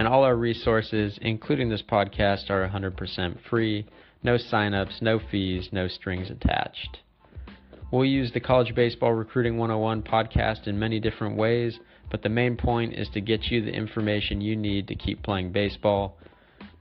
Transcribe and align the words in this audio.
and 0.00 0.08
all 0.08 0.24
our 0.24 0.34
resources, 0.34 1.18
including 1.20 1.68
this 1.68 1.82
podcast, 1.82 2.48
are 2.48 2.66
100% 2.66 3.36
free. 3.50 3.86
No 4.22 4.38
signups, 4.38 5.02
no 5.02 5.20
fees, 5.30 5.68
no 5.72 5.88
strings 5.88 6.30
attached. 6.30 7.00
We'll 7.92 8.06
use 8.06 8.32
the 8.32 8.40
College 8.40 8.74
Baseball 8.74 9.12
Recruiting 9.12 9.58
101 9.58 10.04
podcast 10.04 10.66
in 10.66 10.78
many 10.78 11.00
different 11.00 11.36
ways, 11.36 11.78
but 12.10 12.22
the 12.22 12.30
main 12.30 12.56
point 12.56 12.94
is 12.94 13.10
to 13.10 13.20
get 13.20 13.44
you 13.50 13.62
the 13.62 13.74
information 13.74 14.40
you 14.40 14.56
need 14.56 14.88
to 14.88 14.94
keep 14.94 15.22
playing 15.22 15.52
baseball. 15.52 16.16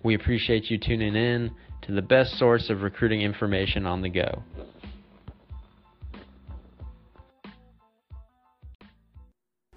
We 0.02 0.16
appreciate 0.16 0.72
you 0.72 0.78
tuning 0.78 1.18
in 1.18 1.52
to 1.82 1.92
the 1.92 2.02
best 2.02 2.40
source 2.40 2.70
of 2.70 2.84
recruiting 2.84 3.22
information 3.22 3.86
on 3.86 4.02
the 4.02 4.10
go. 4.10 4.44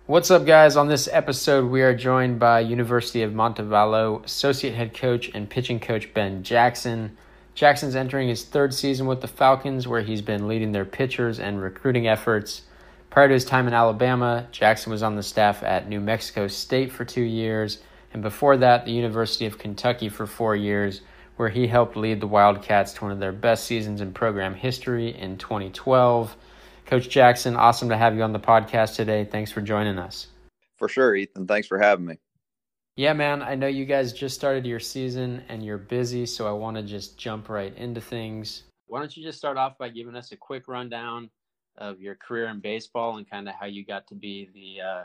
What's 0.06 0.32
up, 0.32 0.44
guys? 0.44 0.76
On 0.76 0.88
this 0.88 1.08
episode, 1.12 1.70
we 1.70 1.80
are 1.80 1.94
joined 1.94 2.40
by 2.40 2.58
University 2.58 3.22
of 3.22 3.30
Montevallo 3.30 4.24
Associate 4.24 4.74
Head 4.74 4.94
Coach 4.94 5.30
and 5.32 5.48
Pitching 5.48 5.78
Coach 5.78 6.12
Ben 6.12 6.42
Jackson. 6.42 7.16
Jackson's 7.54 7.94
entering 7.94 8.28
his 8.28 8.44
third 8.44 8.74
season 8.74 9.06
with 9.06 9.20
the 9.20 9.28
Falcons, 9.28 9.86
where 9.86 10.02
he's 10.02 10.20
been 10.20 10.48
leading 10.48 10.72
their 10.72 10.84
pitchers 10.84 11.38
and 11.38 11.62
recruiting 11.62 12.08
efforts. 12.08 12.62
Prior 13.10 13.28
to 13.28 13.34
his 13.34 13.44
time 13.44 13.68
in 13.68 13.74
Alabama, 13.74 14.48
Jackson 14.50 14.90
was 14.90 15.04
on 15.04 15.14
the 15.14 15.22
staff 15.22 15.62
at 15.62 15.88
New 15.88 16.00
Mexico 16.00 16.48
State 16.48 16.90
for 16.90 17.04
two 17.04 17.22
years, 17.22 17.78
and 18.12 18.22
before 18.22 18.56
that, 18.56 18.84
the 18.84 18.90
University 18.90 19.46
of 19.46 19.56
Kentucky 19.56 20.08
for 20.08 20.26
four 20.26 20.56
years, 20.56 21.02
where 21.36 21.50
he 21.50 21.68
helped 21.68 21.96
lead 21.96 22.20
the 22.20 22.26
Wildcats 22.26 22.92
to 22.94 23.04
one 23.04 23.12
of 23.12 23.20
their 23.20 23.30
best 23.30 23.66
seasons 23.66 24.00
in 24.00 24.12
program 24.12 24.54
history 24.54 25.16
in 25.16 25.38
2012. 25.38 26.36
Coach 26.92 27.08
Jackson, 27.08 27.56
awesome 27.56 27.88
to 27.88 27.96
have 27.96 28.14
you 28.14 28.22
on 28.22 28.34
the 28.34 28.38
podcast 28.38 28.96
today. 28.96 29.24
Thanks 29.24 29.50
for 29.50 29.62
joining 29.62 29.98
us. 29.98 30.26
For 30.76 30.90
sure, 30.90 31.16
Ethan. 31.16 31.46
Thanks 31.46 31.66
for 31.66 31.78
having 31.78 32.04
me. 32.04 32.18
Yeah, 32.96 33.14
man. 33.14 33.40
I 33.40 33.54
know 33.54 33.66
you 33.66 33.86
guys 33.86 34.12
just 34.12 34.34
started 34.34 34.66
your 34.66 34.78
season 34.78 35.42
and 35.48 35.64
you're 35.64 35.78
busy, 35.78 36.26
so 36.26 36.46
I 36.46 36.52
want 36.52 36.76
to 36.76 36.82
just 36.82 37.16
jump 37.16 37.48
right 37.48 37.74
into 37.78 38.02
things. 38.02 38.64
Why 38.88 38.98
don't 38.98 39.16
you 39.16 39.22
just 39.22 39.38
start 39.38 39.56
off 39.56 39.78
by 39.78 39.88
giving 39.88 40.14
us 40.14 40.32
a 40.32 40.36
quick 40.36 40.68
rundown 40.68 41.30
of 41.78 41.98
your 41.98 42.14
career 42.14 42.48
in 42.48 42.60
baseball 42.60 43.16
and 43.16 43.26
kind 43.26 43.48
of 43.48 43.54
how 43.54 43.64
you 43.64 43.86
got 43.86 44.06
to 44.08 44.14
be 44.14 44.50
the 44.52 44.82
uh, 44.82 45.04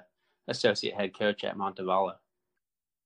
associate 0.49 0.93
head 0.93 1.17
coach 1.17 1.45
at 1.45 1.55
Montevallo? 1.55 2.15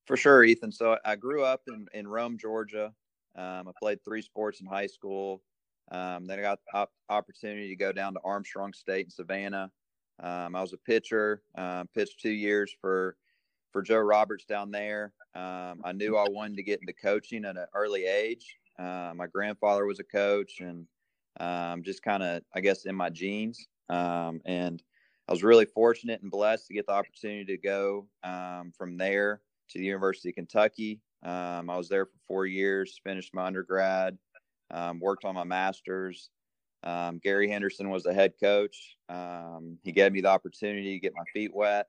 For 0.07 0.17
sure, 0.17 0.43
Ethan. 0.43 0.71
So 0.71 0.97
I 1.05 1.17
grew 1.17 1.43
up 1.43 1.61
in, 1.67 1.85
in 1.93 2.07
Rome, 2.07 2.35
Georgia. 2.35 2.91
Um, 3.35 3.67
I 3.67 3.71
played 3.79 4.03
three 4.03 4.23
sports 4.23 4.59
in 4.59 4.65
high 4.65 4.87
school. 4.87 5.43
Um, 5.91 6.25
then 6.25 6.39
I 6.39 6.41
got 6.41 6.59
the 6.65 6.79
op- 6.79 6.93
opportunity 7.09 7.67
to 7.67 7.75
go 7.75 7.91
down 7.91 8.13
to 8.13 8.19
Armstrong 8.23 8.73
State 8.73 9.05
in 9.05 9.11
Savannah. 9.11 9.69
Um, 10.21 10.55
I 10.55 10.61
was 10.61 10.73
a 10.73 10.77
pitcher, 10.77 11.43
uh, 11.57 11.83
pitched 11.93 12.19
two 12.21 12.31
years 12.31 12.73
for 12.79 13.17
for 13.71 13.81
Joe 13.81 13.99
Roberts 13.99 14.45
down 14.45 14.71
there. 14.71 15.13
Um, 15.33 15.81
I 15.83 15.93
knew 15.93 16.17
I 16.17 16.27
wanted 16.29 16.57
to 16.57 16.63
get 16.63 16.81
into 16.81 16.93
coaching 16.93 17.45
at 17.45 17.57
an 17.57 17.65
early 17.73 18.05
age. 18.05 18.57
Uh, 18.77 19.13
my 19.15 19.27
grandfather 19.27 19.85
was 19.85 19.99
a 19.99 20.03
coach, 20.03 20.59
and 20.59 20.85
um, 21.39 21.83
just 21.83 22.03
kind 22.03 22.21
of, 22.23 22.43
I 22.53 22.59
guess, 22.59 22.85
in 22.85 22.95
my 22.95 23.09
genes. 23.09 23.67
Um, 23.89 24.41
and 24.45 24.83
I 25.27 25.31
was 25.31 25.43
really 25.43 25.65
fortunate 25.65 26.21
and 26.21 26.31
blessed 26.31 26.67
to 26.67 26.73
get 26.73 26.85
the 26.87 26.93
opportunity 26.93 27.45
to 27.45 27.57
go 27.57 28.07
um, 28.23 28.73
from 28.77 28.97
there 28.97 29.41
to 29.69 29.79
the 29.79 29.85
University 29.85 30.29
of 30.29 30.35
Kentucky. 30.35 30.99
I 31.23 31.61
was 31.65 31.87
there 31.87 32.05
for 32.05 32.17
four 32.27 32.45
years, 32.45 32.99
finished 33.03 33.33
my 33.33 33.45
undergrad, 33.45 34.17
um, 34.71 34.99
worked 34.99 35.25
on 35.25 35.35
my 35.35 35.43
master's. 35.43 36.29
Um, 36.83 37.19
Gary 37.19 37.49
Henderson 37.49 37.89
was 37.89 38.03
the 38.03 38.13
head 38.13 38.33
coach. 38.41 38.97
Um, 39.07 39.77
he 39.83 39.91
gave 39.91 40.11
me 40.11 40.21
the 40.21 40.29
opportunity 40.29 40.93
to 40.93 40.99
get 40.99 41.13
my 41.15 41.23
feet 41.33 41.53
wet. 41.53 41.87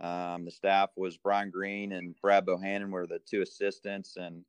Um, 0.00 0.44
the 0.44 0.50
staff 0.50 0.90
was 0.96 1.16
Brian 1.16 1.50
Green 1.50 1.92
and 1.92 2.14
Brad 2.20 2.44
Bohannon 2.44 2.90
were 2.90 3.06
the 3.06 3.20
two 3.26 3.40
assistants, 3.40 4.16
and 4.16 4.44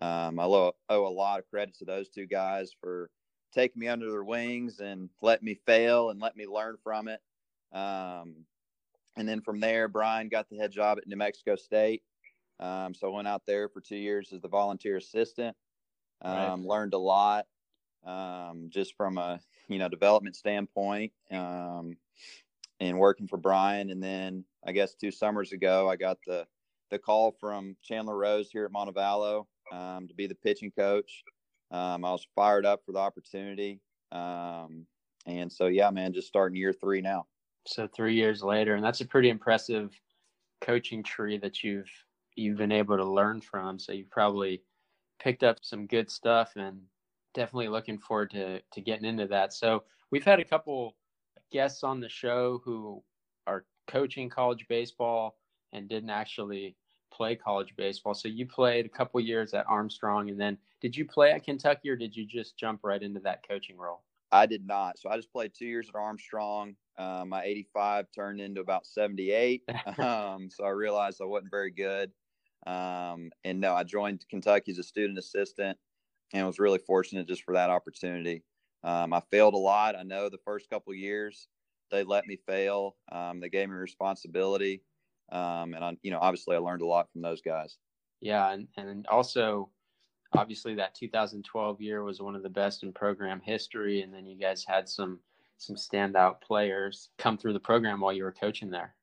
um, 0.00 0.38
I 0.38 0.44
owe, 0.44 0.72
owe, 0.88 1.06
a 1.06 1.08
lot 1.08 1.40
of 1.40 1.50
credit 1.50 1.74
to 1.78 1.84
those 1.84 2.08
two 2.08 2.26
guys 2.26 2.70
for 2.80 3.10
taking 3.52 3.80
me 3.80 3.88
under 3.88 4.10
their 4.10 4.24
wings 4.24 4.80
and 4.80 5.08
let 5.20 5.42
me 5.42 5.58
fail 5.66 6.10
and 6.10 6.20
let 6.20 6.36
me 6.36 6.46
learn 6.46 6.76
from 6.82 7.08
it. 7.08 7.20
Um, 7.72 8.34
and 9.16 9.28
then 9.28 9.40
from 9.40 9.60
there, 9.60 9.88
Brian 9.88 10.28
got 10.28 10.48
the 10.48 10.58
head 10.58 10.72
job 10.72 10.98
at 10.98 11.06
New 11.06 11.16
Mexico 11.16 11.56
State. 11.56 12.02
so 12.60 12.92
I 13.02 13.08
went 13.08 13.28
out 13.28 13.42
there 13.46 13.68
for 13.68 13.80
two 13.80 13.96
years 13.96 14.32
as 14.32 14.40
the 14.40 14.48
volunteer 14.48 14.96
assistant. 14.96 15.56
Um, 16.24 16.32
right. 16.32 16.68
Learned 16.68 16.94
a 16.94 16.98
lot 16.98 17.46
um, 18.04 18.68
just 18.70 18.96
from 18.96 19.18
a 19.18 19.40
you 19.68 19.78
know 19.78 19.88
development 19.88 20.36
standpoint 20.36 21.12
um, 21.30 21.96
and 22.80 22.98
working 22.98 23.28
for 23.28 23.36
Brian. 23.36 23.90
And 23.90 24.02
then 24.02 24.44
I 24.66 24.72
guess 24.72 24.94
two 24.94 25.10
summers 25.10 25.52
ago, 25.52 25.88
I 25.88 25.96
got 25.96 26.18
the 26.26 26.46
the 26.90 26.98
call 26.98 27.32
from 27.40 27.76
Chandler 27.82 28.16
Rose 28.16 28.50
here 28.50 28.64
at 28.64 28.72
Montevallo 28.72 29.46
um, 29.72 30.08
to 30.08 30.14
be 30.14 30.26
the 30.26 30.34
pitching 30.34 30.70
coach. 30.70 31.24
Um, 31.70 32.04
I 32.04 32.10
was 32.10 32.26
fired 32.34 32.66
up 32.66 32.82
for 32.84 32.92
the 32.92 32.98
opportunity. 32.98 33.80
Um, 34.12 34.86
and 35.26 35.50
so, 35.50 35.66
yeah, 35.66 35.90
man, 35.90 36.12
just 36.12 36.28
starting 36.28 36.56
year 36.56 36.72
three 36.72 37.00
now. 37.00 37.26
So 37.66 37.88
three 37.88 38.14
years 38.14 38.42
later, 38.42 38.74
and 38.74 38.84
that's 38.84 39.00
a 39.00 39.06
pretty 39.06 39.30
impressive 39.30 39.90
coaching 40.60 41.02
tree 41.02 41.38
that 41.38 41.62
you've 41.62 41.90
you've 42.36 42.58
been 42.58 42.72
able 42.72 42.96
to 42.96 43.04
learn 43.04 43.40
from. 43.40 43.78
So 43.78 43.92
you've 43.92 44.10
probably 44.10 44.62
picked 45.20 45.42
up 45.42 45.58
some 45.62 45.86
good 45.86 46.10
stuff 46.10 46.52
and 46.56 46.80
definitely 47.34 47.68
looking 47.68 47.98
forward 47.98 48.30
to 48.30 48.60
to 48.72 48.80
getting 48.80 49.04
into 49.04 49.26
that. 49.26 49.52
So 49.52 49.84
we've 50.10 50.24
had 50.24 50.40
a 50.40 50.44
couple 50.44 50.96
guests 51.50 51.84
on 51.84 52.00
the 52.00 52.08
show 52.08 52.60
who 52.64 53.02
are 53.46 53.64
coaching 53.86 54.28
college 54.28 54.66
baseball 54.68 55.36
and 55.72 55.88
didn't 55.88 56.10
actually 56.10 56.76
play 57.12 57.36
college 57.36 57.74
baseball. 57.76 58.14
So 58.14 58.28
you 58.28 58.46
played 58.46 58.86
a 58.86 58.88
couple 58.88 59.20
years 59.20 59.54
at 59.54 59.66
Armstrong 59.68 60.30
and 60.30 60.40
then 60.40 60.58
did 60.80 60.96
you 60.96 61.04
play 61.04 61.30
at 61.30 61.44
Kentucky 61.44 61.88
or 61.90 61.96
did 61.96 62.16
you 62.16 62.26
just 62.26 62.56
jump 62.56 62.80
right 62.82 63.02
into 63.02 63.20
that 63.20 63.46
coaching 63.46 63.76
role? 63.76 64.02
I 64.32 64.46
did 64.46 64.66
not. 64.66 64.98
So 64.98 65.10
I 65.10 65.16
just 65.16 65.32
played 65.32 65.52
two 65.54 65.66
years 65.66 65.88
at 65.88 65.94
Armstrong. 65.94 66.74
Um, 66.98 67.28
my 67.28 67.44
85 67.44 68.06
turned 68.14 68.40
into 68.40 68.60
about 68.60 68.86
78. 68.86 69.62
um, 69.98 70.48
so 70.50 70.64
I 70.64 70.70
realized 70.70 71.20
I 71.22 71.24
wasn't 71.24 71.50
very 71.50 71.70
good. 71.70 72.10
Um, 72.66 73.30
and 73.44 73.60
no, 73.60 73.74
I 73.74 73.84
joined 73.84 74.24
Kentucky 74.28 74.72
as 74.72 74.78
a 74.78 74.82
student 74.82 75.18
assistant 75.18 75.78
and 76.32 76.46
was 76.46 76.58
really 76.58 76.78
fortunate 76.78 77.28
just 77.28 77.42
for 77.42 77.54
that 77.54 77.70
opportunity. 77.70 78.42
Um, 78.82 79.12
I 79.12 79.20
failed 79.30 79.54
a 79.54 79.58
lot. 79.58 79.96
I 79.96 80.02
know 80.02 80.28
the 80.28 80.38
first 80.44 80.68
couple 80.70 80.94
years 80.94 81.48
they 81.90 82.04
let 82.04 82.26
me 82.26 82.36
fail. 82.36 82.96
Um, 83.12 83.40
they 83.40 83.48
gave 83.48 83.68
me 83.68 83.74
responsibility. 83.74 84.82
Um, 85.30 85.74
and 85.74 85.84
I, 85.84 85.96
you 86.02 86.10
know, 86.10 86.18
obviously 86.20 86.56
I 86.56 86.58
learned 86.58 86.82
a 86.82 86.86
lot 86.86 87.10
from 87.12 87.22
those 87.22 87.40
guys. 87.40 87.76
Yeah. 88.20 88.50
And, 88.52 88.68
and 88.76 89.06
also 89.06 89.70
obviously 90.34 90.74
that 90.74 90.94
2012 90.94 91.80
year 91.80 92.02
was 92.02 92.20
one 92.20 92.34
of 92.34 92.42
the 92.42 92.48
best 92.48 92.82
in 92.82 92.92
program 92.92 93.40
history. 93.40 94.02
And 94.02 94.12
then 94.12 94.26
you 94.26 94.36
guys 94.36 94.64
had 94.66 94.88
some, 94.88 95.20
some 95.58 95.76
standout 95.76 96.40
players 96.40 97.10
come 97.18 97.38
through 97.38 97.52
the 97.52 97.60
program 97.60 98.00
while 98.00 98.12
you 98.12 98.24
were 98.24 98.32
coaching 98.32 98.70
there. 98.70 98.94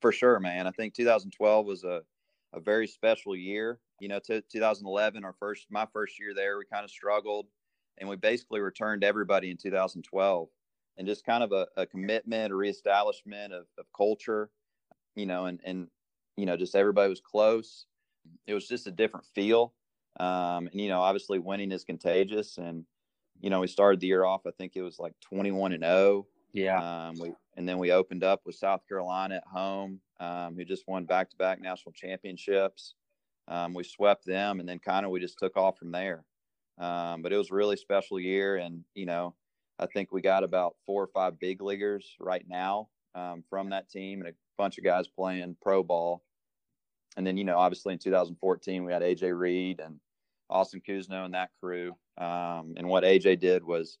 For 0.00 0.12
sure, 0.12 0.40
man. 0.40 0.66
I 0.66 0.70
think 0.70 0.94
2012 0.94 1.66
was 1.66 1.84
a, 1.84 2.02
a 2.52 2.60
very 2.60 2.86
special 2.86 3.36
year. 3.36 3.78
You 4.00 4.08
know, 4.08 4.18
t- 4.18 4.42
2011, 4.50 5.24
our 5.24 5.34
first, 5.38 5.66
my 5.70 5.86
first 5.92 6.18
year 6.18 6.34
there, 6.34 6.58
we 6.58 6.64
kind 6.64 6.84
of 6.84 6.90
struggled, 6.90 7.46
and 7.98 8.08
we 8.08 8.16
basically 8.16 8.60
returned 8.60 9.04
everybody 9.04 9.50
in 9.50 9.56
2012, 9.56 10.48
and 10.98 11.06
just 11.06 11.24
kind 11.24 11.42
of 11.42 11.52
a, 11.52 11.66
a 11.76 11.86
commitment, 11.86 12.52
a 12.52 12.56
reestablishment 12.56 13.52
of, 13.52 13.66
of 13.78 13.86
culture. 13.96 14.50
You 15.14 15.26
know, 15.26 15.46
and 15.46 15.60
and 15.64 15.88
you 16.36 16.46
know, 16.46 16.56
just 16.56 16.74
everybody 16.74 17.08
was 17.08 17.20
close. 17.20 17.86
It 18.46 18.54
was 18.54 18.68
just 18.68 18.86
a 18.86 18.90
different 18.90 19.26
feel, 19.34 19.72
um, 20.20 20.68
and 20.68 20.80
you 20.80 20.88
know, 20.88 21.00
obviously 21.00 21.38
winning 21.38 21.72
is 21.72 21.84
contagious, 21.84 22.58
and 22.58 22.84
you 23.40 23.50
know, 23.50 23.60
we 23.60 23.66
started 23.66 24.00
the 24.00 24.06
year 24.06 24.24
off. 24.24 24.46
I 24.46 24.50
think 24.58 24.72
it 24.76 24.82
was 24.82 24.98
like 24.98 25.12
21 25.20 25.72
and 25.72 25.82
0. 25.82 26.26
Yeah. 26.52 27.08
Um, 27.08 27.14
we 27.20 27.32
and 27.56 27.68
then 27.68 27.78
we 27.78 27.92
opened 27.92 28.24
up 28.24 28.42
with 28.44 28.56
South 28.56 28.80
Carolina 28.88 29.36
at 29.36 29.44
home 29.44 30.00
um, 30.20 30.54
who 30.56 30.64
just 30.64 30.86
won 30.86 31.04
back 31.04 31.30
to 31.30 31.36
back 31.36 31.60
national 31.60 31.92
championships. 31.92 32.94
Um, 33.48 33.74
we 33.74 33.84
swept 33.84 34.26
them, 34.26 34.60
and 34.60 34.68
then 34.68 34.78
kind 34.78 35.06
of 35.06 35.12
we 35.12 35.20
just 35.20 35.38
took 35.38 35.56
off 35.56 35.78
from 35.78 35.92
there. 35.92 36.24
Um, 36.78 37.22
but 37.22 37.32
it 37.32 37.36
was 37.36 37.50
a 37.50 37.54
really 37.54 37.76
special 37.76 38.18
year, 38.18 38.56
and 38.56 38.84
you 38.94 39.06
know, 39.06 39.34
I 39.78 39.86
think 39.86 40.12
we 40.12 40.20
got 40.20 40.44
about 40.44 40.76
four 40.84 41.02
or 41.02 41.08
five 41.08 41.38
big 41.38 41.62
leaguers 41.62 42.16
right 42.18 42.44
now 42.48 42.88
um, 43.14 43.44
from 43.48 43.70
that 43.70 43.90
team, 43.90 44.20
and 44.20 44.28
a 44.28 44.34
bunch 44.58 44.78
of 44.78 44.84
guys 44.84 45.08
playing 45.08 45.56
pro 45.62 45.82
ball. 45.82 46.22
And 47.16 47.26
then 47.26 47.36
you 47.36 47.44
know, 47.44 47.58
obviously 47.58 47.94
in 47.94 47.98
2014 47.98 48.84
we 48.84 48.92
had 48.92 49.02
AJ 49.02 49.38
Reed 49.38 49.80
and 49.80 49.98
Austin 50.50 50.82
Cousino 50.86 51.24
and 51.24 51.34
that 51.34 51.50
crew. 51.60 51.96
Um, 52.18 52.74
and 52.76 52.88
what 52.88 53.04
AJ 53.04 53.40
did 53.40 53.64
was, 53.64 53.98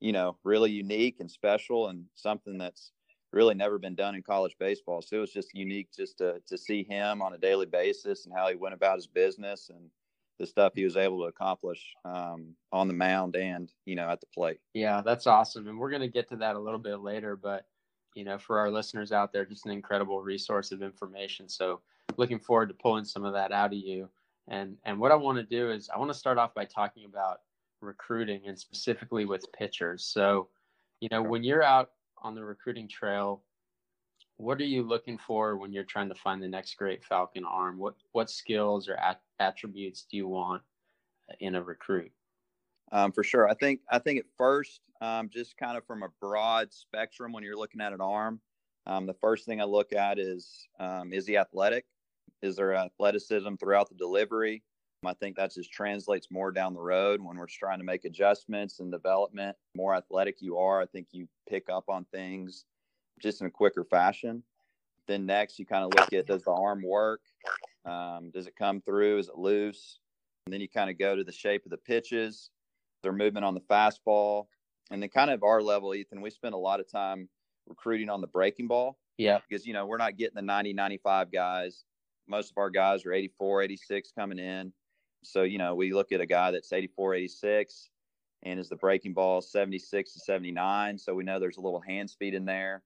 you 0.00 0.12
know, 0.12 0.36
really 0.44 0.70
unique 0.70 1.16
and 1.20 1.30
special 1.30 1.88
and 1.88 2.04
something 2.14 2.58
that's 2.58 2.92
really 3.36 3.54
never 3.54 3.78
been 3.78 3.94
done 3.94 4.14
in 4.14 4.22
college 4.22 4.56
baseball. 4.58 5.02
So 5.02 5.18
it 5.18 5.20
was 5.20 5.32
just 5.32 5.54
unique 5.54 5.88
just 5.94 6.18
to 6.18 6.40
to 6.46 6.58
see 6.58 6.82
him 6.82 7.22
on 7.22 7.34
a 7.34 7.38
daily 7.38 7.66
basis 7.66 8.24
and 8.24 8.34
how 8.34 8.48
he 8.48 8.56
went 8.56 8.74
about 8.74 8.96
his 8.96 9.06
business 9.06 9.70
and 9.70 9.90
the 10.38 10.46
stuff 10.46 10.72
he 10.74 10.84
was 10.84 10.96
able 10.96 11.20
to 11.20 11.26
accomplish 11.26 11.94
um, 12.04 12.54
on 12.72 12.88
the 12.88 12.94
mound 12.94 13.36
and 13.36 13.72
you 13.84 13.94
know 13.94 14.08
at 14.08 14.20
the 14.20 14.26
plate. 14.34 14.58
Yeah, 14.74 15.02
that's 15.04 15.26
awesome, 15.26 15.68
and 15.68 15.78
we're 15.78 15.90
going 15.90 16.02
to 16.02 16.08
get 16.08 16.28
to 16.30 16.36
that 16.36 16.56
a 16.56 16.58
little 16.58 16.80
bit 16.80 17.00
later. 17.00 17.36
But 17.36 17.66
you 18.14 18.24
know, 18.24 18.38
for 18.38 18.58
our 18.58 18.70
listeners 18.70 19.12
out 19.12 19.32
there, 19.32 19.44
just 19.44 19.66
an 19.66 19.72
incredible 19.72 20.22
resource 20.22 20.72
of 20.72 20.82
information. 20.82 21.48
So 21.48 21.80
looking 22.16 22.38
forward 22.38 22.68
to 22.68 22.74
pulling 22.74 23.04
some 23.04 23.24
of 23.24 23.34
that 23.34 23.52
out 23.52 23.72
of 23.72 23.78
you. 23.78 24.08
And 24.48 24.76
and 24.84 24.98
what 24.98 25.12
I 25.12 25.16
want 25.16 25.38
to 25.38 25.44
do 25.44 25.70
is 25.70 25.90
I 25.94 25.98
want 25.98 26.10
to 26.10 26.18
start 26.18 26.38
off 26.38 26.54
by 26.54 26.64
talking 26.64 27.04
about 27.04 27.40
recruiting 27.82 28.42
and 28.46 28.58
specifically 28.58 29.26
with 29.26 29.44
pitchers. 29.52 30.04
So, 30.04 30.48
you 31.00 31.08
know, 31.10 31.22
when 31.22 31.44
you're 31.44 31.62
out 31.62 31.90
on 32.22 32.34
the 32.34 32.44
recruiting 32.44 32.88
trail, 32.88 33.42
what 34.36 34.60
are 34.60 34.64
you 34.64 34.82
looking 34.82 35.18
for 35.18 35.56
when 35.56 35.72
you're 35.72 35.84
trying 35.84 36.08
to 36.08 36.14
find 36.14 36.42
the 36.42 36.48
next 36.48 36.76
great 36.76 37.04
Falcon 37.04 37.44
arm? 37.44 37.78
What 37.78 37.94
what 38.12 38.30
skills 38.30 38.88
or 38.88 38.94
at, 38.94 39.20
attributes 39.40 40.06
do 40.10 40.16
you 40.16 40.28
want 40.28 40.62
in 41.40 41.54
a 41.54 41.62
recruit? 41.62 42.12
Um, 42.92 43.12
for 43.12 43.24
sure, 43.24 43.48
I 43.48 43.54
think 43.54 43.80
I 43.90 43.98
think 43.98 44.20
at 44.20 44.26
first, 44.36 44.80
um, 45.00 45.30
just 45.32 45.56
kind 45.56 45.76
of 45.76 45.86
from 45.86 46.02
a 46.02 46.08
broad 46.20 46.72
spectrum, 46.72 47.32
when 47.32 47.44
you're 47.44 47.56
looking 47.56 47.80
at 47.80 47.92
an 47.92 48.00
arm, 48.00 48.40
um, 48.86 49.06
the 49.06 49.14
first 49.14 49.46
thing 49.46 49.60
I 49.60 49.64
look 49.64 49.92
at 49.92 50.18
is 50.18 50.68
um, 50.78 51.12
is 51.12 51.26
he 51.26 51.36
athletic? 51.36 51.86
Is 52.42 52.56
there 52.56 52.74
athleticism 52.74 53.54
throughout 53.54 53.88
the 53.88 53.94
delivery? 53.94 54.62
I 55.04 55.12
think 55.14 55.36
that 55.36 55.54
just 55.54 55.72
translates 55.72 56.30
more 56.30 56.50
down 56.50 56.74
the 56.74 56.80
road 56.80 57.20
when 57.20 57.36
we're 57.36 57.46
trying 57.46 57.78
to 57.78 57.84
make 57.84 58.04
adjustments 58.04 58.80
and 58.80 58.90
development. 58.90 59.56
The 59.74 59.78
more 59.78 59.94
athletic 59.94 60.40
you 60.40 60.58
are, 60.58 60.80
I 60.80 60.86
think 60.86 61.08
you 61.12 61.28
pick 61.48 61.68
up 61.68 61.84
on 61.88 62.06
things 62.12 62.64
just 63.20 63.40
in 63.40 63.46
a 63.46 63.50
quicker 63.50 63.84
fashion. 63.84 64.42
Then 65.06 65.26
next, 65.26 65.58
you 65.58 65.66
kind 65.66 65.84
of 65.84 65.92
look 65.96 66.12
at 66.12 66.26
does 66.26 66.42
the 66.42 66.50
arm 66.50 66.82
work? 66.82 67.20
Um, 67.84 68.30
does 68.32 68.46
it 68.46 68.56
come 68.56 68.80
through? 68.80 69.18
Is 69.18 69.28
it 69.28 69.36
loose? 69.36 70.00
And 70.46 70.52
then 70.52 70.60
you 70.60 70.68
kind 70.68 70.90
of 70.90 70.98
go 70.98 71.14
to 71.14 71.24
the 71.24 71.32
shape 71.32 71.64
of 71.64 71.70
the 71.70 71.76
pitches, 71.76 72.50
their 73.02 73.12
movement 73.12 73.44
on 73.44 73.54
the 73.54 73.60
fastball, 73.60 74.46
and 74.90 75.02
then 75.02 75.08
kind 75.08 75.30
of 75.30 75.42
our 75.42 75.62
level, 75.62 75.94
Ethan. 75.94 76.20
We 76.20 76.30
spend 76.30 76.54
a 76.54 76.58
lot 76.58 76.80
of 76.80 76.90
time 76.90 77.28
recruiting 77.68 78.08
on 78.08 78.20
the 78.20 78.26
breaking 78.26 78.68
ball. 78.68 78.98
Yeah. 79.18 79.38
Because, 79.48 79.66
you 79.66 79.72
know, 79.72 79.86
we're 79.86 79.96
not 79.96 80.16
getting 80.16 80.34
the 80.34 80.42
90, 80.42 80.72
95 80.72 81.32
guys. 81.32 81.84
Most 82.28 82.50
of 82.50 82.58
our 82.58 82.70
guys 82.70 83.06
are 83.06 83.12
84, 83.12 83.62
86 83.62 84.12
coming 84.16 84.38
in. 84.38 84.72
So, 85.32 85.42
you 85.42 85.58
know, 85.58 85.74
we 85.74 85.92
look 85.92 86.12
at 86.12 86.20
a 86.20 86.26
guy 86.26 86.50
that's 86.50 86.72
84, 86.72 87.14
86 87.14 87.90
and 88.42 88.60
is 88.60 88.68
the 88.68 88.76
breaking 88.76 89.14
ball 89.14 89.40
76 89.40 90.12
to 90.12 90.20
79. 90.20 90.98
So 90.98 91.14
we 91.14 91.24
know 91.24 91.38
there's 91.38 91.56
a 91.56 91.62
little 91.62 91.80
hand 91.80 92.10
speed 92.10 92.34
in 92.34 92.44
there 92.44 92.82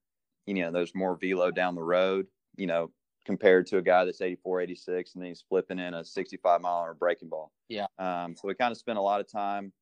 you 0.47 0.55
know, 0.65 0.73
there's 0.73 0.95
more 0.95 1.17
velo 1.17 1.51
down 1.51 1.75
the 1.75 1.83
road, 1.83 2.27
you 2.57 2.67
know, 2.67 2.91
compared 3.25 3.67
to 3.69 3.79
a 3.79 3.83
guy 3.83 4.05
that's 4.05 4.21
84, 4.21 4.63
86, 4.63 5.15
and 5.15 5.23
then 5.23 5.29
he's 5.29 5.45
flipping 5.49 5.79
in 5.79 5.95
a 5.95 6.05
65 6.05 6.61
mile 6.61 6.79
an 6.79 6.85
hour 6.89 6.95
breaking 6.95 7.29
ball. 7.29 7.53
Yeah. 7.69 7.87
Um, 7.99 8.35
so 8.35 8.49
we 8.49 8.55
kind 8.55 8.73
of 8.73 8.79
spent 8.79 8.99
a 8.99 9.03
lot 9.03 9.21
of 9.21 9.31
time 9.31 9.73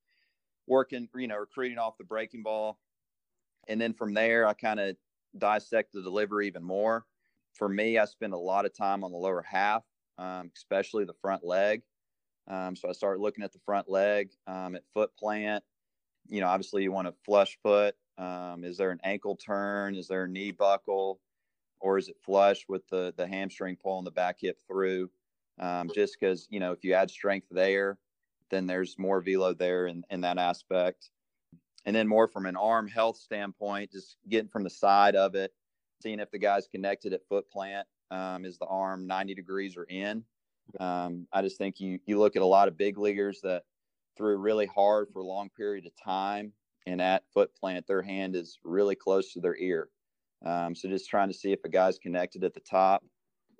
working, 0.67 1.09
you 1.17 1.29
know, 1.29 1.37
recruiting 1.37 1.79
off 1.79 1.97
the 1.99 2.05
breaking 2.05 2.43
ball. 2.43 2.79
And 3.69 3.81
then 3.81 3.95
from 3.95 4.15
there, 4.15 4.47
I 4.47 4.53
kind 4.53 4.81
of 4.81 4.97
dissect 5.37 5.93
the 5.93 6.03
delivery 6.03 6.47
even 6.49 6.63
more. 6.65 7.07
For 7.55 7.69
me, 7.69 7.99
I 7.99 8.05
spend 8.05 8.35
a 8.35 8.39
lot 8.39 8.67
of 8.67 8.77
time 8.77 9.05
on 9.05 9.11
the 9.11 9.19
lower 9.19 9.43
half, 9.43 9.85
um, 10.19 10.51
especially 10.55 11.05
the 11.05 11.15
front 11.15 11.45
leg. 11.45 11.83
Um, 12.49 12.75
so 12.75 12.89
I 12.89 12.93
start 12.93 13.21
looking 13.21 13.45
at 13.45 13.53
the 13.53 13.61
front 13.61 13.91
leg, 13.91 14.31
um, 14.47 14.75
at 14.75 14.83
foot 14.95 15.11
plant. 15.17 15.63
You 16.29 16.41
know, 16.41 16.49
obviously 16.49 16.83
you 16.83 16.93
want 16.93 17.09
a 17.09 17.15
flush 17.25 17.59
foot, 17.63 17.95
um, 18.19 18.65
is 18.65 18.77
there 18.77 18.91
an 18.91 19.01
ankle 19.05 19.37
turn? 19.37 19.95
Is 19.95 20.09
there 20.09 20.25
a 20.25 20.29
knee 20.29 20.51
buckle? 20.51 21.21
Or 21.81 21.97
is 21.97 22.09
it 22.09 22.17
flush 22.25 22.65
with 22.69 22.87
the, 22.89 23.15
the 23.17 23.27
hamstring 23.27 23.77
pulling 23.77 24.05
the 24.05 24.11
back 24.11 24.37
hip 24.41 24.59
through? 24.67 25.11
Um, 25.61 25.89
just 25.95 26.17
because, 26.19 26.47
you 26.51 26.59
know, 26.59 26.73
if 26.73 26.83
you 26.83 26.95
add 26.95 27.11
strength 27.11 27.47
there, 27.51 27.99
then 28.51 28.67
there's 28.67 28.99
more 28.99 29.21
velo 29.21 29.55
there 29.55 29.87
in, 29.87 30.03
in 30.11 30.23
that 30.23 30.39
aspect. 30.39 31.11
And 31.85 31.95
then 31.95 32.09
more 32.09 32.27
from 32.27 32.47
an 32.47 32.57
arm 32.57 32.89
health 32.89 33.17
standpoint, 33.17 33.93
just 33.93 34.17
getting 34.29 34.49
from 34.49 34.65
the 34.65 34.71
side 34.71 35.15
of 35.15 35.37
it, 35.37 35.53
seeing 36.03 36.19
if 36.19 36.31
the 36.31 36.39
guy's 36.39 36.67
connected 36.67 37.13
at 37.13 37.27
foot 37.29 37.49
plant. 37.51 37.87
Um, 38.11 38.45
is 38.45 38.59
the 38.59 38.67
arm 38.67 39.07
90 39.07 39.35
degrees 39.35 39.77
or 39.77 39.85
in? 39.85 40.25
Um, 40.79 41.27
I 41.33 41.43
just 41.43 41.59
think 41.59 41.81
you 41.81 41.99
you 42.07 42.19
look 42.19 42.37
at 42.37 42.43
a 42.43 42.47
lot 42.47 42.69
of 42.69 42.77
big 42.77 42.99
leaguers 42.99 43.41
that 43.43 43.65
threw 44.17 44.37
really 44.37 44.67
hard 44.67 45.09
for 45.13 45.21
a 45.21 45.25
long 45.25 45.49
period 45.57 45.87
of 45.87 45.93
time 46.03 46.53
and 46.89 47.03
at 47.03 47.23
foot 47.33 47.55
plant, 47.55 47.87
their 47.87 48.03
hand 48.03 48.35
is 48.35 48.59
really 48.65 48.95
close 48.95 49.33
to 49.35 49.41
their 49.41 49.57
ear. 49.57 49.89
Um, 50.45 50.75
so 50.75 50.89
just 50.89 51.09
trying 51.09 51.29
to 51.29 51.35
see 51.35 51.53
if 51.53 51.65
a 51.65 51.69
guy's 51.69 51.99
connected 51.99 52.45
at 52.45 52.55
the 52.55 52.61
top. 52.61 53.05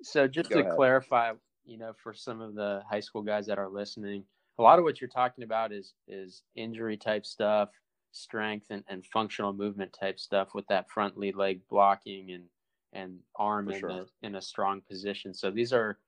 So 0.01 0.27
just 0.27 0.49
Go 0.49 0.55
to 0.55 0.61
ahead. 0.61 0.75
clarify, 0.75 1.33
you 1.65 1.77
know, 1.77 1.93
for 2.01 2.13
some 2.13 2.41
of 2.41 2.55
the 2.55 2.81
high 2.89 3.01
school 3.01 3.21
guys 3.21 3.45
that 3.47 3.59
are 3.59 3.69
listening, 3.69 4.23
a 4.57 4.63
lot 4.63 4.79
of 4.79 4.85
what 4.85 4.99
you're 4.99 5.09
talking 5.09 5.43
about 5.43 5.71
is 5.71 5.93
is 6.07 6.43
injury 6.55 6.97
type 6.97 7.25
stuff, 7.25 7.69
strength 8.11 8.67
and, 8.69 8.83
and 8.87 9.05
functional 9.05 9.53
movement 9.53 9.95
type 9.97 10.19
stuff 10.19 10.53
with 10.53 10.65
that 10.67 10.89
front 10.89 11.17
lead 11.17 11.35
leg 11.35 11.61
blocking 11.69 12.31
and 12.31 12.45
and 12.93 13.19
arm 13.35 13.69
in 13.69 13.79
sure. 13.79 13.89
a 13.89 14.05
in 14.23 14.35
a 14.35 14.41
strong 14.41 14.81
position. 14.89 15.33
So 15.33 15.51
these 15.51 15.71
are 15.73 15.99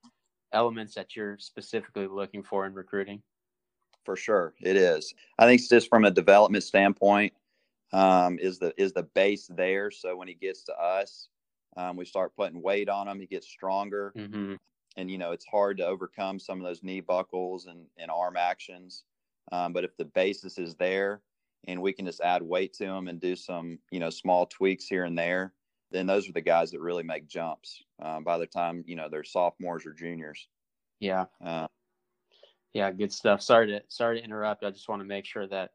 elements 0.53 0.95
that 0.95 1.15
you're 1.15 1.37
specifically 1.39 2.07
looking 2.07 2.43
for 2.43 2.65
in 2.65 2.73
recruiting? 2.73 3.21
For 4.05 4.15
sure 4.15 4.53
it 4.61 4.75
is. 4.75 5.13
I 5.37 5.45
think 5.45 5.59
it's 5.59 5.69
just 5.69 5.89
from 5.89 6.05
a 6.05 6.11
development 6.11 6.63
standpoint 6.63 7.33
um, 7.93 8.39
is 8.39 8.59
the 8.59 8.73
is 8.81 8.93
the 8.93 9.03
base 9.03 9.47
there. 9.47 9.91
So 9.91 10.15
when 10.15 10.27
he 10.27 10.33
gets 10.33 10.63
to 10.65 10.73
us 10.73 11.27
um, 11.77 11.95
we 11.95 12.05
start 12.05 12.35
putting 12.35 12.61
weight 12.61 12.89
on 12.89 13.07
him 13.07 13.19
he 13.19 13.27
gets 13.27 13.47
stronger. 13.47 14.11
Mm-hmm. 14.17 14.55
and 14.97 15.11
you 15.11 15.17
know 15.17 15.31
it's 15.31 15.45
hard 15.45 15.77
to 15.77 15.85
overcome 15.85 16.39
some 16.39 16.59
of 16.59 16.65
those 16.65 16.83
knee 16.83 17.01
buckles 17.01 17.67
and, 17.67 17.85
and 17.97 18.09
arm 18.09 18.37
actions. 18.37 19.03
Um, 19.51 19.73
but 19.73 19.83
if 19.83 19.95
the 19.97 20.05
basis 20.05 20.57
is 20.57 20.75
there 20.75 21.21
and 21.67 21.81
we 21.81 21.93
can 21.93 22.05
just 22.05 22.21
add 22.21 22.41
weight 22.41 22.73
to 22.73 22.85
him 22.85 23.07
and 23.07 23.19
do 23.19 23.35
some 23.35 23.77
you 23.91 23.99
know 23.99 24.09
small 24.09 24.45
tweaks 24.47 24.87
here 24.87 25.05
and 25.05 25.17
there 25.17 25.53
then 25.91 26.07
those 26.07 26.27
are 26.29 26.33
the 26.33 26.41
guys 26.41 26.71
that 26.71 26.79
really 26.79 27.03
make 27.03 27.27
jumps 27.27 27.83
uh, 28.01 28.19
by 28.19 28.37
the 28.37 28.47
time 28.47 28.83
you 28.87 28.95
know 28.95 29.07
they're 29.09 29.23
sophomores 29.23 29.85
or 29.85 29.93
juniors 29.93 30.47
yeah 30.99 31.25
uh, 31.45 31.67
yeah, 32.73 32.91
good 32.91 33.11
stuff. 33.11 33.41
Sorry 33.41 33.67
to 33.67 33.81
sorry 33.89 34.19
to 34.19 34.23
interrupt. 34.23 34.63
I 34.63 34.71
just 34.71 34.87
want 34.87 35.01
to 35.01 35.07
make 35.07 35.25
sure 35.25 35.47
that 35.47 35.71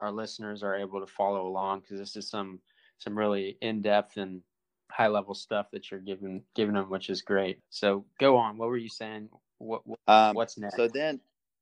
our 0.00 0.10
listeners 0.10 0.62
are 0.62 0.76
able 0.76 1.00
to 1.00 1.06
follow 1.06 1.46
along 1.46 1.80
because 1.80 1.98
this 1.98 2.16
is 2.16 2.28
some 2.28 2.60
some 2.98 3.16
really 3.16 3.56
in 3.60 3.82
depth 3.82 4.16
and 4.16 4.42
high 4.90 5.06
level 5.06 5.34
stuff 5.34 5.70
that 5.72 5.90
you're 5.90 6.00
giving 6.00 6.42
giving 6.54 6.74
them, 6.74 6.90
which 6.90 7.08
is 7.08 7.22
great. 7.22 7.60
So 7.70 8.04
go 8.18 8.36
on. 8.36 8.58
What 8.58 8.68
were 8.68 8.76
you 8.76 8.88
saying? 8.88 9.28
What, 9.58 9.86
what 9.86 10.00
um, 10.08 10.34
what's 10.34 10.58
next? 10.58 10.76
So 10.76 10.88
then, 10.88 11.20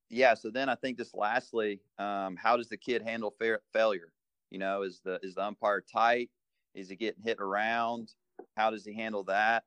yeah. 0.08 0.32
So 0.34 0.50
then 0.50 0.70
I 0.70 0.74
think 0.74 0.96
just 0.96 1.14
lastly, 1.14 1.80
um, 1.98 2.36
how 2.36 2.56
does 2.56 2.68
the 2.68 2.78
kid 2.78 3.02
handle 3.02 3.34
fa- 3.38 3.60
failure? 3.74 4.12
You 4.50 4.58
know, 4.58 4.82
is 4.82 5.00
the 5.04 5.18
is 5.22 5.34
the 5.34 5.44
umpire 5.44 5.82
tight? 5.82 6.30
Is 6.76 6.88
he 6.88 6.96
getting 6.96 7.22
hit 7.22 7.38
around? 7.40 8.12
How 8.56 8.70
does 8.70 8.84
he 8.84 8.94
handle 8.94 9.24
that? 9.24 9.64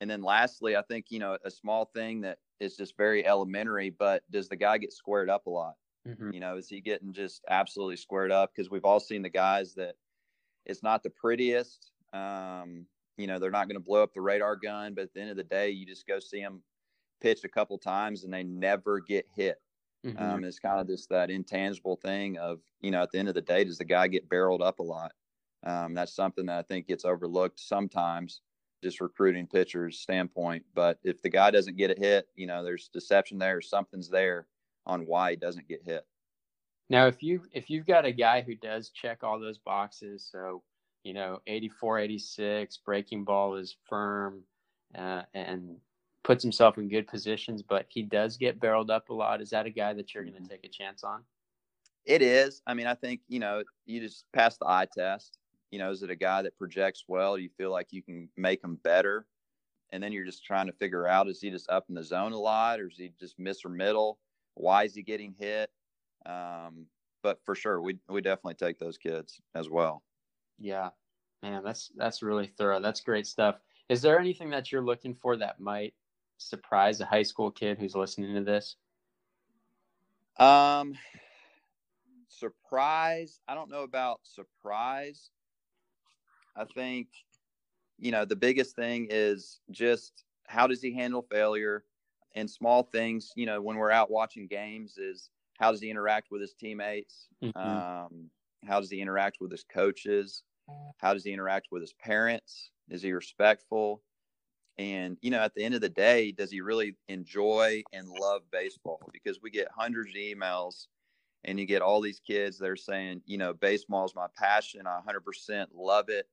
And 0.00 0.10
then 0.10 0.22
lastly, 0.22 0.76
I 0.76 0.82
think 0.82 1.06
you 1.08 1.18
know 1.18 1.38
a 1.44 1.50
small 1.50 1.86
thing 1.86 2.20
that 2.22 2.38
is 2.60 2.76
just 2.76 2.96
very 2.96 3.26
elementary, 3.26 3.90
but 3.90 4.22
does 4.30 4.48
the 4.48 4.56
guy 4.56 4.78
get 4.78 4.92
squared 4.92 5.30
up 5.30 5.46
a 5.46 5.50
lot? 5.50 5.74
Mm-hmm. 6.06 6.32
You 6.32 6.40
know, 6.40 6.56
is 6.56 6.68
he 6.68 6.80
getting 6.80 7.12
just 7.12 7.42
absolutely 7.48 7.96
squared 7.96 8.30
up? 8.30 8.52
Because 8.54 8.70
we've 8.70 8.84
all 8.84 9.00
seen 9.00 9.22
the 9.22 9.30
guys 9.30 9.74
that 9.74 9.94
it's 10.66 10.82
not 10.82 11.02
the 11.02 11.10
prettiest. 11.10 11.92
Um, 12.12 12.86
you 13.16 13.26
know, 13.26 13.38
they're 13.38 13.50
not 13.50 13.68
going 13.68 13.80
to 13.80 13.84
blow 13.84 14.02
up 14.02 14.12
the 14.12 14.20
radar 14.20 14.56
gun, 14.56 14.94
but 14.94 15.04
at 15.04 15.14
the 15.14 15.20
end 15.20 15.30
of 15.30 15.36
the 15.36 15.44
day, 15.44 15.70
you 15.70 15.86
just 15.86 16.06
go 16.06 16.18
see 16.18 16.40
them 16.40 16.62
pitch 17.20 17.44
a 17.44 17.48
couple 17.48 17.78
times 17.78 18.24
and 18.24 18.32
they 18.32 18.42
never 18.42 19.00
get 19.00 19.26
hit. 19.34 19.58
Mm-hmm. 20.04 20.22
Um, 20.22 20.44
it's 20.44 20.58
kind 20.58 20.80
of 20.80 20.86
just 20.86 21.08
that 21.08 21.30
intangible 21.30 21.96
thing 21.96 22.36
of, 22.36 22.60
you 22.80 22.90
know, 22.90 23.02
at 23.02 23.10
the 23.10 23.18
end 23.18 23.28
of 23.28 23.34
the 23.34 23.40
day, 23.40 23.64
does 23.64 23.78
the 23.78 23.84
guy 23.84 24.08
get 24.08 24.28
barreled 24.28 24.62
up 24.62 24.78
a 24.78 24.82
lot? 24.82 25.12
Um, 25.64 25.94
that's 25.94 26.14
something 26.14 26.46
that 26.46 26.58
I 26.58 26.62
think 26.62 26.86
gets 26.86 27.04
overlooked 27.04 27.58
sometimes 27.58 28.40
just 28.82 29.00
recruiting 29.00 29.46
pitchers 29.46 29.98
standpoint. 29.98 30.64
But 30.74 30.98
if 31.02 31.22
the 31.22 31.30
guy 31.30 31.50
doesn't 31.50 31.76
get 31.76 31.90
a 31.90 31.98
hit, 31.98 32.28
you 32.36 32.46
know, 32.46 32.62
there's 32.62 32.88
deception 32.88 33.38
there, 33.38 33.60
something's 33.60 34.10
there 34.10 34.46
on 34.86 35.06
why 35.06 35.30
he 35.30 35.36
doesn't 35.36 35.66
get 35.66 35.82
hit. 35.82 36.06
Now, 36.90 37.06
if 37.06 37.22
you 37.22 37.42
if 37.52 37.70
you've 37.70 37.86
got 37.86 38.04
a 38.04 38.12
guy 38.12 38.42
who 38.42 38.54
does 38.54 38.90
check 38.90 39.24
all 39.24 39.40
those 39.40 39.58
boxes, 39.58 40.28
so 40.30 40.62
you 41.02 41.14
know, 41.14 41.40
84, 41.46 41.98
86, 41.98 42.78
breaking 42.78 43.24
ball 43.24 43.56
is 43.56 43.76
firm, 43.88 44.42
uh, 44.96 45.22
and 45.34 45.76
puts 46.22 46.42
himself 46.42 46.78
in 46.78 46.88
good 46.88 47.06
positions, 47.06 47.62
but 47.62 47.86
he 47.88 48.02
does 48.02 48.38
get 48.38 48.58
barreled 48.58 48.90
up 48.90 49.10
a 49.10 49.14
lot. 49.14 49.42
Is 49.42 49.50
that 49.50 49.66
a 49.66 49.70
guy 49.70 49.92
that 49.94 50.14
you're 50.14 50.24
going 50.24 50.34
to 50.34 50.40
mm-hmm. 50.40 50.48
take 50.48 50.64
a 50.64 50.68
chance 50.68 51.04
on? 51.04 51.22
It 52.06 52.20
is. 52.20 52.60
I 52.66 52.74
mean, 52.74 52.86
I 52.86 52.94
think 52.94 53.20
you 53.28 53.38
know, 53.38 53.62
you 53.86 54.00
just 54.00 54.26
pass 54.34 54.58
the 54.58 54.66
eye 54.66 54.88
test 54.94 55.38
you 55.74 55.80
know, 55.80 55.90
is 55.90 56.04
it 56.04 56.10
a 56.10 56.14
guy 56.14 56.40
that 56.40 56.56
projects 56.56 57.02
well? 57.08 57.34
Do 57.34 57.42
you 57.42 57.50
feel 57.58 57.72
like 57.72 57.88
you 57.90 58.00
can 58.00 58.28
make 58.36 58.62
him 58.62 58.78
better? 58.84 59.26
And 59.90 60.00
then 60.00 60.12
you're 60.12 60.24
just 60.24 60.44
trying 60.44 60.68
to 60.68 60.72
figure 60.72 61.08
out 61.08 61.26
is 61.26 61.40
he 61.40 61.50
just 61.50 61.68
up 61.68 61.86
in 61.88 61.96
the 61.96 62.02
zone 62.04 62.30
a 62.30 62.38
lot 62.38 62.78
or 62.78 62.86
is 62.86 62.96
he 62.96 63.10
just 63.18 63.40
miss 63.40 63.64
or 63.64 63.70
middle? 63.70 64.20
Why 64.54 64.84
is 64.84 64.94
he 64.94 65.02
getting 65.02 65.34
hit? 65.36 65.70
Um, 66.26 66.86
but 67.24 67.40
for 67.44 67.56
sure, 67.56 67.82
we 67.82 67.98
we 68.08 68.20
definitely 68.20 68.54
take 68.54 68.78
those 68.78 68.96
kids 68.96 69.40
as 69.56 69.68
well. 69.68 70.04
Yeah, 70.60 70.90
man, 71.42 71.64
that's 71.64 71.90
that's 71.96 72.22
really 72.22 72.46
thorough. 72.46 72.80
That's 72.80 73.00
great 73.00 73.26
stuff. 73.26 73.56
Is 73.88 74.00
there 74.00 74.20
anything 74.20 74.50
that 74.50 74.70
you're 74.70 74.84
looking 74.84 75.12
for 75.12 75.36
that 75.38 75.58
might 75.58 75.94
surprise 76.38 77.00
a 77.00 77.04
high 77.04 77.24
school 77.24 77.50
kid 77.50 77.80
who's 77.80 77.96
listening 77.96 78.32
to 78.36 78.44
this? 78.44 78.76
Um, 80.38 80.94
surprise. 82.28 83.40
I 83.48 83.56
don't 83.56 83.70
know 83.70 83.82
about 83.82 84.20
surprise. 84.22 85.30
I 86.56 86.64
think, 86.64 87.08
you 87.98 88.12
know, 88.12 88.24
the 88.24 88.36
biggest 88.36 88.76
thing 88.76 89.08
is 89.10 89.60
just 89.70 90.24
how 90.46 90.66
does 90.66 90.82
he 90.82 90.92
handle 90.92 91.26
failure 91.30 91.84
and 92.34 92.50
small 92.50 92.82
things. 92.82 93.32
You 93.36 93.46
know, 93.46 93.60
when 93.60 93.76
we're 93.76 93.90
out 93.90 94.10
watching 94.10 94.46
games, 94.46 94.98
is 94.98 95.30
how 95.58 95.70
does 95.70 95.80
he 95.80 95.90
interact 95.90 96.28
with 96.30 96.40
his 96.40 96.54
teammates? 96.54 97.28
Mm-hmm. 97.42 97.58
Um, 97.58 98.30
how 98.66 98.80
does 98.80 98.90
he 98.90 99.00
interact 99.00 99.38
with 99.40 99.50
his 99.50 99.64
coaches? 99.64 100.42
How 100.98 101.12
does 101.12 101.24
he 101.24 101.32
interact 101.32 101.68
with 101.70 101.82
his 101.82 101.92
parents? 101.92 102.70
Is 102.88 103.02
he 103.02 103.12
respectful? 103.12 104.02
And, 104.78 105.18
you 105.20 105.30
know, 105.30 105.40
at 105.40 105.54
the 105.54 105.62
end 105.62 105.74
of 105.74 105.80
the 105.80 105.88
day, 105.88 106.32
does 106.32 106.50
he 106.50 106.60
really 106.60 106.96
enjoy 107.08 107.82
and 107.92 108.08
love 108.08 108.42
baseball? 108.50 109.00
Because 109.12 109.40
we 109.42 109.50
get 109.50 109.68
hundreds 109.74 110.10
of 110.10 110.16
emails 110.16 110.86
and 111.44 111.60
you 111.60 111.66
get 111.66 111.82
all 111.82 112.00
these 112.00 112.20
kids 112.20 112.58
that 112.58 112.68
are 112.68 112.76
saying, 112.76 113.20
you 113.26 113.38
know, 113.38 113.52
baseball 113.52 114.04
is 114.04 114.14
my 114.16 114.26
passion. 114.36 114.86
I 114.86 115.00
100% 115.06 115.66
love 115.74 116.08
it. 116.08 116.26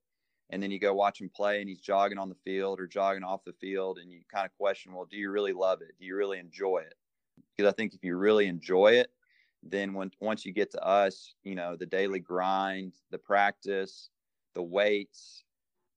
And 0.51 0.61
then 0.61 0.69
you 0.69 0.79
go 0.79 0.93
watch 0.93 1.21
him 1.21 1.29
play 1.33 1.61
and 1.61 1.69
he's 1.69 1.79
jogging 1.79 2.17
on 2.17 2.29
the 2.29 2.35
field 2.43 2.79
or 2.79 2.85
jogging 2.85 3.23
off 3.23 3.43
the 3.45 3.53
field. 3.53 3.97
And 3.97 4.11
you 4.11 4.19
kind 4.31 4.45
of 4.45 4.51
question, 4.57 4.93
well, 4.93 5.07
do 5.09 5.17
you 5.17 5.31
really 5.31 5.53
love 5.53 5.81
it? 5.81 5.93
Do 5.97 6.05
you 6.05 6.15
really 6.15 6.39
enjoy 6.39 6.79
it? 6.79 6.95
Because 7.55 7.71
I 7.71 7.73
think 7.73 7.93
if 7.93 8.03
you 8.03 8.17
really 8.17 8.47
enjoy 8.47 8.93
it, 8.93 9.11
then 9.63 9.93
when 9.93 10.11
once 10.19 10.45
you 10.45 10.51
get 10.51 10.71
to 10.71 10.83
us, 10.83 11.33
you 11.43 11.55
know, 11.55 11.75
the 11.75 11.85
daily 11.85 12.19
grind, 12.19 12.93
the 13.11 13.17
practice, 13.17 14.09
the 14.53 14.63
weights, 14.63 15.43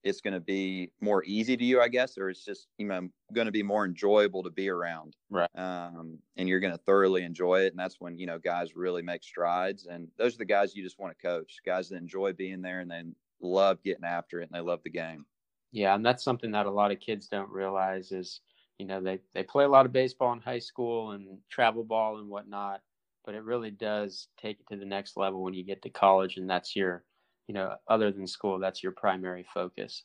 it's 0.04 0.20
going 0.20 0.34
to 0.34 0.40
be 0.40 0.92
more 1.00 1.24
easy 1.24 1.56
to 1.56 1.64
you, 1.64 1.80
I 1.80 1.88
guess, 1.88 2.18
or 2.18 2.28
it's 2.28 2.44
just 2.44 2.68
you 2.76 2.86
know 2.86 3.08
going 3.32 3.46
to 3.46 3.52
be 3.52 3.62
more 3.62 3.86
enjoyable 3.86 4.42
to 4.42 4.50
be 4.50 4.68
around. 4.68 5.16
Right. 5.30 5.48
Um, 5.54 6.18
and 6.36 6.46
you're 6.46 6.60
going 6.60 6.74
to 6.74 6.78
thoroughly 6.78 7.24
enjoy 7.24 7.62
it, 7.62 7.72
and 7.72 7.78
that's 7.78 7.96
when 8.00 8.18
you 8.18 8.26
know 8.26 8.38
guys 8.38 8.76
really 8.76 9.02
make 9.02 9.24
strides, 9.24 9.86
and 9.86 10.08
those 10.18 10.34
are 10.34 10.38
the 10.38 10.44
guys 10.44 10.76
you 10.76 10.84
just 10.84 10.98
want 10.98 11.16
to 11.16 11.26
coach, 11.26 11.56
guys 11.64 11.88
that 11.88 11.96
enjoy 11.96 12.34
being 12.34 12.60
there 12.60 12.80
and 12.80 12.90
then 12.90 13.16
love 13.44 13.82
getting 13.82 14.04
after 14.04 14.40
it 14.40 14.44
and 14.44 14.52
they 14.52 14.60
love 14.60 14.82
the 14.82 14.90
game. 14.90 15.26
Yeah, 15.72 15.94
and 15.94 16.04
that's 16.04 16.22
something 16.22 16.52
that 16.52 16.66
a 16.66 16.70
lot 16.70 16.92
of 16.92 17.00
kids 17.00 17.28
don't 17.28 17.50
realize 17.50 18.12
is 18.12 18.40
you 18.78 18.86
know 18.86 19.00
they 19.00 19.20
they 19.32 19.42
play 19.42 19.64
a 19.64 19.68
lot 19.68 19.86
of 19.86 19.92
baseball 19.92 20.32
in 20.32 20.40
high 20.40 20.58
school 20.58 21.12
and 21.12 21.40
travel 21.48 21.84
ball 21.84 22.18
and 22.18 22.28
whatnot, 22.28 22.82
but 23.24 23.34
it 23.34 23.42
really 23.42 23.70
does 23.70 24.28
take 24.36 24.60
it 24.60 24.66
to 24.68 24.76
the 24.76 24.84
next 24.84 25.16
level 25.16 25.42
when 25.42 25.54
you 25.54 25.64
get 25.64 25.82
to 25.82 25.90
college, 25.90 26.36
and 26.36 26.48
that's 26.48 26.76
your 26.76 27.04
you 27.46 27.52
know, 27.54 27.76
other 27.88 28.10
than 28.10 28.26
school, 28.26 28.58
that's 28.58 28.82
your 28.82 28.92
primary 28.92 29.42
focus. 29.44 30.04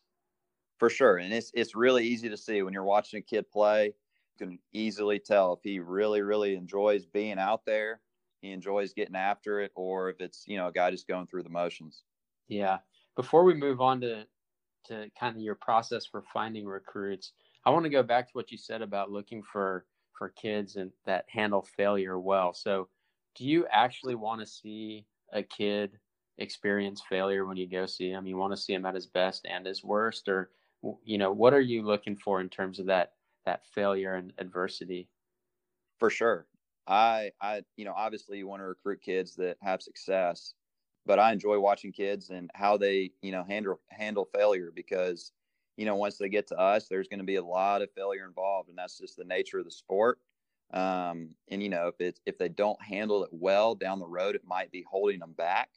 For 0.80 0.90
sure. 0.90 1.18
And 1.18 1.34
it's 1.34 1.52
it's 1.54 1.76
really 1.76 2.06
easy 2.08 2.30
to 2.30 2.38
see 2.38 2.62
when 2.62 2.74
you're 2.74 2.84
watching 2.84 3.20
a 3.20 3.22
kid 3.22 3.50
play, 3.52 3.88
you 3.88 4.48
can 4.48 4.60
easily 4.74 5.20
tell 5.20 5.54
if 5.54 5.60
he 5.64 5.80
really, 5.80 6.22
really 6.22 6.56
enjoys 6.56 7.06
being 7.06 7.38
out 7.40 7.66
there, 7.66 8.02
he 8.42 8.52
enjoys 8.52 8.94
getting 8.94 9.16
after 9.16 9.60
it, 9.62 9.72
or 9.76 10.10
if 10.10 10.22
it's, 10.22 10.46
you 10.48 10.58
know, 10.58 10.68
a 10.68 10.72
guy 10.72 10.92
just 10.92 11.08
going 11.08 11.28
through 11.28 11.44
the 11.44 11.50
motions. 11.50 12.04
Yeah. 12.48 12.80
Before 13.20 13.44
we 13.44 13.54
move 13.54 13.82
on 13.82 14.00
to 14.00 14.28
to 14.86 15.12
kind 15.20 15.36
of 15.36 15.42
your 15.42 15.56
process 15.56 16.06
for 16.06 16.22
finding 16.22 16.66
recruits, 16.66 17.34
I 17.66 17.70
want 17.70 17.84
to 17.84 17.90
go 17.90 18.02
back 18.02 18.28
to 18.28 18.32
what 18.32 18.50
you 18.50 18.58
said 18.58 18.82
about 18.82 19.12
looking 19.12 19.44
for 19.44 19.88
for 20.14 20.30
kids 20.30 20.78
and 20.78 20.94
that 21.06 21.26
handle 21.30 21.62
failure 21.62 22.18
well. 22.18 22.54
So 22.54 22.88
do 23.36 23.44
you 23.44 23.68
actually 23.68 24.16
want 24.16 24.40
to 24.40 24.48
see 24.48 25.06
a 25.34 25.44
kid 25.44 26.00
experience 26.38 27.02
failure 27.10 27.46
when 27.46 27.58
you 27.58 27.68
go 27.68 27.88
see 27.88 28.10
him? 28.10 28.26
You 28.26 28.38
want 28.38 28.54
to 28.54 28.58
see 28.58 28.74
him 28.74 28.86
at 28.86 28.96
his 28.96 29.08
best 29.08 29.46
and 29.46 29.66
his 29.66 29.84
worst, 29.84 30.30
or 30.30 30.52
you 31.04 31.18
know, 31.18 31.34
what 31.34 31.54
are 31.54 31.60
you 31.60 31.82
looking 31.84 32.16
for 32.16 32.40
in 32.40 32.48
terms 32.48 32.80
of 32.80 32.86
that 32.86 33.16
that 33.46 33.66
failure 33.66 34.14
and 34.16 34.32
adversity? 34.38 35.10
For 35.98 36.10
sure, 36.10 36.48
I 36.88 37.34
I 37.42 37.66
you 37.76 37.84
know 37.84 37.94
obviously 37.98 38.38
you 38.38 38.48
want 38.48 38.62
to 38.62 38.66
recruit 38.68 39.02
kids 39.02 39.36
that 39.36 39.58
have 39.62 39.82
success, 39.82 40.54
but 41.10 41.18
I 41.18 41.32
enjoy 41.32 41.60
watching 41.60 41.92
kids 41.92 42.30
and 42.30 42.52
how 42.54 42.78
they 42.78 43.10
you 43.24 43.32
know 43.32 43.44
handle 43.44 43.82
handle 43.90 44.30
failure 44.32 44.72
because 44.74 45.32
you 45.76 45.86
know 45.86 45.96
once 45.96 46.20
they 46.20 46.30
get 46.30 46.46
to 46.50 46.60
us, 46.60 46.88
there's 46.88 47.08
going 47.08 47.20
to 47.20 47.26
be 47.26 47.38
a 47.38 47.44
lot 47.44 47.82
of 47.82 47.90
failure 47.98 48.26
involved, 48.26 48.70
and 48.70 48.78
that's 48.78 49.00
just 49.00 49.18
the 49.18 49.24
nature 49.24 49.58
of 49.58 49.66
the 49.66 49.72
sport. 49.72 50.20
Um, 50.72 51.32
and 51.50 51.64
you 51.64 51.70
know 51.70 51.88
if 51.88 52.00
it 52.00 52.20
if 52.28 52.38
they 52.38 52.48
don't 52.48 52.80
handle 52.80 53.24
it 53.24 53.32
well 53.34 53.74
down 53.74 53.98
the 53.98 54.08
road, 54.08 54.36
it 54.36 54.44
might 54.46 54.72
be 54.72 54.86
holding 54.88 55.20
them 55.20 55.34
back. 55.34 55.70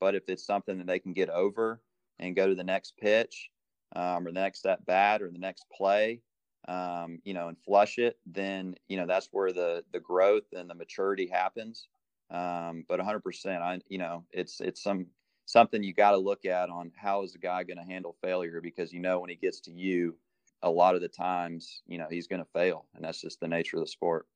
But 0.00 0.16
if 0.16 0.24
it's 0.26 0.44
something 0.44 0.78
that 0.78 0.88
they 0.88 0.98
can 0.98 1.12
get 1.12 1.30
over 1.30 1.80
and 2.18 2.34
go 2.34 2.48
to 2.48 2.56
the 2.56 2.64
next 2.64 2.96
pitch 2.96 3.50
um, 3.94 4.26
or 4.26 4.32
the 4.32 4.40
next 4.40 4.66
at 4.66 4.84
bat 4.84 5.22
or 5.22 5.30
the 5.30 5.38
next 5.38 5.64
play, 5.72 6.22
um, 6.66 7.20
you 7.22 7.34
know, 7.34 7.46
and 7.46 7.56
flush 7.56 7.98
it, 7.98 8.18
then 8.26 8.74
you 8.88 8.96
know 8.96 9.06
that's 9.06 9.28
where 9.30 9.52
the 9.52 9.84
the 9.92 10.00
growth 10.00 10.52
and 10.52 10.68
the 10.68 10.74
maturity 10.74 11.28
happens. 11.28 11.86
Um, 12.30 12.84
but 12.88 13.00
100%, 13.00 13.60
I 13.60 13.80
you 13.88 13.98
know, 13.98 14.24
it's 14.32 14.60
it's 14.60 14.82
some 14.82 15.06
something 15.44 15.82
you 15.82 15.92
got 15.92 16.12
to 16.12 16.18
look 16.18 16.44
at 16.44 16.70
on 16.70 16.92
how 16.96 17.22
is 17.22 17.32
the 17.32 17.38
guy 17.38 17.62
going 17.64 17.76
to 17.76 17.84
handle 17.84 18.16
failure 18.22 18.60
because 18.60 18.92
you 18.92 19.00
know 19.00 19.20
when 19.20 19.30
he 19.30 19.36
gets 19.36 19.60
to 19.60 19.72
you, 19.72 20.16
a 20.62 20.70
lot 20.70 20.94
of 20.94 21.00
the 21.00 21.08
times, 21.08 21.82
you 21.86 21.98
know, 21.98 22.06
he's 22.08 22.28
going 22.28 22.42
to 22.42 22.50
fail, 22.52 22.86
and 22.94 23.04
that's 23.04 23.20
just 23.20 23.40
the 23.40 23.48
nature 23.48 23.76
of 23.76 23.82
the 23.82 23.88
sport. 23.88 24.26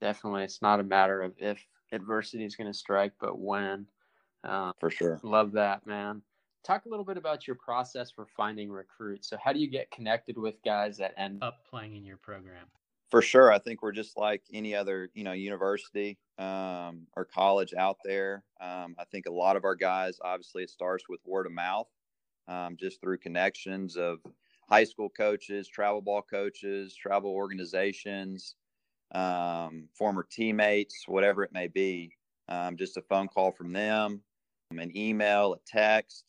Definitely, 0.00 0.44
it's 0.44 0.62
not 0.62 0.80
a 0.80 0.84
matter 0.84 1.22
of 1.22 1.34
if 1.38 1.64
adversity 1.92 2.44
is 2.44 2.56
going 2.56 2.70
to 2.70 2.78
strike, 2.78 3.12
but 3.20 3.38
when. 3.38 3.86
Uh, 4.44 4.72
For 4.80 4.90
sure. 4.90 5.20
Love 5.22 5.52
that, 5.52 5.86
man. 5.86 6.22
Talk 6.64 6.86
a 6.86 6.88
little 6.88 7.04
bit 7.04 7.16
about 7.16 7.46
your 7.46 7.56
process 7.56 8.10
for 8.10 8.26
finding 8.36 8.70
recruits. 8.70 9.28
So, 9.28 9.36
how 9.42 9.52
do 9.52 9.58
you 9.60 9.68
get 9.68 9.90
connected 9.90 10.38
with 10.38 10.54
guys 10.64 10.96
that 10.98 11.14
end 11.16 11.42
up 11.42 11.64
playing 11.68 11.96
in 11.96 12.04
your 12.04 12.16
program? 12.16 12.66
For 13.12 13.20
sure, 13.20 13.52
I 13.52 13.58
think 13.58 13.82
we're 13.82 13.92
just 13.92 14.16
like 14.16 14.42
any 14.54 14.74
other, 14.74 15.10
you 15.12 15.22
know, 15.22 15.32
university 15.32 16.16
um, 16.38 17.06
or 17.14 17.26
college 17.26 17.74
out 17.74 17.98
there. 18.06 18.42
Um, 18.58 18.94
I 18.98 19.04
think 19.04 19.26
a 19.26 19.30
lot 19.30 19.54
of 19.54 19.64
our 19.64 19.74
guys, 19.74 20.16
obviously, 20.24 20.62
it 20.62 20.70
starts 20.70 21.10
with 21.10 21.20
word 21.26 21.44
of 21.44 21.52
mouth, 21.52 21.88
um, 22.48 22.74
just 22.80 23.02
through 23.02 23.18
connections 23.18 23.98
of 23.98 24.20
high 24.66 24.84
school 24.84 25.10
coaches, 25.10 25.68
travel 25.68 26.00
ball 26.00 26.22
coaches, 26.22 26.96
travel 26.96 27.32
organizations, 27.32 28.54
um, 29.14 29.90
former 29.92 30.26
teammates, 30.30 31.04
whatever 31.06 31.44
it 31.44 31.52
may 31.52 31.68
be. 31.68 32.16
Um, 32.48 32.78
just 32.78 32.96
a 32.96 33.02
phone 33.02 33.28
call 33.28 33.52
from 33.52 33.74
them, 33.74 34.22
an 34.70 34.96
email, 34.96 35.52
a 35.52 35.58
text, 35.66 36.24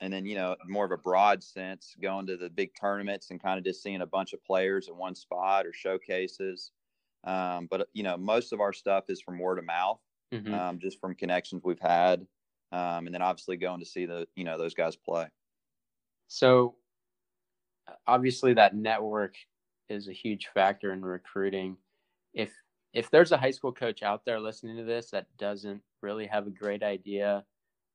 and 0.00 0.12
then 0.12 0.24
you 0.26 0.34
know 0.34 0.56
more 0.66 0.84
of 0.84 0.92
a 0.92 0.96
broad 0.96 1.42
sense 1.42 1.94
going 2.00 2.26
to 2.26 2.36
the 2.36 2.50
big 2.50 2.70
tournaments 2.78 3.30
and 3.30 3.42
kind 3.42 3.58
of 3.58 3.64
just 3.64 3.82
seeing 3.82 4.02
a 4.02 4.06
bunch 4.06 4.32
of 4.32 4.42
players 4.44 4.88
in 4.88 4.96
one 4.96 5.14
spot 5.14 5.66
or 5.66 5.72
showcases. 5.72 6.70
Um, 7.24 7.68
but 7.70 7.88
you 7.92 8.02
know 8.02 8.16
most 8.16 8.52
of 8.52 8.60
our 8.60 8.72
stuff 8.72 9.04
is 9.08 9.20
from 9.20 9.38
word 9.38 9.58
of 9.58 9.66
mouth 9.66 10.00
mm-hmm. 10.32 10.54
um, 10.54 10.78
just 10.78 10.98
from 11.00 11.14
connections 11.14 11.62
we've 11.62 11.78
had 11.78 12.26
um, 12.72 13.06
and 13.06 13.14
then 13.14 13.22
obviously 13.22 13.56
going 13.56 13.80
to 13.80 13.86
see 13.86 14.06
the 14.06 14.26
you 14.36 14.44
know 14.44 14.58
those 14.58 14.74
guys 14.74 14.96
play. 14.96 15.26
So 16.28 16.76
obviously 18.06 18.54
that 18.54 18.76
network 18.76 19.34
is 19.88 20.08
a 20.08 20.12
huge 20.12 20.48
factor 20.54 20.92
in 20.92 21.02
recruiting. 21.02 21.76
If 22.32 22.52
if 22.92 23.10
there's 23.10 23.32
a 23.32 23.36
high 23.36 23.50
school 23.50 23.72
coach 23.72 24.02
out 24.02 24.24
there 24.24 24.40
listening 24.40 24.76
to 24.76 24.84
this 24.84 25.10
that 25.10 25.26
doesn't 25.38 25.82
really 26.02 26.26
have 26.26 26.46
a 26.46 26.50
great 26.50 26.82
idea 26.82 27.44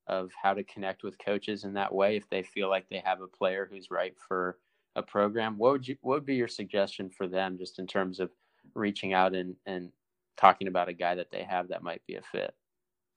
of 0.08 0.32
how 0.42 0.54
to 0.54 0.64
connect 0.64 1.04
with 1.04 1.18
coaches 1.18 1.64
in 1.64 1.74
that 1.74 1.94
way 1.94 2.16
if 2.16 2.30
they 2.30 2.44
feel 2.44 2.70
like 2.70 2.88
they 2.90 3.02
have 3.04 3.22
a 3.22 3.28
player 3.28 3.68
who's 3.70 3.90
right 3.90 4.14
for 4.28 4.58
a 4.96 5.04
program 5.04 5.58
what 5.58 5.72
would 5.72 5.88
you 5.88 5.98
what 6.02 6.16
would 6.16 6.26
be 6.26 6.36
your 6.36 6.48
suggestion 6.48 7.10
for 7.10 7.28
them 7.28 7.58
just 7.58 7.80
in 7.80 7.88
terms 7.88 8.20
of 8.20 8.32
reaching 8.74 9.14
out 9.14 9.36
and 9.36 9.56
and 9.66 9.92
talking 10.38 10.68
about 10.68 10.90
a 10.90 10.94
guy 10.94 11.16
that 11.16 11.32
they 11.32 11.44
have 11.44 11.70
that 11.70 11.84
might 11.84 12.02
be 12.08 12.16
a 12.16 12.22
fit? 12.22 12.54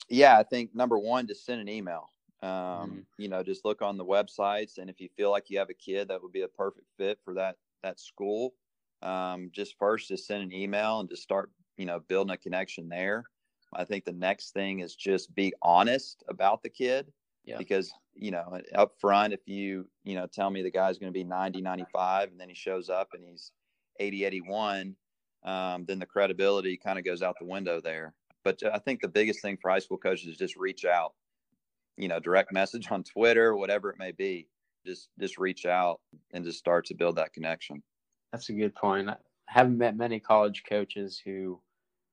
Yeah 0.08 0.38
i 0.38 0.42
think 0.42 0.74
number 0.74 0.98
one 0.98 1.26
just 1.26 1.44
send 1.44 1.60
an 1.60 1.68
email. 1.68 2.10
Um, 2.40 2.50
mm-hmm. 2.50 2.98
you 3.18 3.28
know 3.28 3.42
just 3.42 3.64
look 3.64 3.82
on 3.82 3.96
the 3.96 4.04
websites 4.04 4.78
and 4.78 4.88
if 4.88 5.00
you 5.00 5.08
feel 5.16 5.32
like 5.32 5.50
you 5.50 5.58
have 5.58 5.70
a 5.70 5.74
kid 5.74 6.06
that 6.06 6.22
would 6.22 6.30
be 6.30 6.42
a 6.42 6.48
perfect 6.48 6.86
fit 6.96 7.18
for 7.24 7.34
that 7.34 7.56
that 7.82 7.98
school 7.98 8.54
um, 9.02 9.50
just 9.52 9.76
first 9.76 10.08
just 10.08 10.26
send 10.26 10.44
an 10.44 10.52
email 10.52 11.00
and 11.00 11.08
just 11.08 11.22
start 11.22 11.50
you 11.76 11.84
know 11.84 11.98
building 12.08 12.32
a 12.32 12.36
connection 12.36 12.88
there 12.88 13.24
I 13.72 13.84
think 13.84 14.04
the 14.04 14.12
next 14.12 14.52
thing 14.52 14.80
is 14.80 14.94
just 14.94 15.34
be 15.34 15.52
honest 15.62 16.22
about 16.28 16.62
the 16.62 16.70
kid. 16.70 17.12
Yeah. 17.44 17.56
Because, 17.56 17.90
you 18.14 18.30
know, 18.30 18.60
up 18.74 18.92
front, 19.00 19.32
if 19.32 19.40
you, 19.46 19.88
you 20.04 20.14
know, 20.14 20.26
tell 20.26 20.50
me 20.50 20.62
the 20.62 20.70
guy's 20.70 20.98
going 20.98 21.10
to 21.10 21.18
be 21.18 21.24
90, 21.24 21.62
95, 21.62 22.30
and 22.30 22.38
then 22.38 22.48
he 22.48 22.54
shows 22.54 22.90
up 22.90 23.08
and 23.14 23.24
he's 23.24 23.52
80, 23.98 24.24
81, 24.24 24.96
um, 25.44 25.84
then 25.86 25.98
the 25.98 26.04
credibility 26.04 26.76
kind 26.76 26.98
of 26.98 27.06
goes 27.06 27.22
out 27.22 27.36
the 27.40 27.46
window 27.46 27.80
there. 27.80 28.14
But 28.44 28.62
I 28.70 28.78
think 28.78 29.00
the 29.00 29.08
biggest 29.08 29.40
thing 29.40 29.56
for 29.60 29.70
high 29.70 29.78
school 29.78 29.96
coaches 29.96 30.28
is 30.28 30.36
just 30.36 30.56
reach 30.56 30.84
out, 30.84 31.14
you 31.96 32.08
know, 32.08 32.20
direct 32.20 32.52
message 32.52 32.90
on 32.90 33.02
Twitter, 33.02 33.56
whatever 33.56 33.90
it 33.90 33.98
may 33.98 34.12
be. 34.12 34.46
Just, 34.86 35.08
just 35.18 35.38
reach 35.38 35.64
out 35.64 36.00
and 36.32 36.44
just 36.44 36.58
start 36.58 36.84
to 36.86 36.94
build 36.94 37.16
that 37.16 37.32
connection. 37.32 37.82
That's 38.32 38.50
a 38.50 38.52
good 38.52 38.74
point. 38.74 39.08
I 39.08 39.16
haven't 39.46 39.78
met 39.78 39.96
many 39.96 40.20
college 40.20 40.64
coaches 40.68 41.20
who 41.24 41.60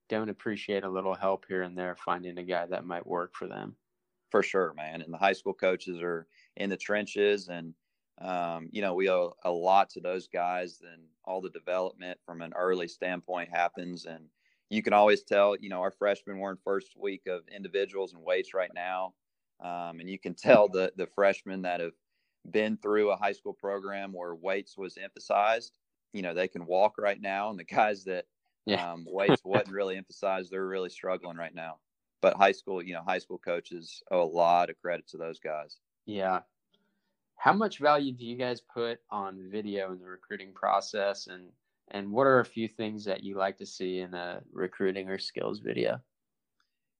don't 0.09 0.29
appreciate 0.29 0.83
a 0.83 0.89
little 0.89 1.15
help 1.15 1.45
here 1.47 1.63
and 1.63 1.77
there 1.77 1.95
finding 1.95 2.37
a 2.37 2.43
guy 2.43 2.65
that 2.65 2.85
might 2.85 3.05
work 3.05 3.33
for 3.33 3.47
them. 3.47 3.75
For 4.31 4.43
sure, 4.43 4.73
man. 4.75 5.01
And 5.01 5.13
the 5.13 5.17
high 5.17 5.33
school 5.33 5.53
coaches 5.53 6.01
are 6.01 6.27
in 6.57 6.69
the 6.69 6.77
trenches 6.77 7.47
and 7.47 7.73
um, 8.21 8.69
you 8.71 8.81
know, 8.81 8.93
we 8.93 9.09
owe 9.09 9.35
a 9.43 9.51
lot 9.51 9.89
to 9.91 9.99
those 9.99 10.27
guys 10.27 10.81
and 10.81 11.03
all 11.25 11.41
the 11.41 11.49
development 11.49 12.17
from 12.25 12.41
an 12.41 12.53
early 12.55 12.87
standpoint 12.87 13.49
happens. 13.49 14.05
And 14.05 14.25
you 14.69 14.81
can 14.81 14.93
always 14.93 15.23
tell, 15.23 15.55
you 15.57 15.69
know, 15.69 15.81
our 15.81 15.91
freshmen 15.91 16.39
were 16.39 16.51
in 16.51 16.57
first 16.63 16.93
week 16.97 17.27
of 17.27 17.41
individuals 17.53 18.13
and 18.13 18.23
weights 18.23 18.53
right 18.53 18.71
now. 18.73 19.13
Um, 19.61 19.99
and 19.99 20.09
you 20.09 20.17
can 20.17 20.33
tell 20.35 20.69
the, 20.69 20.93
the 20.95 21.07
freshmen 21.07 21.61
that 21.63 21.81
have 21.81 21.93
been 22.49 22.77
through 22.77 23.11
a 23.11 23.17
high 23.17 23.33
school 23.33 23.53
program 23.53 24.13
where 24.13 24.35
weights 24.35 24.77
was 24.77 24.97
emphasized, 24.97 25.77
you 26.13 26.21
know, 26.21 26.33
they 26.33 26.47
can 26.47 26.65
walk 26.65 26.97
right 26.97 27.19
now. 27.19 27.49
And 27.49 27.59
the 27.59 27.65
guys 27.65 28.05
that 28.05 28.25
yeah. 28.65 28.91
um, 28.91 29.05
weights 29.07 29.41
wasn't 29.43 29.71
really 29.71 29.97
emphasized, 29.97 30.51
they're 30.51 30.65
really 30.65 30.89
struggling 30.89 31.37
right 31.37 31.55
now. 31.55 31.77
But 32.21 32.37
high 32.37 32.53
school, 32.53 32.81
you 32.81 32.93
know, 32.93 33.03
high 33.05 33.19
school 33.19 33.37
coaches 33.37 34.01
owe 34.09 34.23
a 34.23 34.25
lot 34.25 34.69
of 34.69 34.79
credit 34.81 35.07
to 35.09 35.17
those 35.17 35.39
guys. 35.39 35.77
Yeah, 36.05 36.39
how 37.37 37.53
much 37.53 37.79
value 37.79 38.11
do 38.11 38.25
you 38.25 38.35
guys 38.35 38.61
put 38.61 38.99
on 39.11 39.49
video 39.51 39.91
in 39.91 39.99
the 39.99 40.07
recruiting 40.07 40.51
process 40.53 41.27
and 41.27 41.49
and 41.91 42.11
what 42.11 42.25
are 42.25 42.39
a 42.39 42.45
few 42.45 42.67
things 42.67 43.05
that 43.05 43.23
you 43.23 43.37
like 43.37 43.57
to 43.57 43.65
see 43.65 43.99
in 43.99 44.13
a 44.13 44.41
recruiting 44.51 45.09
or 45.09 45.19
skills 45.19 45.59
video 45.59 45.99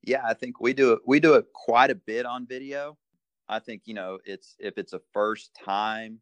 yeah 0.03 0.22
i 0.27 0.34
think 0.34 0.60
we 0.60 0.74
do 0.74 0.93
it 0.93 1.00
we 1.05 1.19
do 1.19 1.34
it 1.34 1.45
quite 1.53 1.89
a 1.89 1.95
bit 1.95 2.25
on 2.25 2.45
video 2.45 2.98
i 3.50 3.57
think 3.57 3.81
you 3.86 3.93
know 3.93 4.19
it's 4.25 4.55
if 4.60 4.77
it's 4.77 4.93
a 4.93 5.01
first 5.13 5.51
time 5.65 6.19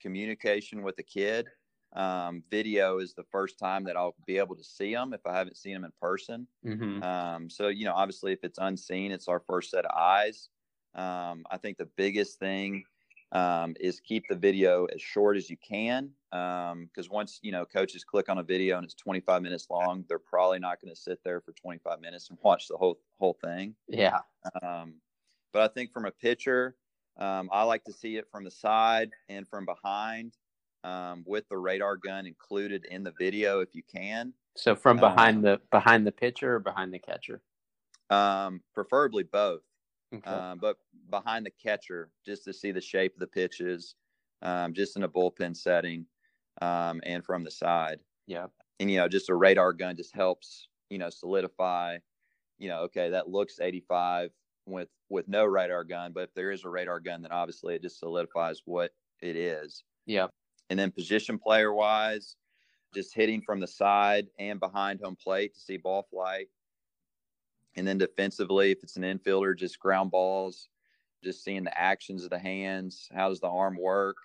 communication 0.00 0.82
with 0.82 0.98
a 0.98 1.02
kid 1.02 1.48
um, 1.94 2.42
video 2.50 2.98
is 2.98 3.14
the 3.14 3.24
first 3.24 3.58
time 3.58 3.84
that 3.84 3.96
i'll 3.96 4.14
be 4.26 4.38
able 4.38 4.54
to 4.54 4.64
see 4.64 4.92
them 4.92 5.12
if 5.12 5.24
i 5.26 5.34
haven't 5.34 5.56
seen 5.56 5.74
them 5.74 5.84
in 5.84 5.92
person. 6.00 6.46
Mm-hmm. 6.64 7.02
um, 7.02 7.50
so 7.50 7.68
you 7.68 7.84
know 7.84 7.94
obviously 7.94 8.32
if 8.32 8.40
it's 8.42 8.58
unseen 8.58 9.12
it's 9.12 9.28
our 9.28 9.40
first 9.40 9.70
set 9.70 9.84
of 9.84 9.96
eyes. 9.96 10.48
Um, 10.94 11.44
i 11.50 11.56
think 11.56 11.78
the 11.78 11.88
biggest 11.96 12.38
thing 12.38 12.84
um, 13.32 13.74
is 13.78 14.00
keep 14.00 14.24
the 14.28 14.36
video 14.36 14.86
as 14.86 15.02
short 15.02 15.36
as 15.36 15.50
you 15.50 15.56
can 15.56 16.10
because 16.30 17.06
um, 17.06 17.10
once 17.10 17.38
you 17.42 17.52
know 17.52 17.64
coaches 17.64 18.04
click 18.04 18.28
on 18.28 18.38
a 18.38 18.42
video 18.42 18.76
and 18.76 18.84
it's 18.84 18.94
25 18.94 19.42
minutes 19.42 19.66
long 19.70 20.04
they're 20.08 20.18
probably 20.18 20.58
not 20.58 20.80
going 20.80 20.94
to 20.94 21.00
sit 21.00 21.18
there 21.24 21.40
for 21.40 21.52
25 21.52 22.00
minutes 22.00 22.30
and 22.30 22.38
watch 22.42 22.68
the 22.68 22.76
whole 22.76 22.98
whole 23.18 23.36
thing. 23.44 23.74
Yeah. 23.88 24.20
Um, 24.62 24.94
but 25.52 25.62
i 25.62 25.68
think 25.72 25.92
from 25.92 26.06
a 26.06 26.10
pitcher 26.10 26.76
um, 27.18 27.48
i 27.52 27.62
like 27.62 27.84
to 27.84 27.92
see 27.92 28.16
it 28.16 28.26
from 28.30 28.44
the 28.44 28.50
side 28.50 29.10
and 29.28 29.46
from 29.48 29.64
behind 29.64 30.34
um, 30.88 31.24
with 31.26 31.48
the 31.48 31.56
radar 31.56 31.96
gun 31.96 32.26
included 32.26 32.86
in 32.90 33.02
the 33.02 33.12
video 33.18 33.60
if 33.60 33.74
you 33.74 33.82
can 33.82 34.32
so 34.56 34.74
from 34.74 34.96
behind 34.96 35.38
um, 35.38 35.42
the 35.42 35.60
behind 35.70 36.06
the 36.06 36.12
pitcher 36.12 36.56
or 36.56 36.60
behind 36.60 36.92
the 36.92 36.98
catcher 36.98 37.40
Um, 38.10 38.62
preferably 38.74 39.22
both 39.22 39.62
Okay. 40.14 40.30
Um, 40.30 40.58
but 40.58 40.76
behind 41.10 41.44
the 41.44 41.52
catcher, 41.62 42.10
just 42.24 42.44
to 42.44 42.52
see 42.52 42.72
the 42.72 42.80
shape 42.80 43.14
of 43.14 43.20
the 43.20 43.26
pitches, 43.26 43.94
um, 44.42 44.72
just 44.72 44.96
in 44.96 45.02
a 45.02 45.08
bullpen 45.08 45.56
setting, 45.56 46.06
um, 46.62 47.00
and 47.04 47.24
from 47.24 47.44
the 47.44 47.50
side. 47.50 48.00
Yeah. 48.26 48.46
And 48.80 48.90
you 48.90 48.98
know, 48.98 49.08
just 49.08 49.28
a 49.28 49.34
radar 49.34 49.72
gun 49.72 49.96
just 49.96 50.14
helps 50.14 50.68
you 50.90 50.98
know 50.98 51.10
solidify. 51.10 51.98
You 52.58 52.68
know, 52.68 52.80
okay, 52.82 53.10
that 53.10 53.28
looks 53.28 53.60
85 53.60 54.30
with 54.66 54.88
with 55.08 55.28
no 55.28 55.44
radar 55.44 55.84
gun, 55.84 56.12
but 56.12 56.24
if 56.24 56.34
there 56.34 56.50
is 56.50 56.64
a 56.64 56.68
radar 56.68 57.00
gun, 57.00 57.22
then 57.22 57.32
obviously 57.32 57.74
it 57.74 57.82
just 57.82 57.98
solidifies 57.98 58.62
what 58.64 58.92
it 59.20 59.36
is. 59.36 59.84
Yeah. 60.06 60.28
And 60.70 60.78
then 60.78 60.90
position 60.90 61.38
player 61.38 61.72
wise, 61.72 62.36
just 62.94 63.14
hitting 63.14 63.40
from 63.40 63.60
the 63.60 63.66
side 63.66 64.26
and 64.38 64.60
behind 64.60 65.00
home 65.02 65.16
plate 65.16 65.54
to 65.54 65.60
see 65.60 65.76
ball 65.76 66.06
flight 66.10 66.48
and 67.78 67.86
then 67.86 67.96
defensively, 67.96 68.72
if 68.72 68.82
it's 68.82 68.96
an 68.96 69.04
infielder, 69.04 69.56
just 69.56 69.78
ground 69.78 70.10
balls, 70.10 70.68
just 71.22 71.44
seeing 71.44 71.62
the 71.62 71.80
actions 71.80 72.24
of 72.24 72.30
the 72.30 72.38
hands. 72.38 73.08
How 73.14 73.28
does 73.28 73.40
the 73.40 73.48
arm 73.48 73.76
work? 73.80 74.16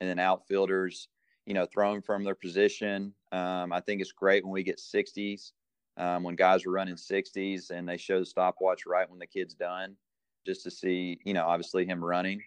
And 0.00 0.08
then 0.08 0.18
outfielders, 0.18 1.08
you 1.46 1.54
know, 1.54 1.66
throwing 1.66 2.02
from 2.02 2.22
their 2.22 2.34
position. 2.34 3.14
Um, 3.32 3.72
I 3.72 3.80
think 3.80 4.02
it's 4.02 4.12
great 4.12 4.44
when 4.44 4.52
we 4.52 4.62
get 4.62 4.78
60s, 4.78 5.52
um, 5.96 6.22
when 6.22 6.36
guys 6.36 6.66
are 6.66 6.70
running 6.70 6.96
60s 6.96 7.70
and 7.70 7.88
they 7.88 7.96
show 7.96 8.18
the 8.18 8.26
stopwatch 8.26 8.84
right 8.86 9.08
when 9.08 9.18
the 9.18 9.26
kid's 9.26 9.54
done, 9.54 9.96
just 10.46 10.62
to 10.64 10.70
see, 10.70 11.18
you 11.24 11.32
know, 11.32 11.46
obviously 11.46 11.86
him 11.86 12.04
running. 12.04 12.42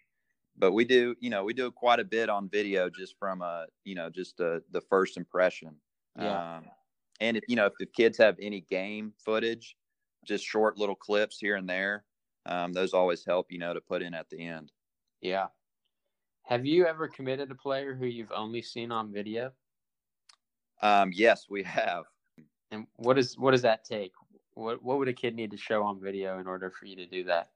But 0.58 0.74
we 0.74 0.86
do, 0.86 1.16
you 1.20 1.30
know, 1.30 1.44
we 1.44 1.54
do 1.54 1.72
quite 1.72 2.00
a 2.00 2.04
bit 2.04 2.30
on 2.30 2.48
video 2.50 2.90
just 2.90 3.18
from 3.18 3.42
a, 3.42 3.66
you 3.86 3.96
know, 3.96 4.10
just 4.10 4.40
a, 4.40 4.62
the 4.72 4.82
first 4.82 5.18
impression. 5.18 5.76
Yeah. 6.20 6.58
Um, 6.58 6.66
and 7.20 7.38
if 7.38 7.44
you 7.48 7.56
know 7.56 7.66
if 7.66 7.74
the 7.80 7.86
kids 7.86 8.18
have 8.18 8.36
any 8.40 8.62
game 8.62 9.14
footage, 9.18 9.76
just 10.26 10.46
short 10.46 10.78
little 10.78 10.96
clips 10.96 11.40
here 11.40 11.56
and 11.56 11.68
there. 11.68 12.04
Um, 12.46 12.74
those 12.74 12.94
always 12.94 13.24
help, 13.26 13.48
you 13.50 13.60
know, 13.60 13.74
to 13.74 13.82
put 13.82 14.02
in 14.02 14.14
at 14.14 14.30
the 14.30 14.46
end. 14.46 14.72
Yeah. 15.22 15.48
Have 16.44 16.66
you 16.66 16.86
ever 16.86 17.08
committed 17.08 17.50
a 17.52 17.56
player 17.56 17.96
who 17.96 18.06
you've 18.06 18.32
only 18.34 18.62
seen 18.62 18.92
on 18.92 19.14
video? 19.14 19.52
Um, 20.82 21.12
yes, 21.14 21.46
we 21.50 21.64
have. 21.64 22.04
And 22.72 22.88
what 22.98 23.18
is 23.18 23.38
what 23.38 23.52
does 23.52 23.62
that 23.62 23.86
take? 23.86 24.12
What 24.56 24.84
what 24.84 24.98
would 24.98 25.08
a 25.08 25.14
kid 25.14 25.36
need 25.36 25.52
to 25.52 25.58
show 25.58 25.84
on 25.84 26.02
video 26.02 26.40
in 26.40 26.48
order 26.48 26.70
for 26.70 26.86
you 26.86 26.96
to 26.98 27.06
do 27.06 27.24
that? 27.26 27.50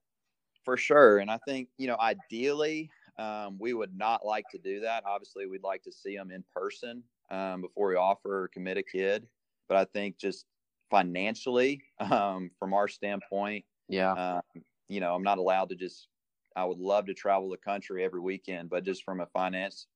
For 0.63 0.77
sure, 0.77 1.19
and 1.19 1.31
I 1.31 1.39
think 1.47 1.69
you 1.77 1.87
know, 1.87 1.97
ideally, 1.99 2.89
um, 3.17 3.57
we 3.59 3.73
would 3.73 3.97
not 3.97 4.25
like 4.25 4.45
to 4.51 4.57
do 4.57 4.81
that. 4.81 5.03
Obviously, 5.05 5.47
we'd 5.47 5.63
like 5.63 5.83
to 5.83 5.91
see 5.91 6.15
them 6.15 6.31
in 6.31 6.43
person 6.53 7.03
um, 7.29 7.61
before 7.61 7.89
we 7.89 7.95
offer 7.95 8.43
or 8.43 8.47
commit 8.49 8.77
a 8.77 8.83
kid. 8.83 9.27
But 9.67 9.77
I 9.77 9.85
think 9.85 10.17
just 10.17 10.45
financially 10.89 11.81
um, 11.99 12.51
from 12.59 12.73
our 12.73 12.87
standpoint. 12.87 13.65
Yeah. 13.87 14.11
Um, 14.13 14.63
you 14.87 14.99
know, 14.99 15.13
I'm 15.13 15.23
not 15.23 15.37
allowed 15.37 15.69
to 15.69 15.75
just, 15.75 16.07
I 16.55 16.65
would 16.65 16.79
love 16.79 17.05
to 17.07 17.13
travel 17.13 17.49
the 17.49 17.57
country 17.57 18.03
every 18.03 18.21
weekend, 18.21 18.69
but 18.69 18.83
just 18.83 19.03
from 19.03 19.19
a 19.19 19.25
finance 19.27 19.87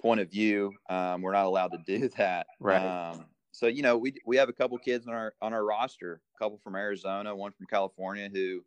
point 0.00 0.20
of 0.20 0.30
view, 0.30 0.72
um, 0.88 1.22
we're 1.22 1.32
not 1.32 1.46
allowed 1.46 1.72
to 1.72 1.78
do 1.86 2.08
that. 2.16 2.46
Right. 2.60 2.84
Um, 2.84 3.26
so, 3.52 3.66
you 3.66 3.82
know, 3.82 3.96
we, 3.98 4.14
we 4.24 4.36
have 4.36 4.48
a 4.48 4.52
couple 4.52 4.78
kids 4.78 5.06
on 5.06 5.14
our, 5.14 5.34
on 5.42 5.52
our 5.52 5.64
roster, 5.64 6.20
a 6.36 6.38
couple 6.42 6.58
from 6.62 6.76
Arizona, 6.76 7.34
one 7.34 7.52
from 7.52 7.66
California 7.66 8.30
who, 8.32 8.64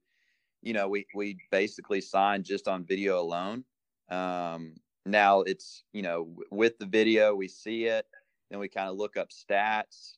you 0.62 0.74
know, 0.74 0.88
we, 0.88 1.06
we 1.16 1.38
basically 1.52 2.02
signed 2.02 2.46
just 2.46 2.68
on 2.68 2.86
video 2.86 3.20
alone. 3.20 3.64
Um, 4.10 4.76
now 5.06 5.42
it's, 5.42 5.84
you 5.94 6.02
know, 6.02 6.36
with 6.52 6.78
the 6.78 6.86
video, 6.86 7.34
we 7.36 7.48
see 7.48 7.86
it, 7.86 8.06
then 8.50 8.60
we 8.60 8.68
kind 8.68 8.90
of 8.90 8.98
look 8.98 9.18
up 9.18 9.30
stats 9.30 10.18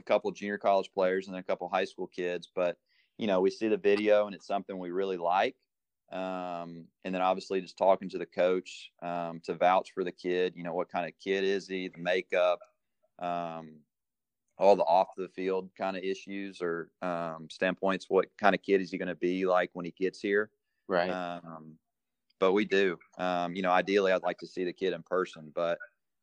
a 0.00 0.02
couple 0.02 0.30
junior 0.32 0.58
college 0.58 0.90
players 0.92 1.28
and 1.28 1.36
a 1.36 1.42
couple 1.42 1.68
high 1.68 1.84
school 1.84 2.06
kids. 2.06 2.48
But 2.54 2.76
you 3.18 3.26
know, 3.26 3.40
we 3.40 3.50
see 3.50 3.68
the 3.68 3.76
video 3.76 4.26
and 4.26 4.34
it's 4.34 4.46
something 4.46 4.78
we 4.78 4.90
really 4.90 5.16
like. 5.16 5.56
Um, 6.12 6.86
and 7.04 7.14
then 7.14 7.22
obviously 7.22 7.60
just 7.60 7.78
talking 7.78 8.08
to 8.10 8.18
the 8.18 8.26
coach 8.26 8.90
um, 9.02 9.40
to 9.44 9.54
vouch 9.54 9.92
for 9.94 10.04
the 10.04 10.12
kid. 10.12 10.54
You 10.56 10.64
know, 10.64 10.74
what 10.74 10.90
kind 10.90 11.06
of 11.06 11.12
kid 11.22 11.44
is 11.44 11.66
he? 11.68 11.88
The 11.88 12.00
makeup, 12.00 12.60
um, 13.20 13.78
all 14.58 14.76
the 14.76 14.84
off 14.84 15.08
the 15.16 15.28
field 15.28 15.70
kind 15.76 15.96
of 15.96 16.02
issues 16.02 16.60
or 16.62 16.90
um, 17.02 17.48
standpoints. 17.50 18.06
What 18.08 18.26
kind 18.38 18.54
of 18.54 18.62
kid 18.62 18.80
is 18.80 18.90
he 18.90 18.98
going 18.98 19.08
to 19.08 19.14
be 19.14 19.46
like 19.46 19.70
when 19.72 19.84
he 19.84 19.92
gets 19.92 20.20
here? 20.20 20.50
Right. 20.88 21.10
Um, 21.10 21.76
but 22.40 22.52
we 22.52 22.64
do. 22.64 22.98
Um, 23.18 23.54
you 23.54 23.62
know, 23.62 23.70
ideally, 23.70 24.12
I'd 24.12 24.22
like 24.22 24.38
to 24.38 24.46
see 24.46 24.64
the 24.64 24.72
kid 24.72 24.92
in 24.92 25.02
person, 25.02 25.52
but 25.54 25.78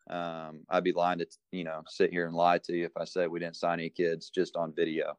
um, 0.09 0.61
I'd 0.69 0.83
be 0.83 0.91
lying 0.91 1.19
to 1.19 1.27
you 1.51 1.63
know 1.63 1.83
sit 1.87 2.11
here 2.11 2.27
and 2.27 2.35
lie 2.35 2.57
to 2.59 2.73
you 2.73 2.85
if 2.85 2.95
I 2.97 3.05
said 3.05 3.29
we 3.29 3.39
didn't 3.39 3.55
sign 3.55 3.79
any 3.79 3.89
kids 3.89 4.29
just 4.29 4.55
on 4.55 4.73
video. 4.73 5.17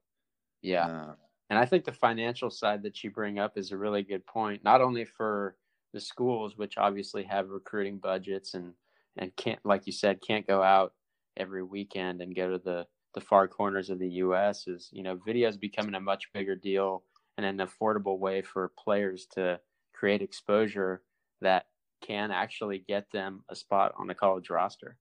Yeah, 0.62 0.86
uh, 0.86 1.14
and 1.50 1.58
I 1.58 1.66
think 1.66 1.84
the 1.84 1.92
financial 1.92 2.50
side 2.50 2.82
that 2.82 3.02
you 3.02 3.10
bring 3.10 3.38
up 3.38 3.58
is 3.58 3.72
a 3.72 3.76
really 3.76 4.02
good 4.02 4.24
point. 4.26 4.64
Not 4.64 4.80
only 4.80 5.04
for 5.04 5.56
the 5.92 6.00
schools, 6.00 6.56
which 6.56 6.78
obviously 6.78 7.24
have 7.24 7.50
recruiting 7.50 7.98
budgets 7.98 8.54
and 8.54 8.72
and 9.16 9.34
can't, 9.36 9.58
like 9.64 9.86
you 9.86 9.92
said, 9.92 10.22
can't 10.26 10.46
go 10.46 10.62
out 10.62 10.94
every 11.36 11.62
weekend 11.62 12.20
and 12.20 12.34
go 12.34 12.50
to 12.50 12.58
the 12.58 12.86
the 13.14 13.20
far 13.20 13.48
corners 13.48 13.90
of 13.90 13.98
the 13.98 14.08
U.S. 14.08 14.66
Is 14.66 14.90
you 14.92 15.02
know 15.02 15.16
video 15.16 15.48
is 15.48 15.56
becoming 15.56 15.94
a 15.94 16.00
much 16.00 16.32
bigger 16.32 16.56
deal 16.56 17.04
and 17.36 17.46
an 17.46 17.66
affordable 17.66 18.18
way 18.18 18.42
for 18.42 18.72
players 18.78 19.26
to 19.32 19.60
create 19.94 20.22
exposure 20.22 21.02
that 21.40 21.66
can 22.02 22.30
actually 22.30 22.78
get 22.78 23.10
them 23.12 23.44
a 23.48 23.54
spot 23.54 23.94
on 23.96 24.06
the 24.06 24.14
college 24.14 24.50
roster. 24.50 24.98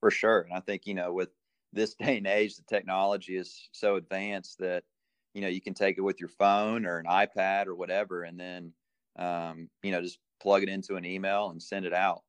For 0.00 0.10
sure. 0.10 0.40
And 0.40 0.54
I 0.54 0.60
think, 0.60 0.86
you 0.86 0.94
know, 0.94 1.12
with 1.12 1.30
this 1.72 1.94
day 1.94 2.18
and 2.18 2.26
age, 2.26 2.56
the 2.56 2.62
technology 2.62 3.36
is 3.36 3.68
so 3.72 3.96
advanced 3.96 4.58
that, 4.58 4.84
you 5.34 5.42
know, 5.42 5.48
you 5.48 5.60
can 5.60 5.74
take 5.74 5.98
it 5.98 6.02
with 6.02 6.18
your 6.18 6.30
phone 6.30 6.86
or 6.86 6.98
an 6.98 7.06
iPad 7.06 7.66
or 7.66 7.74
whatever, 7.74 8.22
and 8.22 8.40
then, 8.40 8.72
um, 9.18 9.68
you 9.82 9.92
know, 9.92 10.00
just 10.00 10.18
plug 10.40 10.62
it 10.62 10.68
into 10.68 10.96
an 10.96 11.04
email 11.04 11.50
and 11.50 11.62
send 11.62 11.84
it 11.84 11.92
out. 11.92 12.22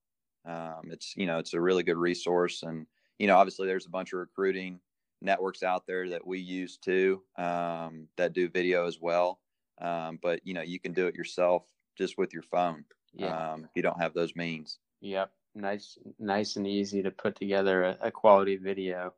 Um, 0.46 0.90
it's, 0.92 1.14
you 1.16 1.26
know, 1.26 1.40
it's 1.40 1.54
a 1.54 1.62
really 1.62 1.84
good 1.84 1.98
resource. 1.98 2.64
And, 2.64 2.88
you 3.18 3.28
know, 3.28 3.38
obviously 3.38 3.68
there's 3.68 3.86
a 3.86 3.90
bunch 3.90 4.14
of 4.14 4.20
recruiting 4.20 4.80
networks 5.22 5.64
out 5.64 5.86
there 5.86 6.10
that 6.10 6.26
we 6.26 6.40
use 6.40 6.78
too 6.78 7.22
um, 7.38 8.08
that 8.18 8.34
do 8.34 8.50
video 8.50 8.88
as 8.88 9.00
well. 9.00 9.40
Um, 9.82 10.20
but, 10.22 10.42
you 10.44 10.54
know, 10.54 10.62
you 10.62 10.80
can 10.80 10.94
do 10.94 11.08
it 11.08 11.16
yourself 11.16 11.66
just 11.98 12.18
with 12.18 12.34
your 12.34 12.44
phone 12.44 12.86
yeah. 13.14 13.54
um, 13.54 13.64
if 13.64 13.72
you 13.76 13.82
don't 13.82 14.02
have 14.02 14.14
those 14.14 14.36
means. 14.36 14.80
Yep, 15.02 15.32
nice, 15.56 15.98
nice 16.20 16.56
and 16.58 16.68
easy 16.68 17.02
to 17.04 17.12
put 17.12 17.36
together 17.36 17.84
a, 17.84 17.98
a 18.02 18.12
quality 18.12 18.58
video. 18.58 19.14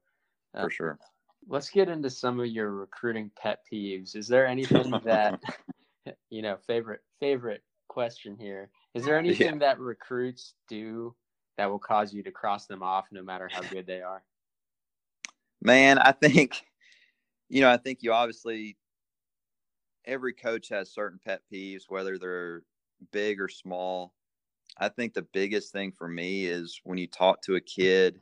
Uh, 0.53 0.63
For 0.63 0.69
sure. 0.69 0.99
let's 1.47 1.69
get 1.69 1.89
into 1.89 2.09
some 2.09 2.39
of 2.39 2.47
your 2.47 2.69
recruiting 2.71 3.31
pet 3.41 3.59
peeves. 3.71 4.15
Is 4.15 4.27
there 4.27 4.45
anything 4.45 4.91
that 5.05 5.39
you 6.29 6.41
know, 6.41 6.57
favorite 6.67 7.01
favorite 7.19 7.63
question 7.87 8.37
here. 8.39 8.69
Is 8.93 9.03
there 9.03 9.19
anything 9.19 9.53
yeah. 9.53 9.59
that 9.59 9.79
recruits 9.79 10.53
do 10.69 11.13
that 11.57 11.69
will 11.69 11.79
cause 11.79 12.13
you 12.13 12.23
to 12.23 12.31
cross 12.31 12.65
them 12.65 12.81
off 12.81 13.05
no 13.11 13.21
matter 13.21 13.49
how 13.51 13.61
good 13.61 13.85
they 13.85 14.01
are? 14.01 14.23
Man, 15.61 15.99
I 15.99 16.11
think 16.11 16.63
you 17.49 17.61
know, 17.61 17.69
I 17.69 17.77
think 17.77 17.99
you 18.01 18.13
obviously 18.13 18.77
every 20.05 20.33
coach 20.33 20.69
has 20.69 20.91
certain 20.91 21.19
pet 21.23 21.41
peeves, 21.51 21.83
whether 21.89 22.17
they're 22.17 22.63
big 23.11 23.39
or 23.39 23.49
small. 23.49 24.13
I 24.77 24.89
think 24.89 25.13
the 25.13 25.27
biggest 25.33 25.71
thing 25.73 25.91
for 25.91 26.07
me 26.07 26.45
is 26.45 26.79
when 26.83 26.97
you 26.97 27.07
talk 27.07 27.41
to 27.43 27.55
a 27.55 27.61
kid 27.61 28.19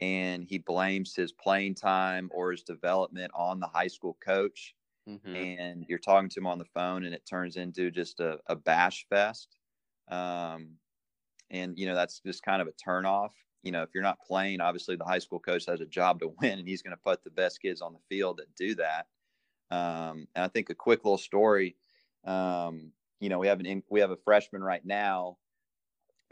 and 0.00 0.44
he 0.44 0.58
blames 0.58 1.14
his 1.14 1.32
playing 1.32 1.74
time 1.74 2.30
or 2.32 2.52
his 2.52 2.62
development 2.62 3.32
on 3.34 3.58
the 3.58 3.66
high 3.66 3.88
school 3.88 4.16
coach. 4.24 4.74
Mm-hmm. 5.08 5.34
And 5.34 5.86
you're 5.88 5.98
talking 5.98 6.28
to 6.28 6.38
him 6.38 6.46
on 6.46 6.58
the 6.58 6.66
phone, 6.66 7.04
and 7.04 7.14
it 7.14 7.24
turns 7.24 7.56
into 7.56 7.90
just 7.90 8.20
a, 8.20 8.38
a 8.46 8.54
bash 8.54 9.06
fest. 9.08 9.56
Um, 10.10 10.72
and 11.50 11.78
you 11.78 11.86
know 11.86 11.94
that's 11.94 12.20
just 12.20 12.42
kind 12.42 12.60
of 12.60 12.68
a 12.68 12.72
turnoff. 12.72 13.30
You 13.62 13.72
know, 13.72 13.82
if 13.82 13.90
you're 13.94 14.02
not 14.02 14.18
playing, 14.26 14.60
obviously 14.60 14.96
the 14.96 15.04
high 15.04 15.18
school 15.18 15.40
coach 15.40 15.66
has 15.66 15.80
a 15.80 15.86
job 15.86 16.20
to 16.20 16.32
win, 16.40 16.58
and 16.58 16.68
he's 16.68 16.82
going 16.82 16.96
to 16.96 17.02
put 17.02 17.24
the 17.24 17.30
best 17.30 17.60
kids 17.60 17.80
on 17.80 17.92
the 17.92 17.98
field 18.08 18.38
that 18.38 18.54
do 18.56 18.74
that. 18.76 19.06
Um, 19.70 20.26
and 20.34 20.44
I 20.44 20.48
think 20.48 20.70
a 20.70 20.74
quick 20.74 21.04
little 21.04 21.18
story. 21.18 21.76
Um, 22.24 22.92
you 23.20 23.28
know, 23.28 23.38
we 23.38 23.48
have 23.48 23.60
an 23.60 23.82
we 23.90 24.00
have 24.00 24.10
a 24.10 24.16
freshman 24.16 24.62
right 24.62 24.84
now 24.84 25.38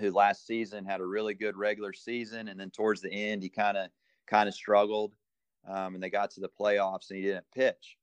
who 0.01 0.11
last 0.11 0.47
season 0.47 0.85
had 0.85 1.01
a 1.01 1.07
really 1.07 1.35
good 1.35 1.57
regular 1.57 1.93
season, 1.93 2.49
and 2.49 2.59
then 2.59 2.71
towards 2.71 3.01
the 3.01 3.13
end 3.13 3.43
he 3.43 3.49
kind 3.49 3.77
of 3.77 3.91
kind 4.27 4.49
of 4.49 4.55
struggled, 4.55 5.15
um, 5.69 5.95
and 5.95 6.03
they 6.03 6.11
got 6.11 6.31
to 6.33 6.41
the 6.41 6.51
playoffs 6.61 7.11
and 7.11 7.19
he 7.19 7.25
didn't 7.25 7.47
pitch. 7.55 7.97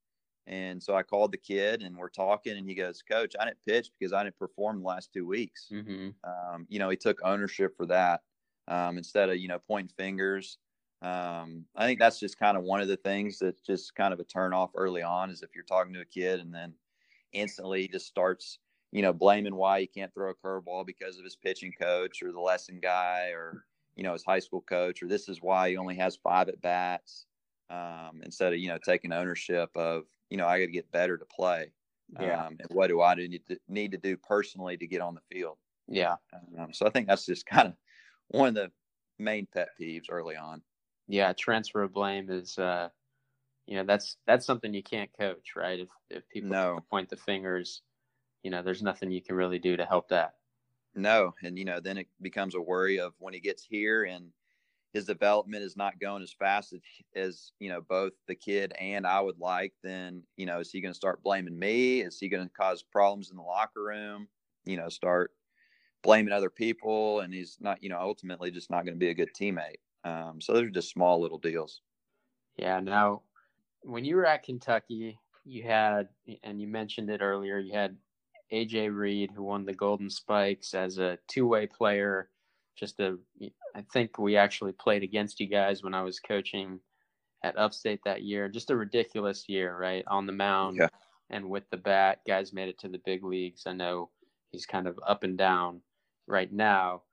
And 0.45 0.83
so 0.83 0.93
I 0.93 1.03
called 1.03 1.31
the 1.31 1.37
kid 1.37 1.81
and 1.81 1.95
we're 1.95 2.09
talking, 2.09 2.57
and 2.57 2.67
he 2.67 2.75
goes, 2.75 3.01
"Coach, 3.01 3.35
I 3.39 3.45
didn't 3.45 3.63
pitch 3.65 3.89
because 3.97 4.11
I 4.11 4.23
didn't 4.23 4.37
perform 4.37 4.79
the 4.79 4.87
last 4.87 5.13
two 5.13 5.25
weeks." 5.25 5.69
Mm-hmm. 5.71 6.09
Um, 6.23 6.65
you 6.67 6.79
know, 6.79 6.89
he 6.89 6.97
took 6.97 7.19
ownership 7.23 7.75
for 7.77 7.85
that 7.87 8.21
um, 8.67 8.97
instead 8.97 9.29
of 9.29 9.37
you 9.37 9.47
know 9.47 9.59
pointing 9.59 9.93
fingers. 9.97 10.57
Um, 11.01 11.65
I 11.75 11.85
think 11.85 11.99
that's 11.99 12.19
just 12.19 12.39
kind 12.39 12.55
of 12.55 12.63
one 12.63 12.79
of 12.79 12.87
the 12.87 12.95
things 12.95 13.39
that's 13.39 13.61
just 13.61 13.93
kind 13.93 14.13
of 14.13 14.21
a 14.21 14.23
turn 14.23 14.53
off 14.53 14.71
early 14.73 15.01
on 15.01 15.31
is 15.31 15.41
if 15.41 15.49
you're 15.53 15.65
talking 15.65 15.93
to 15.95 15.99
a 15.99 16.05
kid 16.05 16.39
and 16.39 16.53
then 16.53 16.75
instantly 17.33 17.89
just 17.89 18.07
starts 18.07 18.59
you 18.93 19.01
know, 19.01 19.11
blaming 19.11 19.55
why 19.55 19.81
he 19.81 19.87
can't 19.87 20.13
throw 20.13 20.29
a 20.29 20.35
curveball 20.35 20.85
because 20.85 21.17
of 21.17 21.23
his 21.23 21.35
pitching 21.35 21.73
coach 21.81 22.21
or 22.21 22.31
the 22.31 22.39
lesson 22.39 22.79
guy 22.79 23.29
or, 23.29 23.65
you 23.95 24.03
know, 24.03 24.13
his 24.13 24.23
high 24.23 24.39
school 24.39 24.61
coach, 24.61 25.01
or 25.01 25.07
this 25.07 25.27
is 25.27 25.41
why 25.41 25.71
he 25.71 25.77
only 25.77 25.95
has 25.95 26.15
five 26.15 26.47
at 26.47 26.61
bats 26.61 27.25
um, 27.71 28.21
instead 28.23 28.53
of, 28.53 28.59
you 28.59 28.67
know, 28.67 28.77
taking 28.77 29.11
ownership 29.11 29.71
of, 29.75 30.03
you 30.29 30.37
know, 30.37 30.45
I 30.45 30.59
got 30.59 30.67
to 30.67 30.71
get 30.71 30.91
better 30.91 31.17
to 31.17 31.25
play. 31.25 31.73
Yeah. 32.19 32.45
Um, 32.45 32.57
and 32.59 32.69
what 32.69 32.89
do 32.89 33.01
I 33.01 33.15
need 33.15 33.41
to, 33.47 33.57
need 33.67 33.93
to 33.93 33.97
do 33.97 34.15
personally 34.15 34.77
to 34.77 34.85
get 34.85 35.01
on 35.01 35.15
the 35.15 35.35
field? 35.35 35.57
Yeah. 35.87 36.17
Um, 36.59 36.71
so 36.71 36.85
I 36.85 36.91
think 36.91 37.07
that's 37.07 37.25
just 37.25 37.47
kind 37.47 37.69
of 37.69 37.73
one 38.33 38.49
of 38.49 38.55
the 38.55 38.71
main 39.19 39.47
pet 39.51 39.69
peeves 39.79 40.05
early 40.09 40.35
on. 40.35 40.61
Yeah. 41.07 41.33
Transfer 41.33 41.83
of 41.83 41.93
blame 41.93 42.29
is, 42.29 42.57
uh, 42.57 42.89
you 43.65 43.75
know, 43.77 43.83
that's, 43.83 44.17
that's 44.27 44.45
something 44.45 44.73
you 44.73 44.83
can't 44.83 45.09
coach, 45.17 45.53
right? 45.55 45.79
If, 45.79 45.89
if 46.09 46.27
people 46.29 46.49
no. 46.49 46.79
point 46.89 47.09
the 47.09 47.17
fingers, 47.17 47.81
you 48.43 48.51
know, 48.51 48.61
there's 48.61 48.83
nothing 48.83 49.11
you 49.11 49.21
can 49.21 49.35
really 49.35 49.59
do 49.59 49.77
to 49.77 49.85
help 49.85 50.09
that. 50.09 50.33
No, 50.95 51.33
and 51.41 51.57
you 51.57 51.65
know, 51.65 51.79
then 51.79 51.97
it 51.97 52.07
becomes 52.21 52.55
a 52.55 52.61
worry 52.61 52.99
of 52.99 53.13
when 53.17 53.33
he 53.33 53.39
gets 53.39 53.63
here 53.63 54.03
and 54.03 54.31
his 54.93 55.05
development 55.05 55.63
is 55.63 55.75
not 55.75 55.99
going 55.99 56.21
as 56.21 56.33
fast 56.33 56.73
as, 56.73 56.81
as 57.15 57.51
you 57.59 57.69
know 57.69 57.81
both 57.81 58.13
the 58.27 58.35
kid 58.35 58.73
and 58.79 59.07
I 59.07 59.19
would 59.19 59.39
like. 59.39 59.73
Then 59.83 60.23
you 60.37 60.45
know, 60.45 60.59
is 60.59 60.71
he 60.71 60.81
going 60.81 60.93
to 60.93 60.97
start 60.97 61.23
blaming 61.23 61.57
me? 61.57 62.01
Is 62.01 62.19
he 62.19 62.29
going 62.29 62.47
to 62.47 62.53
cause 62.53 62.83
problems 62.83 63.31
in 63.31 63.37
the 63.37 63.43
locker 63.43 63.83
room? 63.83 64.27
You 64.65 64.77
know, 64.77 64.89
start 64.89 65.31
blaming 66.03 66.33
other 66.33 66.49
people, 66.49 67.21
and 67.21 67.33
he's 67.33 67.57
not, 67.59 67.81
you 67.81 67.89
know, 67.89 67.99
ultimately 67.99 68.51
just 68.51 68.69
not 68.69 68.85
going 68.85 68.93
to 68.93 68.99
be 68.99 69.09
a 69.09 69.13
good 69.13 69.33
teammate. 69.33 69.79
Um, 70.03 70.39
so 70.41 70.53
those 70.53 70.63
are 70.63 70.69
just 70.69 70.91
small 70.91 71.19
little 71.19 71.39
deals. 71.39 71.81
Yeah. 72.57 72.79
Now, 72.81 73.23
when 73.81 74.05
you 74.05 74.17
were 74.17 74.25
at 74.25 74.43
Kentucky, 74.43 75.17
you 75.45 75.63
had, 75.63 76.09
and 76.43 76.61
you 76.61 76.67
mentioned 76.67 77.09
it 77.09 77.21
earlier, 77.21 77.57
you 77.57 77.73
had 77.73 77.97
AJ 78.51 78.95
Reed, 78.95 79.31
who 79.33 79.43
won 79.43 79.65
the 79.65 79.73
Golden 79.73 80.09
Spikes 80.09 80.73
as 80.73 80.99
a 80.99 81.17
two-way 81.27 81.65
player. 81.67 82.29
Just 82.75 82.99
a, 82.99 83.17
I 83.75 83.83
think 83.93 84.17
we 84.17 84.35
actually 84.35 84.73
played 84.73 85.03
against 85.03 85.39
you 85.39 85.47
guys 85.47 85.83
when 85.83 85.93
I 85.93 86.03
was 86.03 86.19
coaching 86.19 86.79
at 87.43 87.57
Upstate 87.57 88.01
that 88.03 88.23
year. 88.23 88.49
Just 88.49 88.71
a 88.71 88.75
ridiculous 88.75 89.45
year, 89.47 89.77
right? 89.77 90.03
On 90.07 90.25
the 90.25 90.33
mound 90.33 90.77
yeah. 90.79 90.87
and 91.29 91.49
with 91.49 91.69
the 91.69 91.77
bat, 91.77 92.19
guys 92.27 92.53
made 92.53 92.69
it 92.69 92.79
to 92.79 92.89
the 92.89 93.01
big 93.05 93.23
leagues. 93.23 93.63
I 93.65 93.73
know 93.73 94.09
he's 94.51 94.65
kind 94.65 94.87
of 94.87 94.99
up 95.07 95.23
and 95.23 95.37
down 95.37 95.81
right 96.27 96.51
now. 96.51 97.03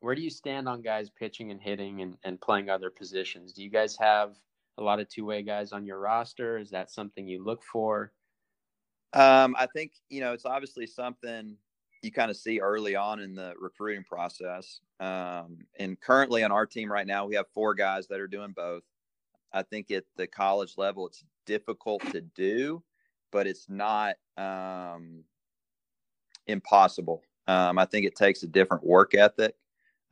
Where 0.00 0.14
do 0.14 0.22
you 0.22 0.30
stand 0.30 0.68
on 0.68 0.82
guys 0.82 1.10
pitching 1.10 1.50
and 1.50 1.60
hitting 1.60 2.02
and, 2.02 2.16
and 2.24 2.40
playing 2.40 2.68
other 2.68 2.90
positions? 2.90 3.52
Do 3.52 3.62
you 3.62 3.70
guys 3.70 3.96
have 3.96 4.34
a 4.78 4.82
lot 4.82 5.00
of 5.00 5.08
two 5.08 5.24
way 5.24 5.42
guys 5.42 5.72
on 5.72 5.86
your 5.86 5.98
roster? 5.98 6.58
Is 6.58 6.70
that 6.70 6.90
something 6.90 7.26
you 7.26 7.44
look 7.44 7.62
for? 7.62 8.12
Um, 9.12 9.54
I 9.58 9.66
think 9.66 9.92
you 10.08 10.20
know 10.20 10.32
it's 10.32 10.46
obviously 10.46 10.86
something 10.86 11.56
you 12.02 12.10
kind 12.10 12.30
of 12.30 12.36
see 12.36 12.58
early 12.60 12.96
on 12.96 13.20
in 13.20 13.34
the 13.34 13.54
recruiting 13.60 14.04
process. 14.04 14.80
Um, 14.98 15.58
and 15.78 16.00
currently 16.00 16.42
on 16.42 16.50
our 16.50 16.66
team 16.66 16.90
right 16.90 17.06
now, 17.06 17.26
we 17.26 17.36
have 17.36 17.46
four 17.54 17.74
guys 17.74 18.08
that 18.08 18.20
are 18.20 18.26
doing 18.26 18.52
both. 18.56 18.82
I 19.52 19.62
think 19.62 19.90
at 19.90 20.04
the 20.16 20.26
college 20.26 20.74
level, 20.76 21.06
it's 21.06 21.24
difficult 21.46 22.02
to 22.10 22.20
do, 22.20 22.82
but 23.30 23.46
it's 23.46 23.68
not 23.68 24.16
um, 24.36 25.22
impossible. 26.46 27.22
Um, 27.48 27.78
I 27.78 27.84
think 27.84 28.06
it 28.06 28.16
takes 28.16 28.42
a 28.42 28.46
different 28.46 28.84
work 28.84 29.14
ethic 29.14 29.54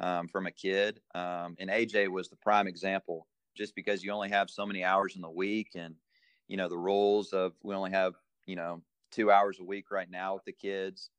um, 0.01 0.29
from 0.29 0.47
a 0.47 0.51
kid. 0.51 1.01
Um, 1.15 1.57
and 1.59 1.71
AJ 1.71 2.09
was 2.09 2.29
the 2.29 2.37
prime 2.37 2.67
example, 2.67 3.27
just 3.57 3.75
because 3.75 4.03
you 4.03 4.13
only 4.13 4.31
have 4.31 4.51
so 4.51 4.67
many 4.67 4.85
hours 4.85 5.17
in 5.17 5.23
the 5.23 5.31
week, 5.31 5.71
and 5.75 5.95
you 6.49 6.57
know 6.57 6.69
the 6.69 6.79
rules 6.79 7.33
of 7.33 7.53
we 7.63 7.75
only 7.75 7.91
have 7.91 8.15
you 8.47 8.57
know 8.57 8.83
two 9.11 9.31
hours 9.31 9.59
a 9.61 9.65
week 9.65 9.91
right 9.91 10.11
now 10.11 10.35
with 10.35 10.45
the 10.45 10.53
kids. 10.53 11.11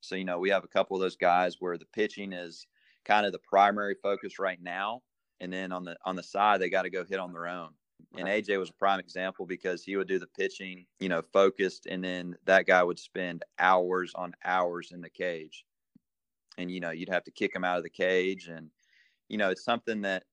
So, 0.00 0.16
you 0.16 0.24
know, 0.24 0.38
we 0.38 0.50
have 0.50 0.64
a 0.64 0.68
couple 0.68 0.96
of 0.96 1.00
those 1.00 1.16
guys 1.16 1.56
where 1.60 1.78
the 1.78 1.86
pitching 1.86 2.32
is 2.32 2.66
kind 3.04 3.24
of 3.24 3.32
the 3.32 3.38
primary 3.38 3.94
focus 4.02 4.38
right 4.38 4.60
now. 4.60 5.02
And 5.40 5.52
then 5.52 5.72
on 5.72 5.84
the 5.84 5.96
on 6.04 6.16
the 6.16 6.22
side, 6.22 6.60
they 6.60 6.70
got 6.70 6.82
to 6.82 6.90
go 6.90 7.04
hit 7.04 7.18
on 7.18 7.32
their 7.32 7.48
own. 7.48 7.70
And 8.16 8.28
AJ 8.28 8.58
was 8.58 8.70
a 8.70 8.74
prime 8.74 9.00
example 9.00 9.46
because 9.46 9.84
he 9.84 9.96
would 9.96 10.08
do 10.08 10.18
the 10.18 10.26
pitching, 10.26 10.86
you 11.00 11.08
know, 11.08 11.22
focused, 11.32 11.86
and 11.86 12.02
then 12.02 12.36
that 12.44 12.66
guy 12.66 12.82
would 12.82 12.98
spend 12.98 13.44
hours 13.58 14.12
on 14.14 14.34
hours 14.44 14.92
in 14.92 15.00
the 15.00 15.10
cage. 15.10 15.64
And 16.58 16.70
you 16.70 16.80
know, 16.80 16.90
you'd 16.90 17.08
have 17.08 17.24
to 17.24 17.30
kick 17.30 17.54
him 17.54 17.64
out 17.64 17.78
of 17.78 17.84
the 17.84 17.90
cage, 17.90 18.48
and 18.48 18.70
you 19.28 19.38
know, 19.38 19.50
it's 19.50 19.64
something 19.64 20.02
that 20.02 20.24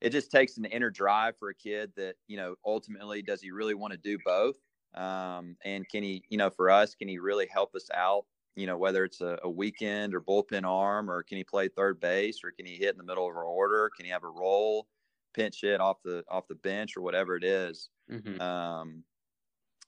it 0.00 0.10
just 0.10 0.30
takes 0.30 0.56
an 0.56 0.64
inner 0.64 0.90
drive 0.90 1.36
for 1.38 1.50
a 1.50 1.54
kid 1.54 1.92
that 1.96 2.16
you 2.26 2.36
know 2.36 2.56
ultimately 2.64 3.22
does 3.22 3.40
he 3.40 3.50
really 3.50 3.74
want 3.74 3.92
to 3.92 3.98
do 3.98 4.18
both 4.24 4.56
um, 4.94 5.56
and 5.64 5.88
can 5.88 6.02
he, 6.02 6.22
you 6.28 6.36
know, 6.36 6.50
for 6.50 6.70
us, 6.70 6.94
can 6.94 7.08
he 7.08 7.18
really 7.18 7.46
help 7.50 7.74
us 7.74 7.88
out? 7.94 8.26
You 8.56 8.66
know, 8.66 8.76
whether 8.76 9.04
it's 9.04 9.22
a, 9.22 9.38
a, 9.42 9.48
weekend 9.48 10.14
or 10.14 10.20
bullpen 10.20 10.64
arm, 10.66 11.10
or 11.10 11.22
can 11.22 11.38
he 11.38 11.44
play 11.44 11.68
third 11.68 11.98
base, 11.98 12.40
or 12.44 12.50
can 12.50 12.66
he 12.66 12.76
hit 12.76 12.90
in 12.90 12.98
the 12.98 13.04
middle 13.04 13.26
of 13.26 13.34
our 13.34 13.44
order? 13.44 13.90
Can 13.96 14.04
he 14.04 14.10
have 14.10 14.24
a 14.24 14.28
role, 14.28 14.86
pinch 15.34 15.60
hit 15.62 15.80
off 15.80 15.98
the 16.04 16.24
off 16.28 16.48
the 16.48 16.54
bench, 16.54 16.96
or 16.96 17.02
whatever 17.02 17.36
it 17.36 17.44
is? 17.44 17.88
Mm-hmm. 18.10 18.40
Um, 18.40 19.04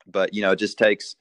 but 0.07 0.35
you 0.35 0.43
know, 0.43 0.53
it 0.53 0.59
just 0.59 0.79
takes 0.79 1.17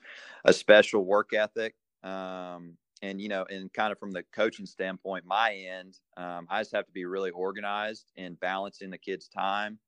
a 0.46 0.54
special 0.54 1.06
work 1.06 1.34
ethic. 1.34 1.76
Um, 2.04 2.78
and 3.02 3.22
you 3.22 3.28
know, 3.28 3.46
and 3.50 3.72
kind 3.74 3.92
of 3.92 4.00
from 4.00 4.12
the 4.12 4.24
coaching 4.34 4.66
standpoint, 4.66 5.26
my 5.26 5.54
end, 5.54 6.00
um, 6.18 6.48
I 6.50 6.62
just 6.62 6.74
have 6.74 6.86
to 6.86 6.92
be 6.92 7.06
really 7.06 7.32
organized 7.32 8.12
in 8.16 8.36
balancing 8.36 8.90
the 8.90 8.98
kid's 8.98 9.28
time 9.28 9.80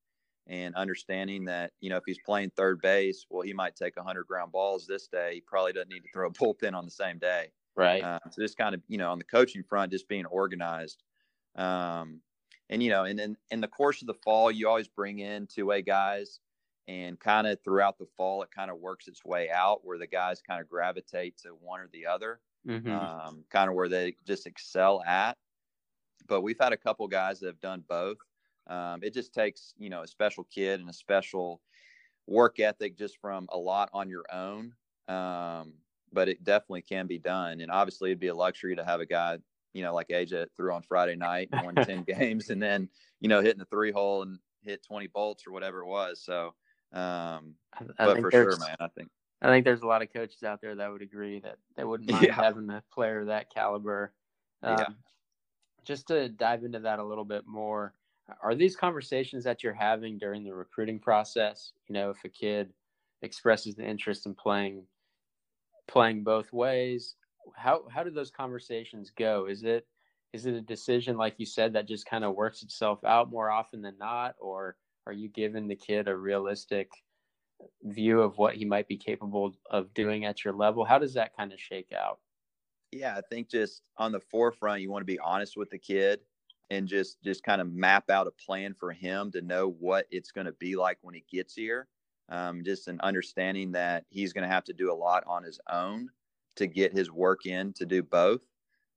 and 0.48 0.76
understanding 0.76 1.46
that 1.46 1.72
you 1.80 1.90
know 1.90 1.98
if 1.98 2.04
he's 2.06 2.20
playing 2.26 2.52
third 2.52 2.82
base, 2.82 3.26
well, 3.30 3.42
he 3.42 3.54
might 3.54 3.76
take 3.76 3.96
100 3.96 4.28
ground 4.28 4.52
balls 4.52 4.86
this 4.86 5.08
day. 5.08 5.36
He 5.36 5.42
probably 5.42 5.74
doesn't 5.74 5.90
need 5.90 6.02
to 6.02 6.10
throw 6.14 6.28
a 6.28 6.32
bullpen 6.32 6.74
on 6.74 6.86
the 6.86 6.92
same 6.92 7.18
day. 7.18 7.52
Right. 7.76 8.04
Uh, 8.04 8.20
so 8.32 8.42
just 8.42 8.58
kind 8.58 8.76
of 8.76 8.82
you 8.88 8.98
know 8.98 9.12
on 9.12 9.18
the 9.18 9.26
coaching 9.26 9.64
front, 9.64 9.92
just 9.92 10.08
being 10.08 10.26
organized. 10.26 11.04
Um, 11.56 12.22
and 12.70 12.82
you 12.82 12.90
know, 12.90 13.04
and 13.04 13.18
then 13.18 13.38
in 13.52 13.62
the 13.62 13.68
course 13.68 14.02
of 14.02 14.08
the 14.08 14.14
fall, 14.14 14.52
you 14.52 14.68
always 14.68 14.88
bring 14.88 15.20
in 15.20 15.48
two 15.48 15.66
way 15.66 15.82
guys, 15.82 16.40
and 16.88 17.20
kind 17.20 17.48
of 17.48 17.60
throughout 17.64 17.98
the 17.98 18.08
fall, 18.18 18.44
it 18.44 18.50
kind 18.56 18.70
of 18.70 18.78
works 18.78 19.08
its 19.08 19.26
way 19.26 19.50
out 19.50 19.82
where 19.84 19.98
the 19.98 20.08
guys 20.08 20.42
kind 20.42 20.62
of 20.62 20.70
gravitate 20.70 21.38
to 21.40 21.50
one 21.50 21.80
or 21.80 21.90
the 21.92 22.06
other, 22.06 22.40
mm-hmm. 22.68 22.92
um, 22.92 23.44
kind 23.50 23.70
of 23.70 23.76
where 23.76 23.90
they 23.90 24.16
just 24.26 24.46
excel 24.46 25.02
at. 25.06 25.38
But 26.28 26.42
we've 26.42 26.60
had 26.60 26.74
a 26.74 26.78
couple 26.78 27.08
guys 27.08 27.40
that 27.40 27.48
have 27.48 27.62
done 27.62 27.84
both. 27.88 28.18
Um, 28.68 29.02
it 29.04 29.14
just 29.14 29.34
takes, 29.34 29.74
you 29.78 29.90
know, 29.90 30.02
a 30.02 30.08
special 30.08 30.44
kid 30.46 30.80
and 30.80 30.90
a 30.90 30.94
special 30.94 31.62
work 32.28 32.60
ethic 32.60 32.98
just 32.98 33.20
from 33.20 33.48
a 33.52 33.58
lot 33.58 33.90
on 33.94 34.10
your 34.10 34.26
own. 34.32 34.74
Um, 35.08 35.74
but 36.12 36.30
it 36.30 36.44
definitely 36.44 36.82
can 36.82 37.08
be 37.08 37.20
done. 37.20 37.62
And 37.62 37.70
obviously, 37.70 38.10
it'd 38.10 38.20
be 38.20 38.28
a 38.28 38.36
luxury 38.36 38.76
to 38.76 38.86
have 38.86 39.02
a 39.02 39.06
guy, 39.06 39.38
you 39.76 39.84
know, 39.84 39.94
like 39.94 40.08
AJ 40.08 40.48
threw 40.56 40.74
on 40.74 40.82
Friday 40.82 41.18
night 41.18 41.50
and 41.52 41.66
won 41.66 41.76
10 41.76 42.04
games 42.08 42.50
and 42.50 42.64
then, 42.64 42.88
you 43.20 43.28
know, 43.28 43.42
hitting 43.42 43.60
the 43.60 43.66
three 43.66 43.92
hole 43.92 44.22
and 44.22 44.40
hit 44.64 44.82
20 44.84 45.08
bolts 45.08 45.46
or 45.46 45.52
whatever 45.52 45.82
it 45.82 45.88
was. 45.88 46.22
So, 46.24 46.54
Um, 46.94 47.56
I, 47.74 47.84
but 47.98 48.22
for 48.22 48.32
sure, 48.32 48.58
man, 48.58 48.78
I 48.80 48.88
think 48.88 49.10
I 49.42 49.48
think 49.48 49.66
there's 49.66 49.82
a 49.82 49.88
lot 49.88 50.02
of 50.02 50.14
coaches 50.14 50.44
out 50.44 50.62
there 50.62 50.76
that 50.76 50.90
would 50.90 51.02
agree 51.02 51.42
that 51.42 51.58
they 51.76 51.84
wouldn't 51.84 52.10
mind 52.10 52.26
yeah. 52.26 52.34
having 52.34 52.70
a 52.70 52.82
player 52.94 53.20
of 53.20 53.28
that 53.28 53.54
caliber. 53.54 54.14
Um, 54.64 54.78
yeah. 54.80 54.86
Just 55.84 56.08
to 56.08 56.30
dive 56.30 56.64
into 56.64 56.80
that 56.80 57.00
a 57.00 57.04
little 57.04 57.26
bit 57.26 57.46
more, 57.46 57.94
are 58.42 58.56
these 58.56 58.78
conversations 58.78 59.44
that 59.44 59.62
you're 59.62 59.74
having 59.74 60.18
during 60.18 60.46
the 60.46 60.54
recruiting 60.54 61.00
process? 61.00 61.74
You 61.90 61.94
know, 61.94 62.10
if 62.12 62.24
a 62.24 62.30
kid 62.30 62.72
expresses 63.22 63.76
the 63.76 63.86
interest 63.86 64.26
in 64.26 64.36
playing 64.36 64.84
playing 65.88 66.24
both 66.24 66.54
ways, 66.54 67.16
how 67.56 67.88
how 67.90 68.04
do 68.04 68.12
those 68.12 68.32
conversations 68.32 69.12
go? 69.12 69.46
Is 69.48 69.64
it 69.64 69.88
is 70.34 70.46
it 70.46 70.54
a 70.54 70.62
decision 70.62 71.18
like 71.18 71.36
you 71.38 71.46
said 71.46 71.74
that 71.74 71.88
just 71.88 72.06
kind 72.06 72.24
of 72.24 72.36
works 72.36 72.64
itself 72.64 73.04
out 73.04 73.30
more 73.30 73.50
often 73.50 73.82
than 73.82 73.98
not, 73.98 74.36
or 74.40 74.78
are 75.08 75.14
you 75.14 75.30
giving 75.30 75.68
the 75.68 75.76
kid 75.76 76.08
a 76.08 76.16
realistic 76.16 76.92
view 77.84 78.22
of 78.22 78.38
what 78.38 78.56
he 78.56 78.66
might 78.66 78.88
be 78.88 78.98
capable 78.98 79.54
of 79.70 79.94
doing 79.94 80.26
at 80.26 80.44
your 80.44 80.54
level? 80.54 80.86
How 80.86 81.00
does 81.00 81.14
that 81.14 81.36
kind 81.36 81.54
of 81.54 81.60
shake 81.60 81.92
out? 81.94 82.20
Yeah, 82.92 83.16
I 83.18 83.22
think 83.22 83.50
just 83.50 83.84
on 83.98 84.12
the 84.12 84.20
forefront, 84.20 84.82
you 84.82 84.90
want 84.90 85.02
to 85.02 85.06
be 85.06 85.20
honest 85.20 85.58
with 85.58 85.70
the 85.70 85.78
kid 85.78 86.22
and 86.70 86.88
just 86.88 87.22
just 87.24 87.44
kind 87.44 87.62
of 87.62 87.72
map 87.72 88.10
out 88.10 88.28
a 88.28 88.32
plan 88.32 88.74
for 88.74 88.92
him 88.92 89.32
to 89.32 89.42
know 89.42 89.70
what 89.70 90.08
it's 90.12 90.32
going 90.32 90.46
to 90.46 90.54
be 90.54 90.76
like 90.76 90.98
when 91.02 91.14
he 91.14 91.26
gets 91.30 91.54
here. 91.54 91.88
Um, 92.30 92.64
just 92.64 92.88
an 92.88 93.00
understanding 93.02 93.74
that 93.74 94.06
he's 94.10 94.34
going 94.34 94.44
to 94.44 94.54
have 94.54 94.64
to 94.66 94.74
do 94.74 94.92
a 94.92 94.96
lot 94.96 95.24
on 95.28 95.44
his 95.44 95.60
own 95.70 96.10
to 96.56 96.68
get 96.68 96.94
his 96.94 97.12
work 97.12 97.46
in 97.46 97.74
to 97.74 97.86
do 97.86 98.04
both. 98.04 98.42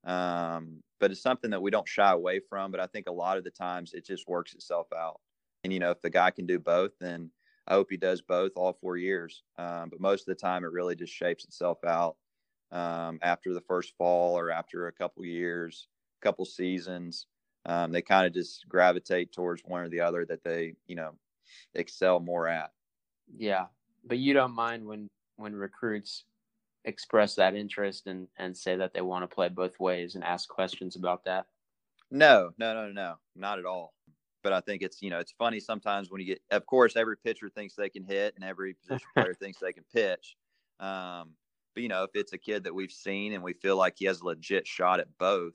Um, 0.05 0.83
but 1.01 1.11
it's 1.11 1.23
something 1.23 1.51
that 1.51 1.63
we 1.63 1.71
don't 1.71 1.89
shy 1.89 2.13
away 2.13 2.41
from. 2.41 2.71
But 2.71 2.81
I 2.81 2.87
think 2.87 3.09
a 3.09 3.13
lot 3.13 3.39
of 3.39 3.45
the 3.45 3.51
times 3.51 3.95
it 3.95 4.07
just 4.07 4.29
works 4.29 4.55
itself 4.55 4.89
out. 4.97 5.21
And 5.65 5.73
you 5.73 5.79
know, 5.79 5.91
if 5.91 6.01
the 6.01 6.11
guy 6.11 6.31
can 6.31 6.47
do 6.47 6.59
both, 6.59 6.93
then 7.01 7.31
I 7.67 7.75
hope 7.75 7.89
he 7.91 7.97
does 7.97 8.23
both 8.23 8.53
all 8.57 8.79
four 8.81 8.97
years. 8.97 9.43
Um, 9.59 9.91
but 9.91 10.01
most 10.01 10.23
of 10.23 10.27
the 10.27 10.41
time, 10.41 10.65
it 10.65 10.73
really 10.73 10.97
just 10.97 11.13
shapes 11.13 11.45
itself 11.45 11.79
out 11.85 12.17
um, 12.73 13.19
after 13.23 13.53
the 13.55 13.61
first 13.61 13.95
fall 13.97 14.39
or 14.39 14.51
after 14.51 14.87
a 14.87 14.93
couple 14.93 15.25
years, 15.25 15.89
couple 16.23 16.45
seasons. 16.45 17.27
Um, 17.67 17.93
they 17.93 18.03
kind 18.03 18.27
of 18.27 18.33
just 18.33 18.67
gravitate 18.69 19.33
towards 19.33 19.63
one 19.65 19.83
or 19.83 19.89
the 19.89 20.01
other 20.01 20.25
that 20.27 20.43
they, 20.43 20.75
you 20.87 20.97
know, 20.97 21.13
excel 21.75 22.21
more 22.21 22.49
at. 22.49 22.71
Yeah, 23.37 23.67
but 24.05 24.19
you 24.19 24.33
don't 24.33 24.55
mind 24.55 24.87
when 24.87 25.09
when 25.37 25.55
recruits 25.55 26.25
express 26.85 27.35
that 27.35 27.55
interest 27.55 28.07
and 28.07 28.29
and 28.39 28.57
say 28.57 28.77
that 28.77 28.95
they 28.95 29.01
want 29.01 29.29
to 29.29 29.35
play 29.35 29.49
both 29.49 29.79
ways 29.81 30.15
and 30.15 30.25
ask 30.25 30.49
questions 30.49 30.97
about 30.97 31.25
that. 31.25 31.47
No, 32.11 32.53
no, 32.59 32.75
no, 32.75 32.91
no, 32.91 33.17
not 33.35 33.59
at 33.59 33.67
all 33.67 33.95
but 34.43 34.53
I 34.53 34.61
think 34.61 34.83
it's 34.83 35.03
you 35.03 35.11
know 35.11 35.19
it's 35.19 35.33
funny 35.33 35.61
sometimes 35.61 36.11
when 36.11 36.21
you 36.21 36.27
get 36.27 36.43
of 36.51 36.67
course 36.67 36.97
every 36.97 37.17
pitcher 37.17 37.49
thinks 37.49 37.75
they 37.75 37.89
can 37.89 38.05
hit 38.05 38.35
and 38.35 38.45
every 38.45 38.75
position 38.75 39.07
player 39.15 39.35
thinks 39.41 39.59
they 39.59 39.73
can 39.73 39.85
pitch. 39.93 40.37
Um, 40.81 41.35
but 41.75 41.83
you 41.83 41.89
know 41.89 42.05
if 42.05 42.11
it's 42.15 42.33
a 42.33 42.39
kid 42.39 42.65
that 42.65 42.75
we've 42.75 42.93
seen 42.93 43.33
and 43.33 43.43
we 43.43 43.53
feel 43.53 43.77
like 43.77 43.95
he 43.97 44.07
has 44.07 44.21
a 44.21 44.25
legit 44.25 44.67
shot 44.67 45.01
at 45.01 45.19
both, 45.19 45.55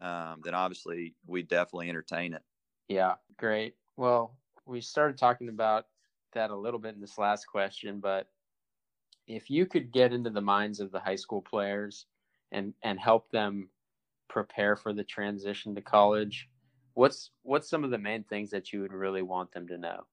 um, 0.00 0.40
then 0.44 0.54
obviously 0.54 1.14
we 1.26 1.42
definitely 1.42 1.88
entertain 1.88 2.34
it. 2.34 2.42
Yeah, 2.88 3.14
great. 3.36 3.76
Well, 3.96 4.36
we 4.64 4.80
started 4.80 5.18
talking 5.18 5.48
about 5.48 5.86
that 6.32 6.50
a 6.50 6.56
little 6.56 6.80
bit 6.80 6.94
in 6.94 7.00
this 7.00 7.18
last 7.18 7.46
question, 7.46 8.00
but 8.00 8.28
if 9.26 9.50
you 9.50 9.66
could 9.66 9.92
get 9.92 10.12
into 10.12 10.30
the 10.30 10.40
minds 10.40 10.80
of 10.80 10.92
the 10.92 11.00
high 11.00 11.16
school 11.16 11.42
players 11.42 12.06
and 12.52 12.74
and 12.82 12.98
help 12.98 13.30
them 13.30 13.68
prepare 14.28 14.76
for 14.76 14.92
the 14.92 15.04
transition 15.04 15.74
to 15.74 15.80
college 15.80 16.48
what's 16.96 17.30
what's 17.42 17.68
some 17.68 17.84
of 17.84 17.90
the 17.90 17.98
main 17.98 18.24
things 18.24 18.50
that 18.50 18.72
you 18.72 18.80
would 18.80 18.92
really 18.92 19.22
want 19.22 19.52
them 19.52 19.68
to 19.68 19.78
know? 19.78 20.06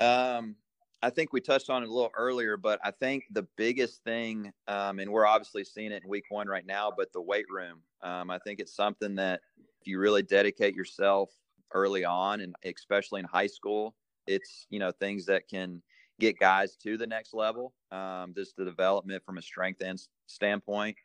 Um, 0.00 0.54
I 1.02 1.10
think 1.10 1.32
we 1.32 1.40
touched 1.40 1.70
on 1.70 1.82
it 1.82 1.88
a 1.88 1.92
little 1.92 2.12
earlier, 2.16 2.56
but 2.56 2.78
I 2.84 2.90
think 2.90 3.24
the 3.32 3.46
biggest 3.56 4.04
thing, 4.04 4.52
um, 4.68 4.98
and 4.98 5.10
we're 5.10 5.26
obviously 5.26 5.64
seeing 5.64 5.90
it 5.90 6.02
in 6.02 6.08
week 6.08 6.24
one 6.28 6.46
right 6.46 6.66
now, 6.66 6.92
but 6.94 7.12
the 7.12 7.22
weight 7.22 7.46
room. 7.48 7.80
Um, 8.02 8.30
I 8.30 8.38
think 8.38 8.60
it's 8.60 8.76
something 8.76 9.14
that 9.14 9.40
if 9.80 9.86
you 9.86 9.98
really 9.98 10.22
dedicate 10.22 10.74
yourself 10.74 11.30
early 11.72 12.04
on, 12.04 12.40
and 12.40 12.54
especially 12.64 13.20
in 13.20 13.26
high 13.26 13.46
school, 13.46 13.96
it's 14.26 14.66
you 14.68 14.78
know 14.78 14.92
things 14.92 15.24
that 15.26 15.48
can 15.48 15.82
get 16.18 16.38
guys 16.38 16.76
to 16.76 16.96
the 16.96 17.06
next 17.06 17.34
level. 17.34 17.72
Um, 17.90 18.34
just 18.34 18.56
the 18.56 18.64
development 18.64 19.24
from 19.24 19.38
a 19.38 19.42
strength 19.42 19.80
and 19.80 20.00
standpoint, 20.26 20.96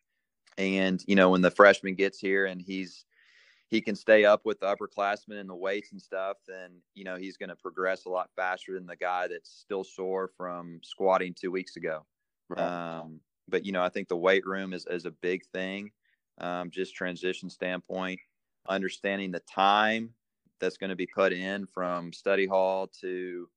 and 0.58 1.04
you 1.08 1.16
know 1.16 1.30
when 1.30 1.42
the 1.42 1.52
freshman 1.52 1.96
gets 1.96 2.20
here 2.20 2.46
and 2.46 2.62
he's 2.62 3.06
he 3.70 3.82
can 3.82 3.96
stay 3.96 4.24
up 4.24 4.42
with 4.46 4.60
the 4.60 4.68
upperclassmen 4.68 5.40
and 5.40 5.50
the 5.50 5.56
weights 5.56 5.92
and 5.92 6.02
stuff, 6.02 6.38
then 6.48 6.72
you 6.96 7.04
know 7.04 7.16
he's 7.16 7.38
going 7.38 7.50
to 7.50 7.56
progress 7.56 8.06
a 8.06 8.10
lot 8.10 8.30
faster 8.36 8.74
than 8.74 8.86
the 8.86 8.96
guy 8.96 9.28
that's 9.28 9.50
still 9.50 9.84
sore 9.84 10.30
from 10.38 10.80
squatting 10.84 11.34
two 11.34 11.52
weeks 11.52 11.76
ago. 11.76 12.06
Right. 12.50 12.62
Um, 12.62 13.20
but 13.48 13.66
you 13.66 13.72
know, 13.72 13.84
I 13.84 13.90
think 13.90 14.08
the 14.08 14.18
weight 14.18 14.46
room 14.46 14.74
is 14.74 14.86
is 14.90 15.06
a 15.06 15.12
big 15.12 15.44
thing, 15.54 15.92
um, 16.40 16.70
just 16.70 16.96
transition 16.96 17.50
standpoint, 17.50 18.20
understanding 18.68 19.32
the 19.32 19.42
time 19.42 20.14
that's 20.60 20.78
going 20.78 20.92
to 20.92 20.96
be 20.96 21.08
put 21.08 21.34
in 21.34 21.66
from 21.66 22.14
study 22.14 22.46
hall 22.46 22.88
to 23.02 23.50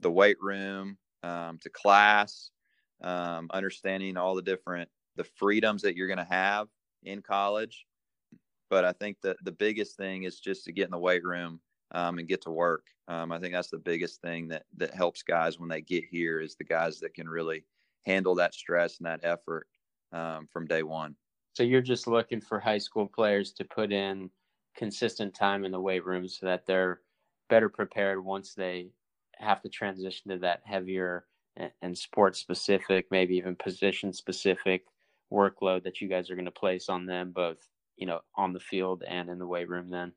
the 0.00 0.10
weight 0.10 0.36
room 0.40 0.98
um, 1.22 1.58
to 1.58 1.70
class, 1.70 2.50
um, 3.02 3.48
understanding 3.52 4.16
all 4.16 4.34
the 4.34 4.42
different 4.42 4.88
the 5.16 5.24
freedoms 5.24 5.82
that 5.82 5.96
you're 5.96 6.08
going 6.08 6.18
to 6.18 6.24
have 6.24 6.68
in 7.02 7.22
college 7.22 7.86
but 8.68 8.84
I 8.84 8.92
think 8.92 9.18
that 9.22 9.36
the 9.42 9.52
biggest 9.52 9.96
thing 9.96 10.24
is 10.24 10.40
just 10.40 10.64
to 10.64 10.72
get 10.72 10.86
in 10.86 10.90
the 10.90 10.98
weight 10.98 11.24
room 11.24 11.60
um, 11.92 12.18
and 12.18 12.28
get 12.28 12.42
to 12.42 12.50
work. 12.50 12.84
Um, 13.08 13.30
I 13.30 13.38
think 13.38 13.52
that's 13.52 13.70
the 13.70 13.78
biggest 13.78 14.20
thing 14.20 14.48
that 14.48 14.64
that 14.76 14.92
helps 14.92 15.22
guys 15.22 15.58
when 15.58 15.68
they 15.68 15.80
get 15.80 16.04
here 16.10 16.40
is 16.40 16.56
the 16.56 16.64
guys 16.64 16.98
that 17.00 17.14
can 17.14 17.28
really 17.28 17.64
handle 18.04 18.34
that 18.36 18.54
stress 18.54 18.98
and 18.98 19.06
that 19.06 19.20
effort 19.22 19.68
um, 20.12 20.48
from 20.52 20.66
day 20.66 20.82
one. 20.82 21.14
So 21.54 21.62
you're 21.62 21.80
just 21.80 22.06
looking 22.06 22.40
for 22.40 22.58
high 22.58 22.78
school 22.78 23.06
players 23.06 23.52
to 23.52 23.64
put 23.64 23.92
in 23.92 24.30
consistent 24.76 25.34
time 25.34 25.64
in 25.64 25.72
the 25.72 25.80
weight 25.80 26.04
room 26.04 26.28
so 26.28 26.46
that 26.46 26.66
they're 26.66 27.00
better 27.48 27.68
prepared 27.68 28.22
once 28.22 28.54
they 28.54 28.88
have 29.38 29.62
to 29.62 29.68
transition 29.68 30.30
to 30.30 30.38
that 30.38 30.62
heavier 30.64 31.26
and, 31.56 31.72
and 31.82 31.98
sport 31.98 32.36
specific, 32.36 33.06
maybe 33.10 33.36
even 33.36 33.56
position 33.56 34.12
specific 34.12 34.86
workload 35.32 35.84
that 35.84 36.00
you 36.00 36.08
guys 36.08 36.30
are 36.30 36.36
going 36.36 36.44
to 36.44 36.50
place 36.50 36.88
on 36.88 37.06
them, 37.06 37.32
both 37.32 37.68
you 37.96 38.06
know, 38.06 38.20
on 38.34 38.52
the 38.52 38.60
field 38.60 39.02
and 39.06 39.30
in 39.30 39.38
the 39.38 39.46
weight 39.46 39.68
room 39.68 39.90
then? 39.90 40.14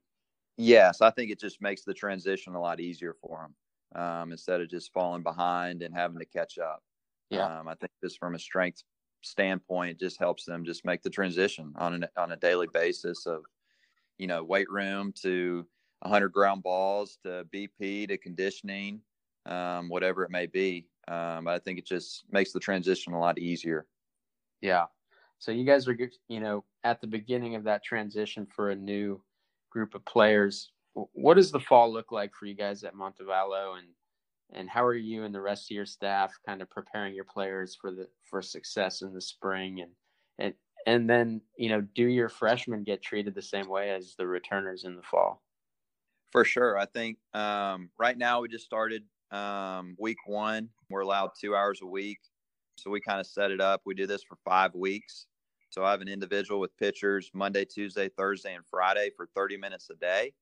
Yes, 0.57 1.01
I 1.01 1.09
think 1.11 1.31
it 1.31 1.39
just 1.39 1.61
makes 1.61 1.83
the 1.83 1.93
transition 1.93 2.53
a 2.55 2.59
lot 2.61 2.79
easier 2.79 3.13
for 3.13 3.49
them 3.93 4.01
um, 4.01 4.31
instead 4.31 4.61
of 4.61 4.69
just 4.69 4.91
falling 4.91 5.23
behind 5.23 5.81
and 5.81 5.95
having 5.95 6.19
to 6.19 6.25
catch 6.25 6.57
up. 6.57 6.83
Yeah, 7.29 7.49
um, 7.49 7.67
I 7.67 7.75
think 7.75 7.91
just 8.03 8.19
from 8.19 8.35
a 8.35 8.39
strength 8.39 8.83
standpoint, 9.21 9.99
just 9.99 10.19
helps 10.19 10.45
them 10.45 10.65
just 10.65 10.85
make 10.85 11.01
the 11.01 11.09
transition 11.09 11.73
on 11.77 11.93
an 11.95 12.05
on 12.17 12.31
a 12.31 12.37
daily 12.37 12.67
basis 12.67 13.25
of, 13.25 13.45
you 14.17 14.27
know, 14.27 14.43
weight 14.43 14.69
room 14.69 15.13
to 15.23 15.67
100 16.01 16.29
ground 16.29 16.63
balls 16.63 17.17
to 17.23 17.45
BP 17.51 18.07
to 18.07 18.17
conditioning, 18.17 19.01
um, 19.49 19.89
whatever 19.89 20.23
it 20.23 20.31
may 20.31 20.45
be. 20.45 20.87
Um, 21.07 21.47
I 21.47 21.59
think 21.59 21.79
it 21.79 21.85
just 21.85 22.23
makes 22.31 22.53
the 22.53 22.59
transition 22.59 23.13
a 23.13 23.19
lot 23.19 23.39
easier. 23.39 23.87
Yeah, 24.61 24.85
so 25.39 25.51
you 25.51 25.63
guys 25.63 25.87
are, 25.87 25.97
you 26.27 26.39
know, 26.41 26.65
at 26.83 26.99
the 26.99 27.07
beginning 27.07 27.55
of 27.55 27.63
that 27.63 27.83
transition 27.83 28.45
for 28.45 28.69
a 28.69 28.75
new 28.75 29.21
group 29.69 29.95
of 29.95 30.03
players. 30.05 30.71
What 30.93 31.35
does 31.35 31.51
the 31.51 31.61
fall 31.61 31.91
look 31.91 32.11
like 32.11 32.33
for 32.35 32.45
you 32.45 32.55
guys 32.55 32.83
at 32.83 32.93
Montevallo, 32.93 33.77
and 33.77 33.87
and 34.51 34.69
how 34.69 34.83
are 34.83 34.95
you 34.95 35.23
and 35.23 35.33
the 35.33 35.41
rest 35.41 35.71
of 35.71 35.75
your 35.75 35.85
staff 35.85 36.37
kind 36.45 36.61
of 36.61 36.69
preparing 36.69 37.15
your 37.15 37.23
players 37.23 37.77
for 37.79 37.91
the 37.91 38.07
for 38.29 38.41
success 38.41 39.01
in 39.01 39.13
the 39.13 39.21
spring, 39.21 39.79
and 39.79 39.91
and 40.39 40.53
and 40.85 41.09
then 41.09 41.41
you 41.57 41.69
know, 41.69 41.81
do 41.95 42.03
your 42.03 42.29
freshmen 42.29 42.83
get 42.83 43.01
treated 43.01 43.33
the 43.33 43.41
same 43.41 43.69
way 43.69 43.91
as 43.91 44.15
the 44.17 44.27
returners 44.27 44.83
in 44.83 44.97
the 44.97 45.03
fall? 45.03 45.41
For 46.31 46.43
sure, 46.43 46.77
I 46.77 46.85
think 46.85 47.17
um, 47.33 47.89
right 47.97 48.17
now 48.17 48.41
we 48.41 48.49
just 48.49 48.65
started 48.65 49.03
um, 49.31 49.95
week 49.99 50.17
one. 50.25 50.69
We're 50.89 51.01
allowed 51.01 51.31
two 51.39 51.55
hours 51.55 51.79
a 51.81 51.85
week. 51.85 52.19
So 52.75 52.89
we 52.89 53.01
kind 53.01 53.19
of 53.19 53.27
set 53.27 53.51
it 53.51 53.61
up. 53.61 53.81
We 53.85 53.93
do 53.93 54.07
this 54.07 54.23
for 54.23 54.37
five 54.45 54.73
weeks. 54.73 55.27
So 55.69 55.83
I 55.83 55.91
have 55.91 56.01
an 56.01 56.07
individual 56.07 56.59
with 56.59 56.75
pitchers 56.77 57.29
Monday, 57.33 57.63
Tuesday, 57.63 58.09
Thursday, 58.09 58.55
and 58.55 58.65
Friday 58.65 59.11
for 59.15 59.27
30 59.35 59.57
minutes 59.57 59.89
a 59.91 59.95
day, 59.95 60.33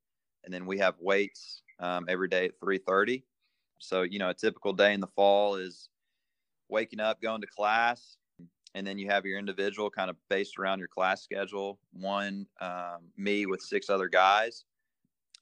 and 0.45 0.53
then 0.53 0.65
we 0.65 0.77
have 0.77 0.95
weights 0.99 1.63
um, 1.79 2.05
every 2.07 2.29
day 2.29 2.45
at 2.45 2.59
3:30. 2.61 3.23
So 3.79 4.03
you 4.03 4.19
know, 4.19 4.29
a 4.29 4.33
typical 4.33 4.71
day 4.71 4.93
in 4.93 5.01
the 5.01 5.07
fall 5.07 5.55
is 5.55 5.89
waking 6.69 7.01
up, 7.01 7.21
going 7.21 7.41
to 7.41 7.47
class, 7.47 8.17
and 8.73 8.87
then 8.87 8.97
you 8.97 9.09
have 9.09 9.25
your 9.25 9.37
individual 9.37 9.89
kind 9.89 10.09
of 10.09 10.15
based 10.29 10.57
around 10.57 10.79
your 10.79 10.87
class 10.87 11.23
schedule. 11.23 11.77
One, 11.91 12.47
um, 12.61 13.11
me 13.17 13.45
with 13.45 13.61
six 13.61 13.89
other 13.89 14.07
guys, 14.07 14.63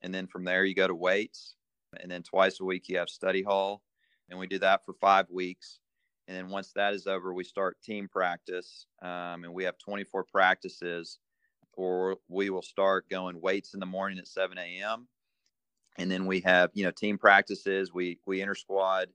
and 0.01 0.13
then 0.13 0.25
from 0.25 0.45
there 0.45 0.65
you 0.65 0.73
go 0.73 0.87
to 0.87 0.95
weights, 0.95 1.55
and 2.01 2.11
then 2.11 2.23
twice 2.23 2.59
a 2.59 2.65
week 2.65 2.89
you 2.89 2.97
have 2.97 3.09
study 3.09 3.43
hall, 3.43 3.81
and 4.29 4.39
we 4.39 4.47
do 4.47 4.59
that 4.59 4.85
for 4.85 4.93
five 4.93 5.29
weeks. 5.29 5.79
And 6.27 6.35
then 6.35 6.49
once 6.49 6.71
that 6.75 6.93
is 6.93 7.05
over, 7.05 7.33
we 7.33 7.43
start 7.43 7.77
team 7.83 8.07
practice, 8.07 8.87
um, 9.01 9.43
and 9.43 9.53
we 9.53 9.63
have 9.63 9.77
24 9.77 10.23
practices. 10.25 11.19
Or 11.77 12.17
we 12.29 12.49
will 12.49 12.61
start 12.61 13.09
going 13.09 13.41
weights 13.41 13.73
in 13.73 13.81
the 13.81 13.85
morning 13.85 14.17
at 14.17 14.29
7 14.29 14.57
a.m. 14.57 15.09
And 15.97 16.09
then 16.09 16.25
we 16.25 16.39
have 16.41 16.69
you 16.73 16.85
know 16.85 16.91
team 16.91 17.17
practices. 17.17 17.93
We 17.93 18.19
we 18.25 18.41
inter 18.41 18.55
squad 18.55 19.09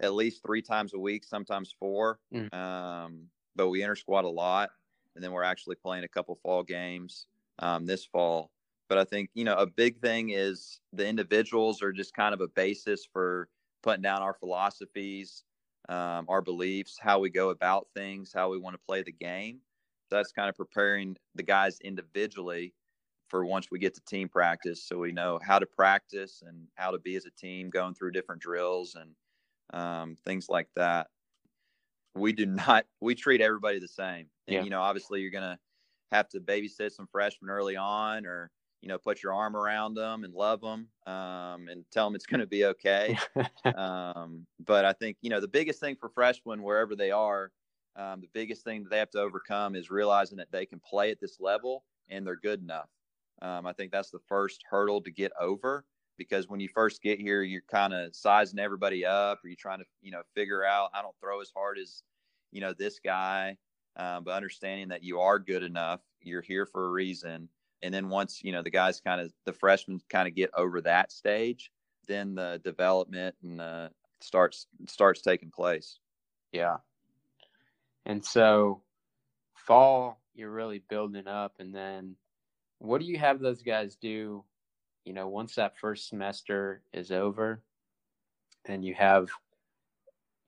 at 0.00 0.14
least 0.14 0.42
three 0.44 0.62
times 0.62 0.94
a 0.94 0.98
week, 0.98 1.24
sometimes 1.24 1.74
four. 1.78 2.18
Mm. 2.34 2.52
Um, 2.52 3.26
but 3.54 3.68
we 3.68 3.82
inter 3.82 3.94
squad 3.94 4.24
a 4.24 4.28
lot, 4.28 4.70
and 5.14 5.22
then 5.22 5.32
we're 5.32 5.42
actually 5.42 5.76
playing 5.76 6.04
a 6.04 6.08
couple 6.08 6.34
fall 6.42 6.62
games 6.62 7.26
um, 7.58 7.86
this 7.86 8.04
fall. 8.04 8.50
But 8.92 8.98
I 8.98 9.04
think 9.04 9.30
you 9.32 9.44
know 9.44 9.54
a 9.54 9.66
big 9.66 10.02
thing 10.02 10.32
is 10.34 10.78
the 10.92 11.08
individuals 11.08 11.80
are 11.80 11.92
just 11.94 12.12
kind 12.12 12.34
of 12.34 12.42
a 12.42 12.48
basis 12.48 13.08
for 13.10 13.48
putting 13.82 14.02
down 14.02 14.20
our 14.20 14.34
philosophies, 14.34 15.44
um, 15.88 16.26
our 16.28 16.42
beliefs, 16.42 16.98
how 17.00 17.18
we 17.18 17.30
go 17.30 17.48
about 17.48 17.86
things, 17.96 18.34
how 18.34 18.50
we 18.50 18.58
want 18.58 18.74
to 18.74 18.80
play 18.86 19.02
the 19.02 19.10
game. 19.10 19.60
So 20.10 20.16
that's 20.16 20.30
kind 20.30 20.50
of 20.50 20.56
preparing 20.56 21.16
the 21.34 21.42
guys 21.42 21.78
individually 21.82 22.74
for 23.28 23.46
once 23.46 23.68
we 23.70 23.78
get 23.78 23.94
to 23.94 24.02
team 24.02 24.28
practice, 24.28 24.84
so 24.84 24.98
we 24.98 25.10
know 25.10 25.40
how 25.42 25.58
to 25.58 25.64
practice 25.64 26.42
and 26.46 26.68
how 26.74 26.90
to 26.90 26.98
be 26.98 27.16
as 27.16 27.24
a 27.24 27.30
team, 27.30 27.70
going 27.70 27.94
through 27.94 28.10
different 28.10 28.42
drills 28.42 28.94
and 28.94 29.14
um, 29.72 30.18
things 30.26 30.50
like 30.50 30.68
that. 30.76 31.06
We 32.14 32.34
do 32.34 32.44
not. 32.68 32.84
We 33.00 33.14
treat 33.14 33.40
everybody 33.40 33.78
the 33.78 33.88
same. 33.88 34.26
And, 34.48 34.56
yeah. 34.56 34.62
you 34.64 34.68
know, 34.68 34.82
obviously, 34.82 35.22
you're 35.22 35.30
gonna 35.30 35.58
have 36.10 36.28
to 36.28 36.40
babysit 36.40 36.92
some 36.92 37.06
freshmen 37.10 37.48
early 37.48 37.76
on, 37.76 38.26
or 38.26 38.50
you 38.82 38.88
know, 38.88 38.98
put 38.98 39.22
your 39.22 39.32
arm 39.32 39.56
around 39.56 39.94
them 39.94 40.24
and 40.24 40.34
love 40.34 40.60
them 40.60 40.88
um, 41.06 41.68
and 41.68 41.84
tell 41.90 42.06
them 42.06 42.14
it's 42.14 42.26
going 42.26 42.40
to 42.40 42.46
be 42.46 42.66
okay. 42.66 43.16
um, 43.76 44.44
but 44.66 44.84
I 44.84 44.92
think 44.92 45.16
you 45.22 45.30
know 45.30 45.40
the 45.40 45.48
biggest 45.48 45.80
thing 45.80 45.96
for 45.96 46.08
freshmen, 46.08 46.62
wherever 46.62 46.94
they 46.94 47.10
are, 47.10 47.52
um, 47.96 48.20
the 48.20 48.28
biggest 48.32 48.64
thing 48.64 48.82
that 48.82 48.90
they 48.90 48.98
have 48.98 49.10
to 49.10 49.20
overcome 49.20 49.76
is 49.76 49.90
realizing 49.90 50.36
that 50.38 50.50
they 50.50 50.66
can 50.66 50.80
play 50.80 51.10
at 51.10 51.20
this 51.20 51.38
level 51.40 51.84
and 52.08 52.26
they're 52.26 52.36
good 52.36 52.60
enough. 52.60 52.88
Um, 53.40 53.66
I 53.66 53.72
think 53.72 53.92
that's 53.92 54.10
the 54.10 54.20
first 54.28 54.62
hurdle 54.68 55.00
to 55.02 55.10
get 55.10 55.32
over 55.40 55.84
because 56.16 56.48
when 56.48 56.60
you 56.60 56.68
first 56.68 57.02
get 57.02 57.20
here, 57.20 57.42
you're 57.42 57.62
kind 57.70 57.92
of 57.92 58.14
sizing 58.14 58.58
everybody 58.58 59.04
up, 59.04 59.40
or 59.42 59.48
you're 59.48 59.56
trying 59.56 59.80
to, 59.80 59.84
you 60.00 60.12
know, 60.12 60.22
figure 60.34 60.64
out 60.64 60.90
I 60.94 61.02
don't 61.02 61.16
throw 61.20 61.40
as 61.40 61.50
hard 61.54 61.78
as, 61.78 62.02
you 62.52 62.60
know, 62.60 62.72
this 62.72 63.00
guy, 63.00 63.56
um, 63.96 64.24
but 64.24 64.32
understanding 64.32 64.88
that 64.88 65.02
you 65.02 65.20
are 65.20 65.38
good 65.38 65.62
enough, 65.62 66.00
you're 66.20 66.42
here 66.42 66.66
for 66.66 66.86
a 66.86 66.90
reason. 66.90 67.48
And 67.82 67.92
then 67.92 68.08
once 68.08 68.40
you 68.42 68.52
know 68.52 68.62
the 68.62 68.70
guys 68.70 69.00
kind 69.00 69.20
of 69.20 69.32
the 69.44 69.52
freshmen 69.52 70.00
kind 70.08 70.28
of 70.28 70.34
get 70.34 70.50
over 70.56 70.80
that 70.82 71.12
stage, 71.12 71.70
then 72.08 72.34
the 72.34 72.60
development 72.64 73.34
and 73.42 73.60
uh, 73.60 73.88
starts 74.20 74.66
starts 74.88 75.22
taking 75.22 75.50
place. 75.50 75.98
Yeah. 76.52 76.78
And 78.04 78.24
so 78.24 78.82
fall, 79.54 80.20
you're 80.34 80.50
really 80.50 80.82
building 80.88 81.28
up, 81.28 81.54
and 81.58 81.74
then 81.74 82.16
what 82.82 83.00
do 83.00 83.06
you 83.06 83.16
have 83.16 83.38
those 83.38 83.62
guys 83.62 83.94
do 83.94 84.44
you 85.04 85.12
know 85.12 85.28
once 85.28 85.54
that 85.54 85.78
first 85.78 86.08
semester 86.08 86.82
is 86.92 87.12
over 87.12 87.62
and 88.64 88.84
you 88.84 88.92
have 88.92 89.28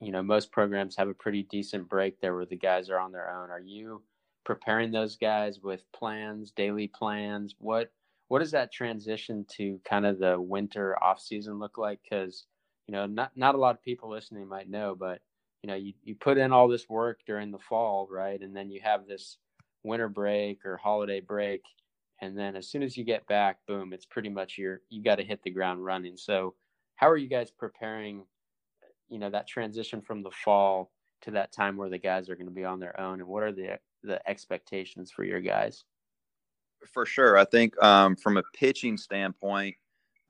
you 0.01 0.11
know 0.11 0.23
most 0.23 0.51
programs 0.51 0.97
have 0.97 1.09
a 1.09 1.14
pretty 1.14 1.44
decent 1.44 1.88
break 1.88 2.20
there 2.20 2.35
where 2.35 2.44
the 2.44 2.57
guys 2.57 2.90
are 2.90 2.99
on 2.99 3.12
their 3.12 3.31
own 3.31 3.51
are 3.51 3.61
you 3.61 4.03
preparing 4.44 4.92
those 4.92 5.16
guys 5.16 5.61
with 5.62 5.85
plans 5.92 6.52
daily 6.52 6.88
plans? 6.88 7.54
What 7.59 7.90
what 8.28 8.38
does 8.38 8.52
that 8.52 8.72
transition 8.72 9.44
to 9.57 9.78
kind 9.85 10.07
of 10.07 10.18
the 10.18 10.40
winter 10.40 11.02
off 11.02 11.20
season 11.20 11.59
look 11.59 11.78
like? 11.78 12.00
Because 12.02 12.46
you 12.87 12.92
know 12.92 13.07
not 13.07 13.33
not 13.37 13.54
a 13.54 13.59
lot 13.59 13.74
of 13.74 13.83
people 13.83 14.11
listening 14.11 14.46
might 14.48 14.68
know 14.68 14.94
but 14.94 15.20
you 15.62 15.68
know 15.68 15.74
you, 15.74 15.92
you 16.02 16.14
put 16.14 16.38
in 16.38 16.52
all 16.52 16.68
this 16.68 16.88
work 16.88 17.20
during 17.26 17.50
the 17.50 17.59
fall 17.59 18.09
right? 18.11 18.40
And 18.40 18.54
then 18.54 18.70
you 18.70 18.80
have 18.83 19.07
this 19.07 19.38
winter 19.83 20.09
break 20.09 20.64
or 20.64 20.76
holiday 20.76 21.20
break. 21.20 21.62
And 22.20 22.38
then 22.38 22.57
as 22.57 22.68
soon 22.68 22.83
as 22.83 22.96
you 22.96 23.04
get 23.04 23.26
back 23.26 23.59
boom 23.66 23.92
it's 23.92 24.07
pretty 24.07 24.28
much 24.28 24.59
your 24.59 24.80
you 24.90 25.02
got 25.02 25.16
to 25.16 25.24
hit 25.24 25.42
the 25.42 25.50
ground 25.50 25.85
running. 25.85 26.16
So 26.16 26.54
how 26.96 27.09
are 27.09 27.16
you 27.16 27.28
guys 27.28 27.50
preparing 27.50 28.24
you 29.09 29.18
know 29.18 29.30
that 29.30 29.48
transition 29.48 30.00
from 30.00 30.22
the 30.22 30.30
fall 30.30 30.90
to 31.25 31.33
that 31.33 31.53
time 31.53 31.77
where 31.77 31.89
the 31.89 31.99
guys 31.99 32.29
are 32.29 32.37
going 32.37 32.47
to 32.47 32.53
be 32.53 32.65
on 32.65 32.81
their 32.81 32.99
own 33.01 33.21
and 33.21 33.29
what 33.29 33.43
are 33.43 33.53
the 33.53 33.79
the 34.03 34.27
expectations 34.29 35.11
for 35.11 35.25
your 35.25 35.41
guys? 35.41 35.85
For 36.93 37.07
sure. 37.07 37.39
I 37.39 37.45
think 37.45 37.81
um, 37.83 38.17
from 38.17 38.37
a 38.37 38.43
pitching 38.55 38.97
standpoint 38.97 39.77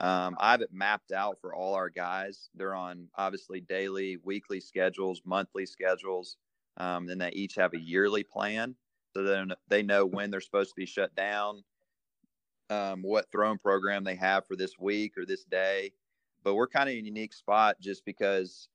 um, 0.01 0.37
i 0.41 0.51
have 0.51 0.61
it 0.61 0.73
mapped 0.73 1.13
out 1.13 1.41
for 1.41 1.55
all 1.55 1.75
our 1.75 1.89
guys. 1.89 2.51
They're 2.55 2.75
on 2.75 3.09
obviously 3.17 3.61
daily 3.61 4.19
weekly 4.25 4.61
schedules 4.61 5.23
monthly 5.25 5.67
schedules 5.67 6.37
um, 6.77 7.07
then 7.07 7.19
they 7.19 7.31
each 7.31 7.55
have 7.55 7.75
a 7.75 7.81
yearly 7.81 8.25
plan 8.25 8.75
so 9.17 9.23
then 9.23 9.53
they 9.69 9.83
know 9.83 10.05
when 10.05 10.31
they're 10.31 10.41
supposed 10.41 10.71
to 10.71 10.77
be 10.77 10.87
shut 10.87 11.15
down 11.15 11.63
um, 12.71 13.03
what 13.03 13.31
throwing 13.31 13.59
program 13.59 14.05
they 14.05 14.17
have 14.17 14.47
for 14.47 14.57
this 14.57 14.79
week 14.79 15.17
or 15.17 15.25
this 15.25 15.45
day. 15.45 15.93
But 16.43 16.55
we're 16.55 16.69
kind 16.69 16.89
of 16.89 16.95
in 16.95 17.05
a 17.05 17.07
unique 17.07 17.33
spot 17.33 17.77
just 17.81 18.05
because 18.05 18.69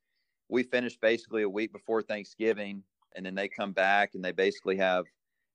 we 0.50 0.64
finished 0.64 1.00
basically 1.02 1.44
a 1.44 1.50
week 1.50 1.72
before 1.72 2.02
Thanksgiving, 2.02 2.84
and 3.16 3.26
then 3.26 3.36
they 3.36 3.48
come 3.48 3.72
back 3.72 4.16
and 4.16 4.24
they 4.24 4.32
basically 4.32 4.78
have 4.78 5.06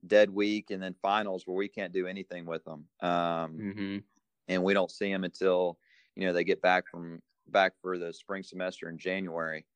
dead 0.06 0.30
week 0.30 0.70
and 0.70 0.82
then 0.82 0.94
finals 1.00 1.46
where 1.46 1.56
we 1.56 1.68
can't 1.68 1.92
do 1.92 2.06
anything 2.06 2.44
with 2.44 2.64
them. 2.64 2.84
Um, 3.00 3.58
mm-hmm. 3.58 3.98
And 4.48 4.62
we 4.62 4.74
don't 4.74 4.90
see 4.90 5.10
them 5.10 5.24
until 5.24 5.78
you 6.16 6.26
know 6.26 6.32
they 6.32 6.44
get 6.44 6.62
back 6.62 6.84
from 6.90 7.20
back 7.48 7.72
for 7.80 7.98
the 7.98 8.12
spring 8.12 8.42
semester 8.42 8.88
in 8.88 8.98
January. 8.98 9.66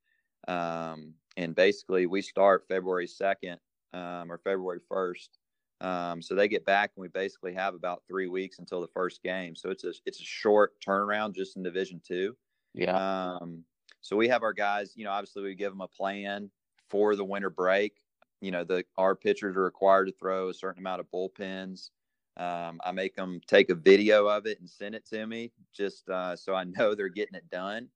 Um, 0.47 1.15
and 1.37 1.55
basically, 1.55 2.07
we 2.07 2.23
start 2.23 2.67
February 2.69 3.07
second 3.07 3.59
um, 3.93 4.31
or 4.31 4.39
February 4.39 4.81
first 4.89 5.39
um, 5.81 6.21
so 6.21 6.35
they 6.35 6.49
get 6.49 6.65
back, 6.65 6.93
and 6.97 7.03
we 7.03 7.09
basically 7.09 7.55
have 7.55 7.75
about 7.75 8.03
three 8.09 8.27
weeks 8.27 8.59
until 8.59 8.81
the 8.81 8.89
first 8.89 9.23
game. 9.23 9.55
So 9.55 9.71
it's 9.71 9.85
a 9.85 9.93
it's 10.07 10.21
a 10.21 10.25
short 10.25 10.75
turnaround 10.81 11.35
just 11.35 11.57
in 11.57 11.63
Division 11.63 12.01
Two. 12.05 12.37
Yeah. 12.75 12.97
Um, 13.37 13.65
so 14.09 14.17
we 14.17 14.29
have 14.29 14.43
our 14.43 14.55
guys. 14.55 14.93
You 14.97 15.05
know, 15.05 15.11
obviously 15.11 15.43
we 15.43 15.55
give 15.55 15.71
them 15.71 15.83
a 15.83 15.89
plan 15.89 16.51
for 16.89 17.15
the 17.15 17.25
winter 17.25 17.51
break. 17.51 17.97
You 18.41 18.51
know, 18.51 18.65
the 18.65 18.85
our 18.97 19.15
pitchers 19.15 19.57
are 19.57 19.65
required 19.65 20.07
to 20.07 20.13
throw 20.13 20.49
a 20.49 20.55
certain 20.55 20.81
amount 20.81 21.01
of 21.01 21.11
bullpens. 21.13 21.91
Um, 22.39 22.81
I 22.85 22.93
make 22.93 23.17
them 23.17 23.41
take 23.47 23.69
a 23.69 23.75
video 23.75 24.27
of 24.27 24.47
it 24.47 24.61
and 24.61 24.71
send 24.71 24.95
it 24.95 25.05
to 25.11 25.27
me, 25.27 25.53
just 25.75 26.09
uh, 26.09 26.37
so 26.37 26.55
I 26.55 26.65
know 26.65 26.95
they're 26.95 27.09
getting 27.09 27.35
it 27.35 27.51
done. 27.51 27.89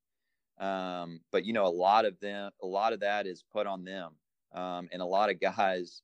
Um, 0.59 1.21
but 1.31 1.47
you 1.47 1.55
know, 1.55 1.67
a 1.67 1.69
lot 1.69 2.05
of 2.05 2.21
them, 2.21 2.51
a 2.63 2.67
lot 2.67 2.93
of 2.93 3.01
that 3.01 3.27
is 3.27 3.43
put 3.51 3.67
on 3.67 3.85
them, 3.85 4.13
um, 4.53 4.89
and 4.93 5.01
a 5.01 5.07
lot 5.07 5.31
of 5.31 5.41
guys 5.41 6.03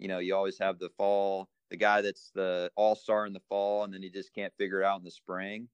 you 0.00 0.08
know, 0.08 0.18
you 0.18 0.34
always 0.34 0.58
have 0.58 0.78
the 0.78 0.88
fall, 0.96 1.50
the 1.70 1.76
guy 1.76 2.00
that's 2.00 2.30
the 2.34 2.70
all 2.74 2.96
star 2.96 3.26
in 3.26 3.34
the 3.34 3.42
fall, 3.50 3.84
and 3.84 3.92
then 3.92 4.02
he 4.02 4.08
just 4.08 4.34
can't 4.34 4.52
figure 4.56 4.80
it 4.80 4.86
out 4.86 4.98
in 4.98 5.04
the 5.04 5.10
spring. 5.10 5.68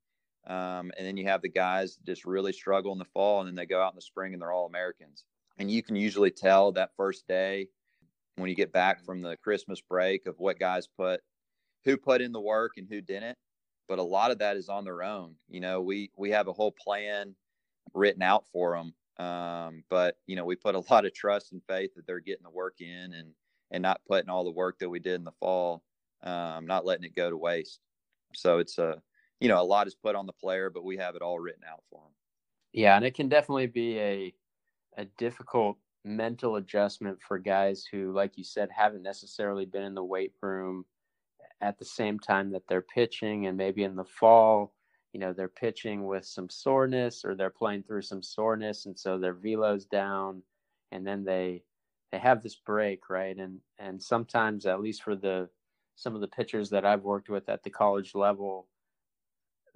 Um, 0.47 0.93
and 0.97 1.07
then 1.07 1.17
you 1.17 1.25
have 1.27 1.43
the 1.43 1.49
guys 1.49 1.99
just 2.07 2.25
really 2.25 2.53
struggle 2.53 2.93
in 2.93 2.99
the 2.99 3.05
fall, 3.05 3.41
and 3.41 3.49
then 3.49 3.55
they 3.55 3.67
go 3.67 3.83
out 3.83 3.93
in 3.93 3.97
the 3.97 4.03
spring 4.03 4.33
and 4.33 4.41
they're 4.41 4.53
all 4.53 4.67
Americans. 4.67 5.25
And 5.59 5.71
you 5.71 5.83
can 5.83 5.97
usually 5.97 6.31
tell 6.31 6.73
that 6.73 6.91
first 6.97 7.27
day 7.27 7.69
when 8.37 8.49
you 8.49 8.55
get 8.55 8.73
back 8.73 9.05
from 9.05 9.23
the 9.23 9.37
Christmas 9.39 9.81
break 9.81 10.27
of 10.27 10.39
what 10.39 10.59
guys 10.59 10.87
put, 10.87 11.21
who 11.85 11.97
put 11.97 12.21
in 12.21 12.33
the 12.33 12.41
work 12.41 12.73
and 12.77 12.87
who 12.89 13.01
didn't. 13.01 13.39
But 13.89 13.99
a 13.99 14.03
lot 14.03 14.31
of 14.31 14.39
that 14.39 14.57
is 14.57 14.69
on 14.69 14.85
their 14.85 15.03
own. 15.03 15.37
You 15.49 15.61
know, 15.61 15.81
we 15.81 16.11
we 16.17 16.31
have 16.31 16.49
a 16.49 16.53
whole 16.53 16.73
plan 16.73 17.35
written 17.95 18.23
out 18.23 18.45
for 18.53 18.77
them. 18.77 18.95
Um, 19.25 19.85
but 19.89 20.17
you 20.27 20.37
know, 20.37 20.45
we 20.45 20.57
put 20.57 20.75
a 20.75 20.83
lot 20.91 21.07
of 21.07 21.15
trust 21.15 21.53
and 21.53 21.63
faith 21.69 21.91
that 21.97 22.07
they're 22.07 22.21
getting 22.21 22.45
the 22.45 22.51
work 22.51 22.81
in 22.81 23.15
and 23.15 23.33
and 23.71 23.83
not 23.83 24.01
putting 24.07 24.31
all 24.31 24.45
the 24.45 24.51
work 24.51 24.79
that 24.79 24.89
we 24.89 25.01
did 25.01 25.15
in 25.15 25.25
the 25.25 25.33
fall, 25.33 25.83
um, 26.23 26.67
not 26.67 26.85
letting 26.85 27.05
it 27.05 27.17
go 27.17 27.29
to 27.29 27.37
waste. 27.37 27.81
So 28.35 28.59
it's 28.59 28.79
a, 28.79 29.03
you 29.41 29.49
know, 29.49 29.61
a 29.61 29.65
lot 29.65 29.87
is 29.87 29.95
put 29.95 30.15
on 30.17 30.27
the 30.27 30.33
player, 30.33 30.71
but 30.71 30.85
we 30.85 30.97
have 30.97 31.17
it 31.17 31.23
all 31.23 31.39
written 31.39 31.65
out 31.65 31.83
for 31.91 32.03
them. 32.03 32.13
Yeah, 32.73 32.97
and 32.97 33.05
it 33.05 33.15
can 33.15 33.29
definitely 33.29 33.67
be 33.67 33.99
a 33.99 34.35
a 34.97 35.05
difficult 35.05 35.79
mental 36.05 36.57
adjustment 36.57 37.21
for 37.23 37.39
guys 37.39 37.85
who, 37.87 38.13
like 38.13 38.39
you 38.39 38.45
said, 38.45 38.71
haven't 38.71 39.03
necessarily 39.03 39.67
been 39.67 39.83
in 39.85 39.95
the 39.95 40.05
weight 40.05 40.35
room 40.43 40.87
at 41.61 41.79
the 41.79 41.85
same 41.85 42.19
time 42.19 42.51
that 42.53 42.69
they're 42.69 42.83
pitching, 42.83 43.47
and 43.47 43.57
maybe 43.57 43.83
in 43.85 43.97
the 43.97 44.05
fall, 44.05 44.75
you 45.13 45.21
know, 45.21 45.33
they're 45.33 45.49
pitching 45.49 46.07
with 46.07 46.25
some 46.25 46.49
soreness 46.51 47.25
or 47.25 47.35
they're 47.35 47.51
playing 47.51 47.83
through 47.85 48.03
some 48.03 48.23
soreness, 48.23 48.87
and 48.87 48.99
so 48.99 49.19
their 49.19 49.35
velo's 49.35 49.87
down, 49.87 50.43
and 50.93 51.07
then 51.07 51.25
they 51.25 51.65
they 52.13 52.19
have 52.19 52.43
this 52.43 52.57
break, 52.57 53.11
right? 53.11 53.37
And 53.39 53.61
and 53.79 54.03
sometimes, 54.03 54.67
at 54.67 54.81
least 54.81 55.03
for 55.03 55.17
the 55.17 55.51
some 55.97 56.15
of 56.15 56.21
the 56.21 56.29
pitchers 56.29 56.71
that 56.71 56.85
I've 56.87 57.03
worked 57.05 57.29
with 57.31 57.49
at 57.49 57.63
the 57.65 57.71
college 57.71 58.15
level, 58.15 58.69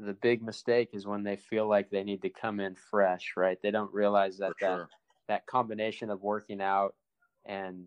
the 0.01 0.15
big 0.15 0.43
mistake 0.43 0.91
is 0.93 1.07
when 1.07 1.23
they 1.23 1.37
feel 1.37 1.69
like 1.69 1.91
they 1.91 2.03
need 2.03 2.23
to 2.23 2.31
come 2.31 2.61
in 2.61 2.75
fresh, 2.75 3.35
right? 3.37 3.59
They 3.63 3.71
don't 3.71 3.93
realize 3.93 4.39
that 4.39 4.53
that 4.61 4.77
sure. 4.77 4.89
that 5.29 5.47
combination 5.47 6.11
of 6.11 6.23
working 6.23 6.61
out 6.61 6.95
and 7.45 7.85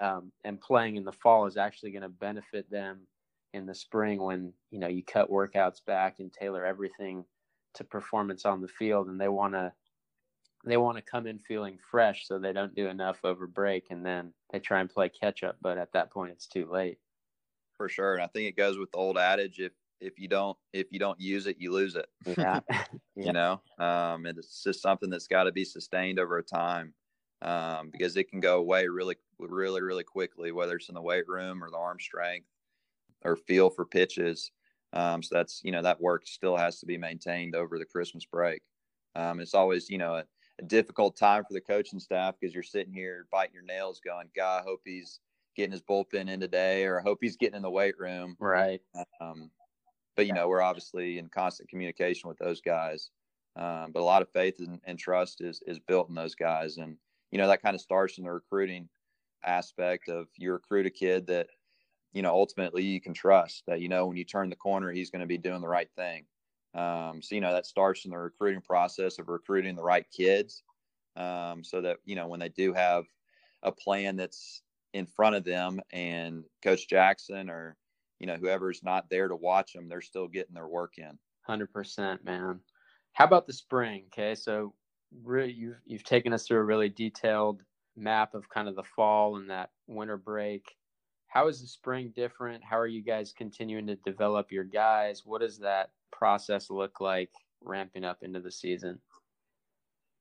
um, 0.00 0.30
and 0.44 0.60
playing 0.60 0.96
in 0.96 1.04
the 1.04 1.12
fall 1.12 1.46
is 1.46 1.56
actually 1.56 1.92
going 1.92 2.02
to 2.02 2.08
benefit 2.08 2.70
them 2.70 3.00
in 3.54 3.66
the 3.66 3.74
spring 3.74 4.20
when 4.20 4.52
you 4.70 4.78
know 4.78 4.88
you 4.88 5.02
cut 5.02 5.30
workouts 5.30 5.84
back 5.84 6.20
and 6.20 6.32
tailor 6.32 6.64
everything 6.64 7.24
to 7.74 7.84
performance 7.84 8.44
on 8.44 8.60
the 8.60 8.68
field, 8.68 9.08
and 9.08 9.20
they 9.20 9.28
want 9.28 9.54
to 9.54 9.72
they 10.66 10.76
want 10.76 10.96
to 10.96 11.02
come 11.02 11.26
in 11.26 11.38
feeling 11.38 11.78
fresh 11.90 12.26
so 12.26 12.38
they 12.38 12.52
don't 12.52 12.74
do 12.74 12.88
enough 12.88 13.18
over 13.24 13.46
break 13.46 13.84
and 13.90 14.04
then 14.04 14.32
they 14.50 14.58
try 14.58 14.80
and 14.80 14.88
play 14.88 15.10
catch 15.10 15.42
up 15.42 15.56
but 15.60 15.76
at 15.76 15.92
that 15.92 16.10
point 16.10 16.32
it's 16.32 16.46
too 16.46 16.66
late 16.70 16.96
for 17.76 17.86
sure 17.86 18.14
and 18.14 18.22
i 18.22 18.26
think 18.28 18.48
it 18.48 18.56
goes 18.56 18.78
with 18.78 18.90
the 18.90 18.96
old 18.96 19.18
adage 19.18 19.60
if 19.60 19.72
if 20.04 20.18
you 20.18 20.28
don't 20.28 20.56
if 20.72 20.86
you 20.90 20.98
don't 20.98 21.18
use 21.20 21.46
it, 21.46 21.56
you 21.58 21.72
lose 21.72 21.96
it. 21.96 22.06
Yeah. 23.16 23.26
you 23.26 23.32
know, 23.32 23.60
um, 23.78 24.26
and 24.26 24.36
it's 24.36 24.64
just 24.64 24.82
something 24.82 25.08
that's 25.08 25.28
got 25.28 25.44
to 25.44 25.52
be 25.52 25.64
sustained 25.64 26.18
over 26.18 26.42
time 26.42 26.92
um, 27.42 27.90
because 27.92 28.16
it 28.16 28.28
can 28.28 28.40
go 28.40 28.58
away 28.58 28.88
really, 28.88 29.14
really, 29.38 29.82
really 29.82 30.02
quickly, 30.02 30.50
whether 30.50 30.76
it's 30.76 30.88
in 30.88 30.96
the 30.96 31.00
weight 31.00 31.28
room 31.28 31.62
or 31.62 31.70
the 31.70 31.76
arm 31.76 31.98
strength 32.00 32.46
or 33.22 33.36
feel 33.36 33.70
for 33.70 33.84
pitches. 33.84 34.50
Um, 34.92 35.22
so 35.22 35.36
that's 35.36 35.60
you 35.64 35.72
know 35.72 35.82
that 35.82 36.00
work 36.00 36.26
still 36.26 36.56
has 36.56 36.80
to 36.80 36.86
be 36.86 36.98
maintained 36.98 37.54
over 37.54 37.78
the 37.78 37.84
Christmas 37.84 38.24
break. 38.24 38.62
Um, 39.14 39.40
it's 39.40 39.54
always 39.54 39.90
you 39.90 39.98
know 39.98 40.14
a, 40.14 40.24
a, 40.60 40.64
difficult 40.64 41.16
time 41.16 41.44
for 41.44 41.52
the 41.52 41.60
coaching 41.60 42.00
staff 42.00 42.34
because 42.40 42.54
you're 42.54 42.62
sitting 42.62 42.92
here 42.92 43.26
biting 43.30 43.54
your 43.54 43.64
nails, 43.64 44.00
going, 44.04 44.28
"God, 44.36 44.60
I 44.60 44.64
hope 44.64 44.80
he's 44.84 45.20
getting 45.56 45.72
his 45.72 45.82
bullpen 45.82 46.28
in 46.28 46.40
today, 46.40 46.84
or 46.84 47.00
I 47.00 47.02
hope 47.02 47.18
he's 47.20 47.36
getting 47.36 47.56
in 47.56 47.62
the 47.62 47.70
weight 47.70 47.98
room." 47.98 48.36
Right. 48.38 48.80
Um, 49.20 49.50
but 50.16 50.26
you 50.26 50.32
know 50.32 50.48
we're 50.48 50.62
obviously 50.62 51.18
in 51.18 51.28
constant 51.28 51.68
communication 51.68 52.28
with 52.28 52.38
those 52.38 52.60
guys. 52.60 53.10
Um, 53.56 53.92
but 53.92 54.00
a 54.00 54.04
lot 54.04 54.22
of 54.22 54.28
faith 54.30 54.58
and, 54.58 54.80
and 54.84 54.98
trust 54.98 55.40
is 55.40 55.62
is 55.66 55.78
built 55.78 56.08
in 56.08 56.14
those 56.14 56.34
guys, 56.34 56.78
and 56.78 56.96
you 57.30 57.38
know 57.38 57.48
that 57.48 57.62
kind 57.62 57.74
of 57.74 57.80
starts 57.80 58.18
in 58.18 58.24
the 58.24 58.32
recruiting 58.32 58.88
aspect 59.44 60.08
of 60.08 60.26
you 60.36 60.52
recruit 60.52 60.86
a 60.86 60.90
kid 60.90 61.26
that 61.26 61.48
you 62.12 62.22
know 62.22 62.32
ultimately 62.32 62.82
you 62.82 63.00
can 63.00 63.12
trust 63.12 63.64
that 63.66 63.80
you 63.80 63.88
know 63.88 64.06
when 64.06 64.16
you 64.16 64.24
turn 64.24 64.48
the 64.48 64.56
corner 64.56 64.90
he's 64.90 65.10
going 65.10 65.20
to 65.20 65.26
be 65.26 65.38
doing 65.38 65.60
the 65.60 65.68
right 65.68 65.90
thing 65.96 66.24
um, 66.74 67.20
so 67.20 67.34
you 67.34 67.40
know 67.40 67.52
that 67.52 67.66
starts 67.66 68.04
in 68.04 68.10
the 68.10 68.18
recruiting 68.18 68.62
process 68.62 69.18
of 69.18 69.28
recruiting 69.28 69.76
the 69.76 69.82
right 69.82 70.06
kids 70.10 70.62
um, 71.16 71.62
so 71.62 71.80
that 71.80 71.98
you 72.04 72.16
know 72.16 72.26
when 72.26 72.40
they 72.40 72.48
do 72.48 72.72
have 72.72 73.04
a 73.62 73.72
plan 73.72 74.16
that's 74.16 74.62
in 74.92 75.06
front 75.06 75.36
of 75.36 75.44
them 75.44 75.80
and 75.92 76.44
coach 76.62 76.88
jackson 76.88 77.50
or 77.50 77.76
you 78.18 78.26
know 78.26 78.36
whoever's 78.36 78.82
not 78.82 79.08
there 79.10 79.28
to 79.28 79.36
watch 79.36 79.72
them 79.72 79.88
they're 79.88 80.00
still 80.00 80.28
getting 80.28 80.54
their 80.54 80.68
work 80.68 80.94
in 80.98 81.18
100% 81.48 82.24
man 82.24 82.60
how 83.12 83.24
about 83.24 83.46
the 83.46 83.52
spring 83.52 84.04
okay 84.06 84.34
so 84.34 84.74
really 85.22 85.52
you've 85.52 85.80
you've 85.86 86.04
taken 86.04 86.32
us 86.32 86.46
through 86.46 86.58
a 86.58 86.64
really 86.64 86.88
detailed 86.88 87.62
map 87.96 88.34
of 88.34 88.48
kind 88.48 88.68
of 88.68 88.76
the 88.76 88.82
fall 88.82 89.36
and 89.36 89.50
that 89.50 89.70
winter 89.86 90.16
break. 90.16 90.76
How 91.28 91.48
is 91.48 91.60
the 91.60 91.66
spring 91.66 92.12
different? 92.14 92.62
How 92.62 92.78
are 92.78 92.86
you 92.86 93.02
guys 93.02 93.34
continuing 93.36 93.86
to 93.88 93.96
develop 93.96 94.52
your 94.52 94.64
guys? 94.64 95.22
What 95.24 95.40
does 95.40 95.58
that 95.58 95.90
process 96.12 96.70
look 96.70 97.00
like 97.00 97.30
ramping 97.60 98.04
up 98.04 98.18
into 98.22 98.40
the 98.40 98.52
season? 98.52 99.00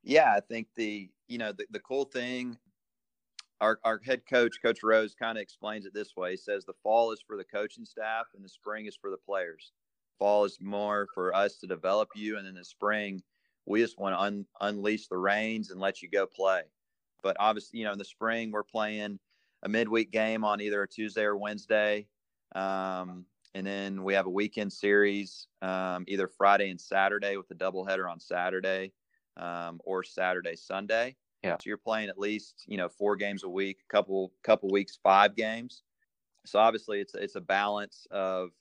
Yeah, 0.04 0.34
I 0.36 0.42
think 0.42 0.68
the 0.76 1.10
you 1.28 1.38
know 1.38 1.52
the, 1.52 1.66
the 1.72 1.80
cool 1.80 2.06
thing 2.06 2.58
our, 3.64 3.80
our 3.86 4.02
head 4.06 4.24
coach, 4.30 4.58
Coach 4.62 4.84
Rose, 4.84 5.16
kind 5.16 5.38
of 5.38 5.42
explains 5.42 5.86
it 5.86 5.94
this 5.94 6.18
way. 6.18 6.32
He 6.32 6.38
says 6.38 6.66
the 6.66 6.74
fall 6.84 7.12
is 7.12 7.24
for 7.26 7.38
the 7.38 7.46
coaching 7.46 7.86
staff 7.86 8.26
and 8.36 8.44
the 8.44 8.50
spring 8.50 8.88
is 8.88 8.98
for 8.98 9.10
the 9.10 9.18
players. 9.18 9.72
Fall 10.20 10.44
is 10.44 10.58
more 10.62 11.08
for 11.14 11.34
us 11.34 11.58
to 11.58 11.68
develop 11.68 12.10
you, 12.14 12.38
and 12.38 12.46
then 12.46 12.56
the 12.56 12.66
spring 12.66 13.24
we 13.66 13.80
just 13.80 13.98
want 13.98 14.14
to 14.14 14.20
un- 14.20 14.46
unleash 14.60 15.08
the 15.08 15.18
reins 15.18 15.72
and 15.72 15.80
let 15.80 16.02
you 16.02 16.10
go 16.10 16.26
play. 16.26 16.64
But 17.22 17.38
obviously, 17.40 17.80
you 17.80 17.86
know, 17.86 17.94
in 17.94 17.98
the 17.98 18.04
spring, 18.06 18.52
we're 18.52 18.64
playing 18.64 19.18
a 19.64 19.70
midweek 19.70 20.12
game 20.12 20.44
on 20.44 20.60
either 20.60 20.84
a 20.84 20.88
Tuesday 20.88 21.24
or 21.24 21.38
Wednesday. 21.38 22.08
Um, 22.54 23.26
and 23.56 23.66
then 23.66 24.04
we 24.04 24.14
have 24.14 24.26
a 24.26 24.30
weekend 24.30 24.74
series, 24.74 25.48
um, 25.62 26.04
either 26.10 26.28
Friday 26.28 26.70
and 26.70 26.82
Saturday 26.82 27.38
with 27.38 27.50
a 27.52 27.56
doubleheader 27.56 28.12
on 28.12 28.20
Saturday 28.20 28.92
um, 29.38 29.80
or 29.86 30.04
Saturday, 30.04 30.58
Sunday. 30.58 31.16
Yeah. 31.44 31.58
So 31.58 31.70
you're 31.70 31.78
playing 31.78 32.10
at 32.10 32.18
least, 32.18 32.64
you 32.68 32.78
know, 32.78 32.90
four 32.90 33.16
games 33.16 33.44
a 33.44 33.50
week, 33.50 33.80
a 33.90 33.92
couple, 33.92 34.34
couple 34.44 34.70
weeks, 34.70 34.98
five 35.02 35.36
games. 35.36 35.84
So 36.46 36.60
obviously 36.60 37.00
it's, 37.02 37.16
it's 37.16 37.36
a 37.36 37.42
balance 37.42 38.08
of 38.12 38.52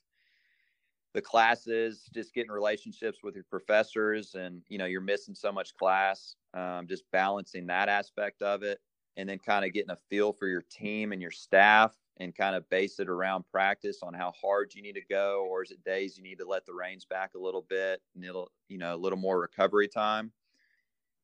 the 1.13 1.21
classes, 1.21 2.09
just 2.13 2.33
getting 2.33 2.51
relationships 2.51 3.19
with 3.23 3.35
your 3.35 3.43
professors, 3.43 4.35
and 4.35 4.63
you 4.67 4.77
know 4.77 4.85
you're 4.85 5.01
missing 5.01 5.35
so 5.35 5.51
much 5.51 5.73
class. 5.75 6.35
Um, 6.53 6.87
just 6.87 7.03
balancing 7.11 7.67
that 7.67 7.89
aspect 7.89 8.41
of 8.41 8.63
it, 8.63 8.79
and 9.15 9.29
then 9.29 9.39
kind 9.39 9.63
of 9.63 9.73
getting 9.73 9.91
a 9.91 9.97
feel 10.09 10.33
for 10.33 10.47
your 10.47 10.63
team 10.63 11.11
and 11.11 11.21
your 11.21 11.31
staff, 11.31 11.95
and 12.17 12.33
kind 12.35 12.55
of 12.55 12.67
base 12.69 12.99
it 12.99 13.09
around 13.09 13.45
practice 13.51 13.99
on 14.01 14.13
how 14.13 14.31
hard 14.31 14.73
you 14.73 14.81
need 14.81 14.95
to 14.95 15.05
go, 15.07 15.45
or 15.47 15.63
is 15.63 15.71
it 15.71 15.83
days 15.83 16.17
you 16.17 16.23
need 16.23 16.39
to 16.39 16.47
let 16.47 16.65
the 16.65 16.73
reins 16.73 17.05
back 17.05 17.35
a 17.35 17.39
little 17.39 17.61
bit, 17.61 18.01
and 18.15 18.25
it'll 18.25 18.51
you 18.67 18.79
know 18.79 18.95
a 18.95 18.97
little 18.97 19.19
more 19.19 19.39
recovery 19.39 19.87
time. 19.87 20.31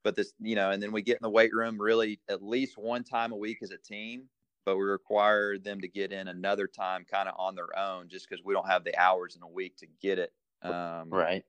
But 0.04 0.16
this, 0.16 0.34
you 0.40 0.56
know, 0.56 0.72
and 0.72 0.82
then 0.82 0.92
we 0.92 1.02
get 1.02 1.18
in 1.18 1.24
the 1.24 1.30
weight 1.30 1.54
room 1.54 1.80
really 1.80 2.20
at 2.30 2.42
least 2.42 2.78
one 2.78 3.04
time 3.04 3.32
a 3.32 3.38
week 3.38 3.60
as 3.62 3.72
a 3.72 3.78
team 3.78 4.30
but 4.70 4.78
we 4.78 4.84
require 4.84 5.58
them 5.58 5.82
to 5.82 5.88
get 5.88 6.12
in 6.12 6.28
another 6.28 6.68
time 6.68 7.04
kind 7.10 7.28
of 7.28 7.34
on 7.40 7.56
their 7.56 7.76
own 7.76 8.08
just 8.08 8.30
because 8.30 8.46
we 8.46 8.54
don't 8.54 8.68
have 8.68 8.84
the 8.84 8.96
hours 9.00 9.36
in 9.36 9.42
a 9.42 9.48
week 9.48 9.76
to 9.78 9.88
get 10.00 10.20
it 10.20 10.32
um, 10.62 11.10
right. 11.10 11.44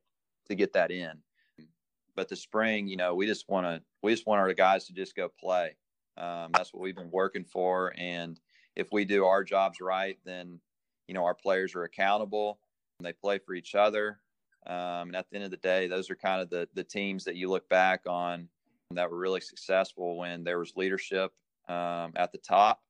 to 0.48 0.54
get 0.54 0.72
that 0.72 0.90
in. 0.90 1.12
But 2.16 2.30
the 2.30 2.36
spring 2.36 2.88
you 2.88 2.96
know 2.96 3.14
we 3.14 3.26
just 3.26 3.46
want 3.46 3.66
to 3.66 3.82
we 4.02 4.12
just 4.12 4.26
want 4.26 4.40
our 4.40 4.52
guys 4.54 4.86
to 4.86 4.94
just 4.94 5.14
go 5.14 5.28
play. 5.28 5.76
Um, 6.16 6.50
that's 6.54 6.72
what 6.72 6.82
we've 6.82 6.96
been 6.96 7.10
working 7.10 7.44
for 7.44 7.92
and 7.98 8.40
if 8.74 8.88
we 8.90 9.04
do 9.04 9.26
our 9.26 9.44
jobs 9.44 9.80
right 9.80 10.18
then 10.24 10.58
you 11.06 11.14
know 11.14 11.24
our 11.24 11.34
players 11.34 11.74
are 11.74 11.84
accountable 11.84 12.58
and 12.98 13.06
they 13.06 13.12
play 13.12 13.38
for 13.38 13.54
each 13.54 13.74
other 13.74 14.20
um, 14.66 15.08
and 15.08 15.16
at 15.16 15.26
the 15.30 15.36
end 15.36 15.44
of 15.44 15.50
the 15.50 15.56
day 15.58 15.86
those 15.86 16.10
are 16.10 16.16
kind 16.16 16.40
of 16.40 16.50
the 16.50 16.68
the 16.74 16.84
teams 16.84 17.24
that 17.24 17.36
you 17.36 17.48
look 17.48 17.68
back 17.68 18.02
on 18.06 18.48
that 18.92 19.10
were 19.10 19.18
really 19.18 19.40
successful 19.40 20.16
when 20.16 20.42
there 20.42 20.58
was 20.58 20.76
leadership 20.76 21.32
um, 21.68 22.12
at 22.16 22.32
the 22.32 22.38
top 22.38 22.80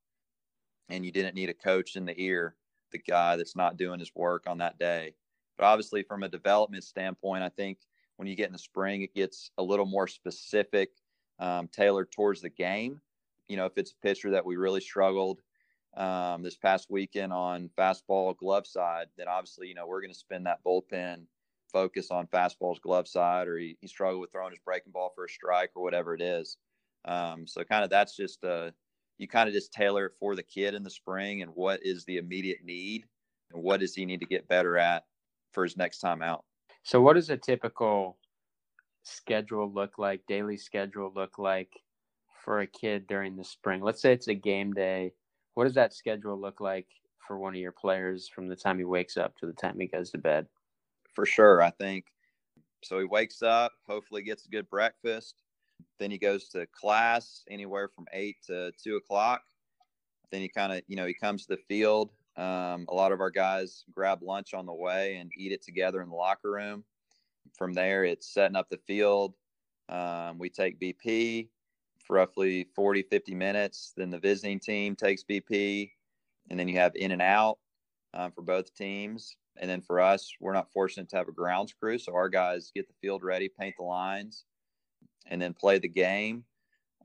and 0.90 1.04
you 1.04 1.12
didn't 1.12 1.34
need 1.34 1.48
a 1.48 1.54
coach 1.54 1.96
in 1.96 2.04
the 2.04 2.20
ear, 2.20 2.56
the 2.92 2.98
guy 2.98 3.36
that's 3.36 3.56
not 3.56 3.76
doing 3.76 4.00
his 4.00 4.12
work 4.14 4.44
on 4.46 4.58
that 4.58 4.78
day. 4.78 5.14
But 5.56 5.66
obviously, 5.66 6.02
from 6.02 6.22
a 6.22 6.28
development 6.28 6.84
standpoint, 6.84 7.42
I 7.42 7.48
think 7.48 7.78
when 8.16 8.28
you 8.28 8.34
get 8.34 8.46
in 8.46 8.52
the 8.52 8.58
spring, 8.58 9.02
it 9.02 9.14
gets 9.14 9.50
a 9.58 9.62
little 9.62 9.86
more 9.86 10.08
specific, 10.08 10.90
um, 11.38 11.68
tailored 11.68 12.10
towards 12.12 12.40
the 12.40 12.50
game. 12.50 13.00
You 13.48 13.56
know, 13.56 13.66
if 13.66 13.72
it's 13.76 13.92
a 13.92 14.06
pitcher 14.06 14.30
that 14.30 14.44
we 14.44 14.56
really 14.56 14.80
struggled 14.80 15.40
um, 15.96 16.42
this 16.42 16.56
past 16.56 16.90
weekend 16.90 17.32
on 17.32 17.70
fastball 17.78 18.36
glove 18.36 18.66
side, 18.66 19.06
then 19.16 19.28
obviously, 19.28 19.68
you 19.68 19.74
know, 19.74 19.86
we're 19.86 20.00
going 20.00 20.12
to 20.12 20.18
spend 20.18 20.46
that 20.46 20.62
bullpen 20.64 21.22
focus 21.70 22.10
on 22.10 22.26
fastball's 22.28 22.80
glove 22.80 23.08
side, 23.08 23.48
or 23.48 23.56
he, 23.58 23.76
he 23.80 23.86
struggled 23.86 24.20
with 24.20 24.32
throwing 24.32 24.52
his 24.52 24.60
breaking 24.64 24.92
ball 24.92 25.12
for 25.14 25.24
a 25.24 25.28
strike, 25.28 25.70
or 25.74 25.82
whatever 25.82 26.14
it 26.14 26.22
is. 26.22 26.56
Um, 27.04 27.46
so, 27.46 27.64
kind 27.64 27.84
of 27.84 27.90
that's 27.90 28.16
just 28.16 28.44
a 28.44 28.72
you 29.20 29.28
kind 29.28 29.48
of 29.48 29.54
just 29.54 29.72
tailor 29.72 30.06
it 30.06 30.12
for 30.18 30.34
the 30.34 30.42
kid 30.42 30.74
in 30.74 30.82
the 30.82 30.90
spring 30.90 31.42
and 31.42 31.50
what 31.54 31.80
is 31.82 32.04
the 32.06 32.16
immediate 32.16 32.64
need 32.64 33.04
and 33.52 33.62
what 33.62 33.80
does 33.80 33.94
he 33.94 34.06
need 34.06 34.20
to 34.20 34.26
get 34.26 34.48
better 34.48 34.78
at 34.78 35.04
for 35.52 35.62
his 35.62 35.76
next 35.76 35.98
time 35.98 36.22
out. 36.22 36.44
So, 36.82 37.02
what 37.02 37.14
does 37.14 37.28
a 37.28 37.36
typical 37.36 38.16
schedule 39.02 39.70
look 39.70 39.98
like, 39.98 40.22
daily 40.26 40.56
schedule 40.56 41.12
look 41.14 41.38
like 41.38 41.70
for 42.44 42.60
a 42.60 42.66
kid 42.66 43.06
during 43.06 43.36
the 43.36 43.44
spring? 43.44 43.82
Let's 43.82 44.00
say 44.00 44.12
it's 44.12 44.28
a 44.28 44.34
game 44.34 44.72
day. 44.72 45.12
What 45.54 45.64
does 45.64 45.74
that 45.74 45.92
schedule 45.92 46.40
look 46.40 46.60
like 46.60 46.86
for 47.26 47.38
one 47.38 47.54
of 47.54 47.60
your 47.60 47.72
players 47.72 48.28
from 48.28 48.48
the 48.48 48.56
time 48.56 48.78
he 48.78 48.84
wakes 48.84 49.18
up 49.18 49.36
to 49.36 49.46
the 49.46 49.52
time 49.52 49.78
he 49.78 49.86
goes 49.86 50.10
to 50.12 50.18
bed? 50.18 50.46
For 51.20 51.26
sure. 51.26 51.60
I 51.60 51.68
think 51.68 52.06
so. 52.82 52.98
He 52.98 53.04
wakes 53.04 53.42
up, 53.42 53.72
hopefully 53.86 54.22
gets 54.22 54.46
a 54.46 54.48
good 54.48 54.70
breakfast, 54.70 55.42
then 55.98 56.10
he 56.10 56.16
goes 56.16 56.48
to 56.48 56.66
class 56.68 57.44
anywhere 57.50 57.88
from 57.88 58.06
eight 58.14 58.36
to 58.46 58.72
two 58.82 58.96
o'clock. 58.96 59.42
Then 60.32 60.40
he 60.40 60.48
kind 60.48 60.72
of, 60.72 60.80
you 60.86 60.96
know, 60.96 61.04
he 61.04 61.12
comes 61.12 61.44
to 61.44 61.56
the 61.56 61.62
field. 61.68 62.10
Um, 62.38 62.86
a 62.88 62.94
lot 62.94 63.12
of 63.12 63.20
our 63.20 63.30
guys 63.30 63.84
grab 63.94 64.22
lunch 64.22 64.54
on 64.54 64.64
the 64.64 64.72
way 64.72 65.16
and 65.16 65.30
eat 65.36 65.52
it 65.52 65.62
together 65.62 66.00
in 66.00 66.08
the 66.08 66.14
locker 66.14 66.52
room. 66.52 66.84
From 67.54 67.74
there, 67.74 68.06
it's 68.06 68.32
setting 68.32 68.56
up 68.56 68.70
the 68.70 68.80
field. 68.86 69.34
Um, 69.90 70.38
we 70.38 70.48
take 70.48 70.80
BP 70.80 71.48
for 71.98 72.16
roughly 72.16 72.66
40, 72.74 73.02
50 73.02 73.34
minutes. 73.34 73.92
Then 73.94 74.08
the 74.08 74.18
visiting 74.18 74.58
team 74.58 74.96
takes 74.96 75.22
BP. 75.22 75.90
And 76.48 76.58
then 76.58 76.66
you 76.66 76.78
have 76.78 76.96
in 76.96 77.10
and 77.10 77.20
out 77.20 77.58
um, 78.14 78.32
for 78.32 78.40
both 78.40 78.74
teams. 78.74 79.36
And 79.58 79.68
then 79.68 79.80
for 79.80 80.00
us, 80.00 80.32
we're 80.40 80.52
not 80.52 80.72
fortunate 80.72 81.08
to 81.10 81.16
have 81.16 81.28
a 81.28 81.32
grounds 81.32 81.72
crew. 81.72 81.98
So 81.98 82.14
our 82.14 82.28
guys 82.28 82.72
get 82.74 82.88
the 82.88 82.94
field 83.00 83.22
ready, 83.22 83.48
paint 83.48 83.74
the 83.78 83.84
lines, 83.84 84.44
and 85.26 85.40
then 85.40 85.54
play 85.54 85.78
the 85.78 85.88
game. 85.88 86.44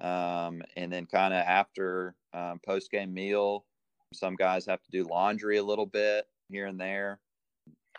Um, 0.01 0.61
and 0.75 0.91
then 0.91 1.05
kind 1.05 1.33
of 1.33 1.41
after 1.41 2.15
um, 2.33 2.59
post 2.65 2.91
game 2.91 3.13
meal, 3.13 3.65
some 4.13 4.35
guys 4.35 4.65
have 4.65 4.81
to 4.83 4.91
do 4.91 5.03
laundry 5.03 5.57
a 5.57 5.63
little 5.63 5.85
bit 5.85 6.25
here 6.49 6.67
and 6.67 6.79
there. 6.79 7.19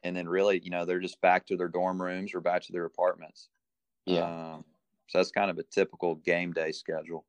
And 0.04 0.16
then 0.16 0.28
really, 0.28 0.60
you 0.62 0.70
know, 0.70 0.84
they're 0.84 1.00
just 1.00 1.20
back 1.20 1.46
to 1.46 1.56
their 1.56 1.68
dorm 1.68 2.00
rooms 2.00 2.34
or 2.34 2.40
back 2.40 2.62
to 2.62 2.72
their 2.72 2.84
apartments. 2.84 3.48
Yeah. 4.04 4.24
Um, 4.54 4.64
so 5.08 5.18
that's 5.18 5.30
kind 5.30 5.50
of 5.50 5.58
a 5.58 5.64
typical 5.64 6.16
game 6.16 6.52
day 6.52 6.72
schedule. 6.72 7.24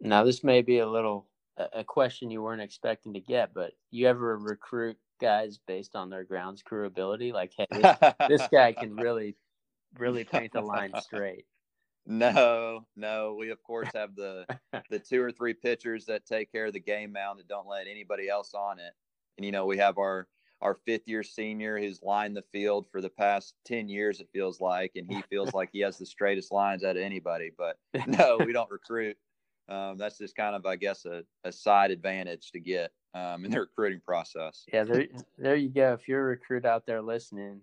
Now, 0.00 0.24
this 0.24 0.42
may 0.42 0.62
be 0.62 0.78
a 0.78 0.88
little 0.88 1.26
a 1.56 1.84
question 1.84 2.30
you 2.30 2.42
weren't 2.42 2.62
expecting 2.62 3.14
to 3.14 3.20
get, 3.20 3.54
but 3.54 3.72
you 3.90 4.08
ever 4.08 4.36
recruit 4.38 4.96
guys 5.24 5.58
based 5.66 5.96
on 5.96 6.10
their 6.10 6.24
grounds 6.24 6.62
crew 6.62 6.86
ability? 6.86 7.32
Like, 7.32 7.52
hey, 7.56 7.66
this, 7.70 7.96
this 8.28 8.48
guy 8.52 8.72
can 8.72 8.94
really, 8.94 9.36
really 9.98 10.24
paint 10.24 10.52
the 10.52 10.60
line 10.60 10.92
straight. 11.00 11.46
No, 12.06 12.84
no. 12.96 13.34
We 13.38 13.50
of 13.50 13.62
course 13.62 13.88
have 13.94 14.14
the 14.14 14.46
the 14.90 14.98
two 14.98 15.22
or 15.22 15.32
three 15.32 15.54
pitchers 15.54 16.04
that 16.06 16.26
take 16.26 16.52
care 16.52 16.66
of 16.66 16.74
the 16.74 16.80
game 16.80 17.12
mound 17.12 17.38
that 17.38 17.48
don't 17.48 17.66
let 17.66 17.86
anybody 17.86 18.28
else 18.28 18.52
on 18.54 18.78
it. 18.78 18.92
And 19.38 19.44
you 19.46 19.52
know, 19.52 19.64
we 19.64 19.78
have 19.78 19.96
our 19.96 20.28
our 20.60 20.74
fifth 20.74 21.06
year 21.06 21.22
senior 21.22 21.78
who's 21.78 22.02
lined 22.02 22.36
the 22.36 22.44
field 22.52 22.86
for 22.90 23.00
the 23.00 23.10
past 23.10 23.54
10 23.66 23.88
years, 23.88 24.20
it 24.20 24.28
feels 24.32 24.60
like, 24.60 24.92
and 24.96 25.06
he 25.10 25.22
feels 25.28 25.52
like 25.52 25.68
he 25.72 25.80
has 25.80 25.98
the 25.98 26.06
straightest 26.06 26.52
lines 26.52 26.84
out 26.84 26.96
of 26.96 27.02
anybody. 27.02 27.50
But 27.56 27.76
no, 28.06 28.38
we 28.44 28.52
don't 28.52 28.70
recruit. 28.70 29.16
Um, 29.68 29.98
that's 29.98 30.18
just 30.18 30.36
kind 30.36 30.54
of, 30.54 30.64
I 30.66 30.76
guess, 30.76 31.04
a, 31.06 31.22
a 31.44 31.52
side 31.52 31.90
advantage 31.90 32.50
to 32.52 32.60
get 32.60 32.92
um, 33.14 33.44
in 33.44 33.50
the 33.50 33.60
recruiting 33.60 34.00
process. 34.04 34.64
Yeah, 34.72 34.84
there, 34.84 35.06
there 35.38 35.56
you 35.56 35.68
go. 35.68 35.92
If 35.92 36.08
you're 36.08 36.20
a 36.20 36.24
recruit 36.24 36.64
out 36.64 36.84
there 36.86 37.00
listening, 37.00 37.60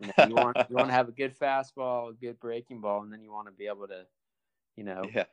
you, 0.00 0.06
know, 0.06 0.26
you 0.28 0.34
want 0.34 0.56
you 0.70 0.76
want 0.76 0.88
to 0.88 0.94
have 0.94 1.08
a 1.08 1.12
good 1.12 1.36
fastball, 1.38 2.10
a 2.10 2.14
good 2.14 2.38
breaking 2.40 2.80
ball, 2.80 3.02
and 3.02 3.12
then 3.12 3.22
you 3.22 3.32
want 3.32 3.46
to 3.48 3.52
be 3.52 3.66
able 3.66 3.88
to, 3.88 4.04
you 4.76 4.84
know, 4.84 5.02
yeah. 5.12 5.24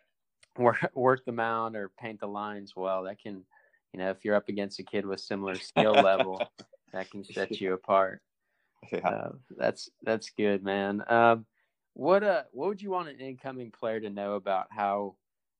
work 0.58 0.90
work 0.96 1.26
the 1.26 1.32
mound 1.32 1.76
or 1.76 1.92
paint 2.00 2.20
the 2.20 2.28
lines 2.28 2.74
well. 2.76 3.04
That 3.04 3.22
can, 3.22 3.44
you 3.94 4.00
know, 4.00 4.10
if 4.10 4.26
you're 4.26 4.36
up 4.36 4.50
against 4.50 4.80
a 4.80 4.84
kid 4.84 5.06
with 5.06 5.20
similar 5.20 5.56
skill 5.56 5.94
level, 5.94 6.42
that 6.94 7.10
can 7.10 7.24
set 7.24 7.62
you 7.62 7.74
apart. 7.74 8.22
Yeah. 8.92 9.08
Uh, 9.08 9.32
that's 9.58 9.90
that's 10.04 10.32
good, 10.32 10.64
man. 10.64 11.04
Um, 11.08 11.46
what 11.94 12.24
uh, 12.24 12.44
what 12.52 12.70
would 12.70 12.82
you 12.82 12.92
want 12.92 13.10
an 13.10 13.20
incoming 13.20 13.72
player 13.72 14.00
to 14.00 14.10
know 14.10 14.34
about 14.34 14.68
how, 14.72 15.16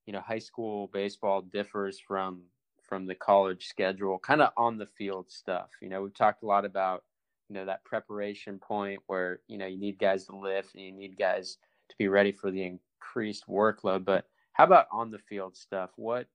you 0.06 0.14
know, 0.14 0.22
high 0.22 0.40
school 0.40 0.90
baseball 0.94 1.42
differs 1.42 2.00
from 2.00 2.44
from 2.90 3.06
the 3.06 3.16
college 3.16 3.68
schedule, 3.68 4.18
kind 4.18 4.42
of 4.42 4.50
on 4.58 4.78
the 4.78 4.88
field 4.88 5.32
stuff. 5.32 5.70
You 5.80 5.90
know, 5.90 6.02
we've 6.02 6.14
talked 6.14 6.42
a 6.42 6.48
lot 6.48 6.66
about, 6.66 7.04
you 7.48 7.54
know, 7.54 7.66
that 7.66 7.86
preparation 7.86 8.58
point 8.58 9.00
where, 9.06 9.40
you 9.48 9.60
know, 9.60 9.68
you 9.68 9.78
need 9.78 10.00
guys 10.00 10.26
to 10.26 10.36
lift 10.36 10.74
and 10.74 10.84
you 10.84 10.92
need 10.92 11.18
guys 11.18 11.58
to 11.90 11.96
be 12.00 12.08
ready 12.08 12.32
for 12.32 12.50
the 12.50 12.64
increased 12.64 13.48
workload. 13.48 14.04
But 14.04 14.26
how 14.54 14.64
about 14.64 14.88
on 14.92 15.12
the 15.12 15.20
field 15.20 15.56
stuff? 15.56 15.92
What, 15.96 16.28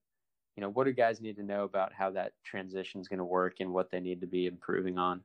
you 0.56 0.60
know, 0.60 0.70
what 0.70 0.84
do 0.84 0.92
guys 0.92 1.20
need 1.20 1.36
to 1.36 1.42
know 1.42 1.64
about 1.64 1.92
how 1.92 2.10
that 2.12 2.32
transition 2.44 3.00
is 3.00 3.08
going 3.08 3.18
to 3.18 3.24
work 3.24 3.56
and 3.58 3.72
what 3.72 3.90
they 3.90 4.00
need 4.00 4.20
to 4.20 4.26
be 4.28 4.46
improving 4.46 4.96
on? 4.96 5.22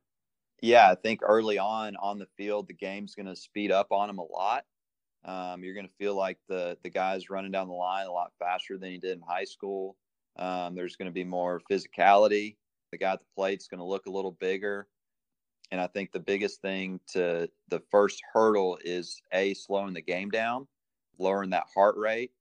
Yeah, 0.61 0.89
I 0.89 0.95
think 0.95 1.21
early 1.23 1.57
on 1.59 1.95
on 1.95 2.19
the 2.19 2.27
field, 2.37 2.67
the 2.67 2.73
game's 2.73 3.15
going 3.15 3.27
to 3.27 3.35
speed 3.35 3.71
up 3.71 3.91
on 3.91 4.07
them 4.07 4.17
a 4.17 4.23
lot. 4.23 4.65
Um, 5.23 5.63
you're 5.63 5.73
going 5.75 5.87
to 5.87 5.93
feel 5.93 6.15
like 6.15 6.37
the 6.47 6.77
the 6.83 6.89
guys 6.89 7.29
running 7.29 7.51
down 7.51 7.67
the 7.67 7.73
line 7.73 8.07
a 8.07 8.11
lot 8.11 8.31
faster 8.39 8.77
than 8.77 8.91
you 8.91 8.99
did 8.99 9.17
in 9.17 9.23
high 9.23 9.45
school. 9.45 9.95
Um, 10.37 10.75
there's 10.75 10.95
going 10.95 11.07
to 11.07 11.13
be 11.13 11.23
more 11.23 11.61
physicality. 11.69 12.55
The 12.91 12.97
guy 12.97 13.13
at 13.13 13.19
the 13.19 13.25
plate's 13.35 13.67
going 13.67 13.79
to 13.79 13.85
look 13.85 14.05
a 14.05 14.11
little 14.11 14.31
bigger. 14.31 14.87
And 15.71 15.79
I 15.79 15.87
think 15.87 16.11
the 16.11 16.19
biggest 16.19 16.61
thing 16.61 16.99
to 17.13 17.49
the 17.67 17.81
first 17.91 18.21
hurdle 18.33 18.79
is 18.83 19.21
a 19.31 19.53
slowing 19.53 19.93
the 19.93 20.01
game 20.01 20.29
down, 20.29 20.67
lowering 21.19 21.51
that 21.51 21.67
heart 21.73 21.95
rate, 21.97 22.31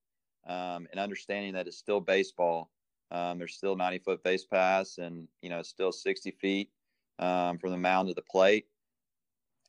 um, 0.47 0.87
and 0.91 0.99
understanding 0.99 1.53
that 1.55 1.67
it's 1.67 1.77
still 1.77 2.01
baseball. 2.01 2.71
Um, 3.11 3.39
there's 3.39 3.55
still 3.55 3.77
90 3.77 3.99
foot 3.99 4.23
base 4.23 4.45
pass, 4.45 4.99
and 4.99 5.29
you 5.43 5.51
know 5.51 5.59
it's 5.59 5.69
still 5.69 5.93
60 5.93 6.31
feet 6.33 6.71
um, 7.19 7.59
from 7.59 7.71
the 7.71 7.77
mound 7.77 8.09
to 8.09 8.15
the 8.15 8.23
plate. 8.23 8.67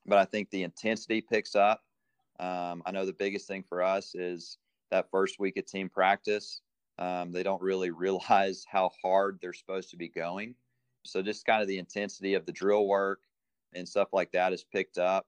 But 0.05 0.20
I 0.20 0.26
think 0.26 0.49
the 0.49 0.63
intensity 0.63 1.22
picks 1.22 1.55
up. 1.55 1.84
Um, 2.39 2.82
I 2.86 2.91
know 2.91 3.05
the 3.05 3.13
biggest 3.13 3.47
thing 3.47 3.63
for 3.67 3.84
us 3.84 4.15
is 4.15 4.57
that 4.91 5.11
first 5.11 5.39
week 5.39 5.57
of 5.57 5.65
team 5.65 5.89
practice. 5.89 6.61
Um, 7.00 7.32
they 7.32 7.43
don't 7.43 7.62
really 7.62 7.89
realize 7.89 8.66
how 8.70 8.91
hard 9.02 9.39
they're 9.41 9.54
supposed 9.54 9.89
to 9.91 9.97
be 9.97 10.10
going. 10.10 10.54
So 11.04 11.22
just 11.22 11.45
kind 11.45 11.62
of 11.62 11.68
the 11.68 11.80
intensity 11.80 12.36
of 12.36 12.45
the 12.45 12.52
drill 12.52 12.88
work 12.88 13.22
and 13.74 13.88
stuff 13.88 14.10
like 14.14 14.32
that 14.34 14.54
is 14.54 14.64
picked 14.64 14.97
up. 14.97 15.26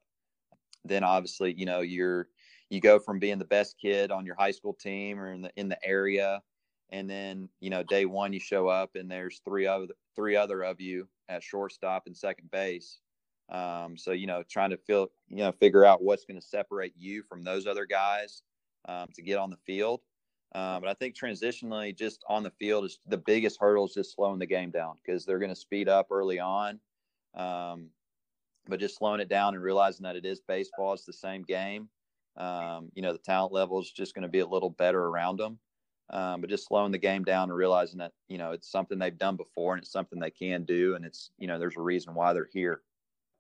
Then 0.84 1.04
obviously, 1.04 1.54
you 1.58 1.66
know, 1.66 1.80
you're 1.82 2.28
you 2.70 2.80
go 2.80 3.00
from 3.00 3.20
being 3.20 3.38
the 3.38 3.46
best 3.46 3.76
kid 3.80 4.12
on 4.12 4.26
your 4.26 4.36
high 4.36 4.52
school 4.52 4.74
team 4.74 5.20
or 5.20 5.32
in 5.32 5.42
the 5.42 5.52
in 5.56 5.70
the 5.70 5.78
area, 5.86 6.42
and 6.90 7.10
then 7.10 7.50
you 7.60 7.70
know 7.70 7.84
day 7.84 8.06
one 8.06 8.34
you 8.34 8.40
show 8.40 8.68
up 8.68 8.96
and 8.96 9.10
there's 9.10 9.42
three 9.46 9.68
other 9.68 9.88
three 10.16 10.36
other 10.36 10.64
of 10.64 10.82
you 10.82 11.08
at 11.30 11.44
shortstop 11.44 12.04
and 12.08 12.18
second 12.18 12.50
base. 12.52 13.00
Um, 13.52 13.98
so 13.98 14.12
you 14.12 14.28
know, 14.28 14.44
trying 14.50 14.72
to 14.72 14.78
feel 14.78 15.12
you 15.28 15.38
know 15.38 15.52
figure 15.52 15.86
out 15.86 16.02
what's 16.02 16.26
going 16.26 16.40
to 16.40 16.46
separate 16.46 16.94
you 16.98 17.24
from 17.24 17.44
those 17.44 17.68
other 17.68 17.86
guys 17.86 18.42
um, 18.88 19.08
to 19.16 19.22
get 19.22 19.38
on 19.38 19.50
the 19.50 19.58
field. 19.58 20.02
Um, 20.54 20.82
but 20.82 20.90
I 20.90 20.94
think 20.94 21.16
transitionally, 21.16 21.98
just 21.98 22.24
on 22.28 22.44
the 22.44 22.52
field, 22.52 22.86
is 22.86 23.00
the 23.08 23.18
biggest 23.18 23.58
hurdle 23.60 23.86
is 23.86 23.94
just 23.94 24.16
slowing 24.16 24.40
the 24.40 24.46
game 24.46 24.70
down 24.70 24.96
because 25.04 25.26
they're 25.26 25.40
going 25.40 25.50
to 25.50 25.56
speed 25.56 25.88
up 25.88 26.08
early 26.12 26.40
on. 26.40 26.80
Um, 27.36 27.90
but 28.68 28.80
just 28.80 28.98
slowing 28.98 29.22
it 29.22 29.30
down 29.30 29.56
and 29.56 29.64
realizing 29.64 30.04
that 30.04 30.16
it 30.16 30.26
is 30.26 30.42
baseball, 30.42 30.94
it's 30.94 31.06
the 31.06 31.14
same 31.14 31.44
game. 31.44 31.88
Um, 32.38 32.92
you 32.94 33.02
know, 33.02 33.14
the 33.14 33.20
talent 33.20 33.54
level 33.54 33.80
is 33.80 33.92
just 33.92 34.14
going 34.14 34.24
to 34.24 34.30
be 34.30 34.40
a 34.40 34.46
little 34.46 34.70
better 34.70 35.06
around 35.06 35.38
them. 35.38 35.58
Um, 36.10 36.42
but 36.42 36.50
just 36.50 36.68
slowing 36.68 36.92
the 36.92 36.98
game 36.98 37.24
down 37.24 37.50
and 37.50 37.58
realizing 37.58 38.00
that 38.00 38.12
you 38.28 38.38
know 38.38 38.52
it's 38.52 38.70
something 38.70 39.00
they've 39.00 39.18
done 39.18 39.38
before 39.38 39.74
and 39.74 39.82
it's 39.82 39.94
something 39.94 40.20
they 40.20 40.30
can 40.30 40.66
do, 40.66 40.96
and 40.96 41.06
it's 41.06 41.32
you 41.38 41.48
know 41.48 41.58
there's 41.58 41.78
a 41.78 41.82
reason 41.82 42.14
why 42.14 42.34
they're 42.34 42.50
here. 42.52 42.82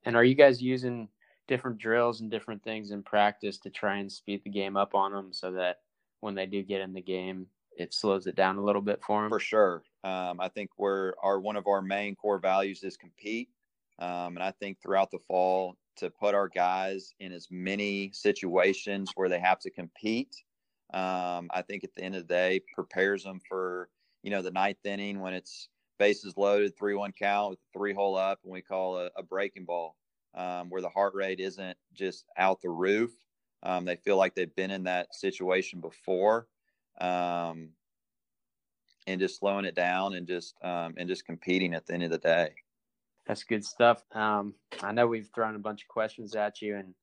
And 0.05 0.15
are 0.15 0.23
you 0.23 0.35
guys 0.35 0.61
using 0.61 1.09
different 1.47 1.77
drills 1.77 2.21
and 2.21 2.31
different 2.31 2.63
things 2.63 2.91
in 2.91 3.03
practice 3.03 3.57
to 3.59 3.69
try 3.69 3.97
and 3.97 4.09
speed 4.09 4.41
the 4.45 4.49
game 4.49 4.77
up 4.77 4.95
on 4.95 5.11
them 5.11 5.33
so 5.33 5.51
that 5.51 5.79
when 6.21 6.35
they 6.35 6.45
do 6.45 6.63
get 6.63 6.81
in 6.81 6.93
the 6.93 7.01
game, 7.01 7.47
it 7.77 7.93
slows 7.93 8.27
it 8.27 8.35
down 8.35 8.57
a 8.57 8.63
little 8.63 8.81
bit 8.81 9.01
for 9.05 9.21
them. 9.21 9.29
For 9.29 9.39
sure. 9.39 9.83
Um, 10.03 10.39
I 10.39 10.47
think 10.49 10.71
we're 10.77 11.13
our 11.21 11.39
one 11.39 11.55
of 11.55 11.67
our 11.67 11.81
main 11.81 12.15
core 12.15 12.39
values 12.39 12.83
is 12.83 12.97
compete, 12.97 13.49
um, 13.99 14.35
and 14.35 14.43
I 14.43 14.51
think 14.51 14.81
throughout 14.81 15.11
the 15.11 15.19
fall 15.19 15.75
to 15.97 16.09
put 16.09 16.33
our 16.33 16.47
guys 16.47 17.13
in 17.19 17.31
as 17.31 17.47
many 17.51 18.11
situations 18.13 19.11
where 19.15 19.29
they 19.29 19.39
have 19.39 19.59
to 19.59 19.69
compete. 19.69 20.35
Um, 20.93 21.49
I 21.51 21.61
think 21.61 21.83
at 21.83 21.93
the 21.93 22.03
end 22.03 22.15
of 22.15 22.27
the 22.27 22.33
day 22.33 22.61
prepares 22.73 23.23
them 23.23 23.39
for 23.47 23.89
you 24.23 24.31
know 24.31 24.41
the 24.41 24.51
ninth 24.51 24.85
inning 24.85 25.19
when 25.19 25.33
it's 25.33 25.69
bases 25.99 26.35
loaded, 26.35 26.77
three 26.77 26.95
one 26.95 27.11
count 27.11 27.51
with 27.51 27.59
three 27.73 27.93
hole 27.93 28.17
up, 28.17 28.39
and 28.43 28.51
we 28.51 28.61
call 28.61 28.97
a, 28.97 29.09
a 29.15 29.23
breaking 29.23 29.65
ball, 29.65 29.95
um, 30.35 30.69
where 30.69 30.81
the 30.81 30.89
heart 30.89 31.13
rate 31.13 31.39
isn't 31.39 31.77
just 31.93 32.25
out 32.37 32.61
the 32.61 32.69
roof. 32.69 33.11
Um, 33.63 33.85
they 33.85 33.95
feel 33.95 34.17
like 34.17 34.35
they've 34.35 34.55
been 34.55 34.71
in 34.71 34.83
that 34.83 35.13
situation 35.13 35.81
before, 35.81 36.47
um, 36.99 37.69
and 39.07 39.19
just 39.19 39.39
slowing 39.39 39.65
it 39.65 39.75
down 39.75 40.15
and 40.15 40.27
just 40.27 40.55
um, 40.63 40.95
and 40.97 41.07
just 41.07 41.25
competing 41.25 41.73
at 41.73 41.85
the 41.85 41.93
end 41.93 42.03
of 42.03 42.11
the 42.11 42.17
day. 42.17 42.49
That's 43.27 43.43
good 43.43 43.63
stuff. 43.63 44.03
Um, 44.13 44.55
I 44.81 44.91
know 44.91 45.07
we've 45.07 45.29
thrown 45.33 45.55
a 45.55 45.59
bunch 45.59 45.83
of 45.83 45.87
questions 45.87 46.35
at 46.35 46.61
you, 46.61 46.75
and 46.75 46.93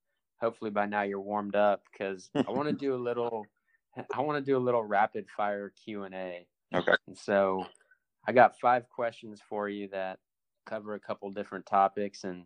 hopefully 0.41 0.71
by 0.71 0.87
now 0.87 1.03
you're 1.03 1.21
warmed 1.21 1.55
up 1.55 1.83
because 1.93 2.31
I 2.35 2.51
want 2.51 2.69
to 2.69 2.75
do 2.75 2.95
a 2.95 2.97
little. 2.97 3.47
I 4.15 4.21
want 4.21 4.45
to 4.45 4.51
do 4.51 4.57
a 4.57 4.61
little 4.61 4.85
rapid 4.85 5.27
fire 5.37 5.73
Q 5.85 6.05
and 6.05 6.15
A. 6.15 6.47
Okay. 6.75 6.93
And 7.07 7.17
so, 7.17 7.65
I 8.27 8.33
got 8.33 8.59
five 8.61 8.89
questions 8.89 9.41
for 9.49 9.69
you 9.69 9.89
that 9.89 10.19
cover 10.67 10.95
a 10.95 11.01
couple 11.01 11.31
different 11.31 11.67
topics 11.67 12.25
and 12.25 12.45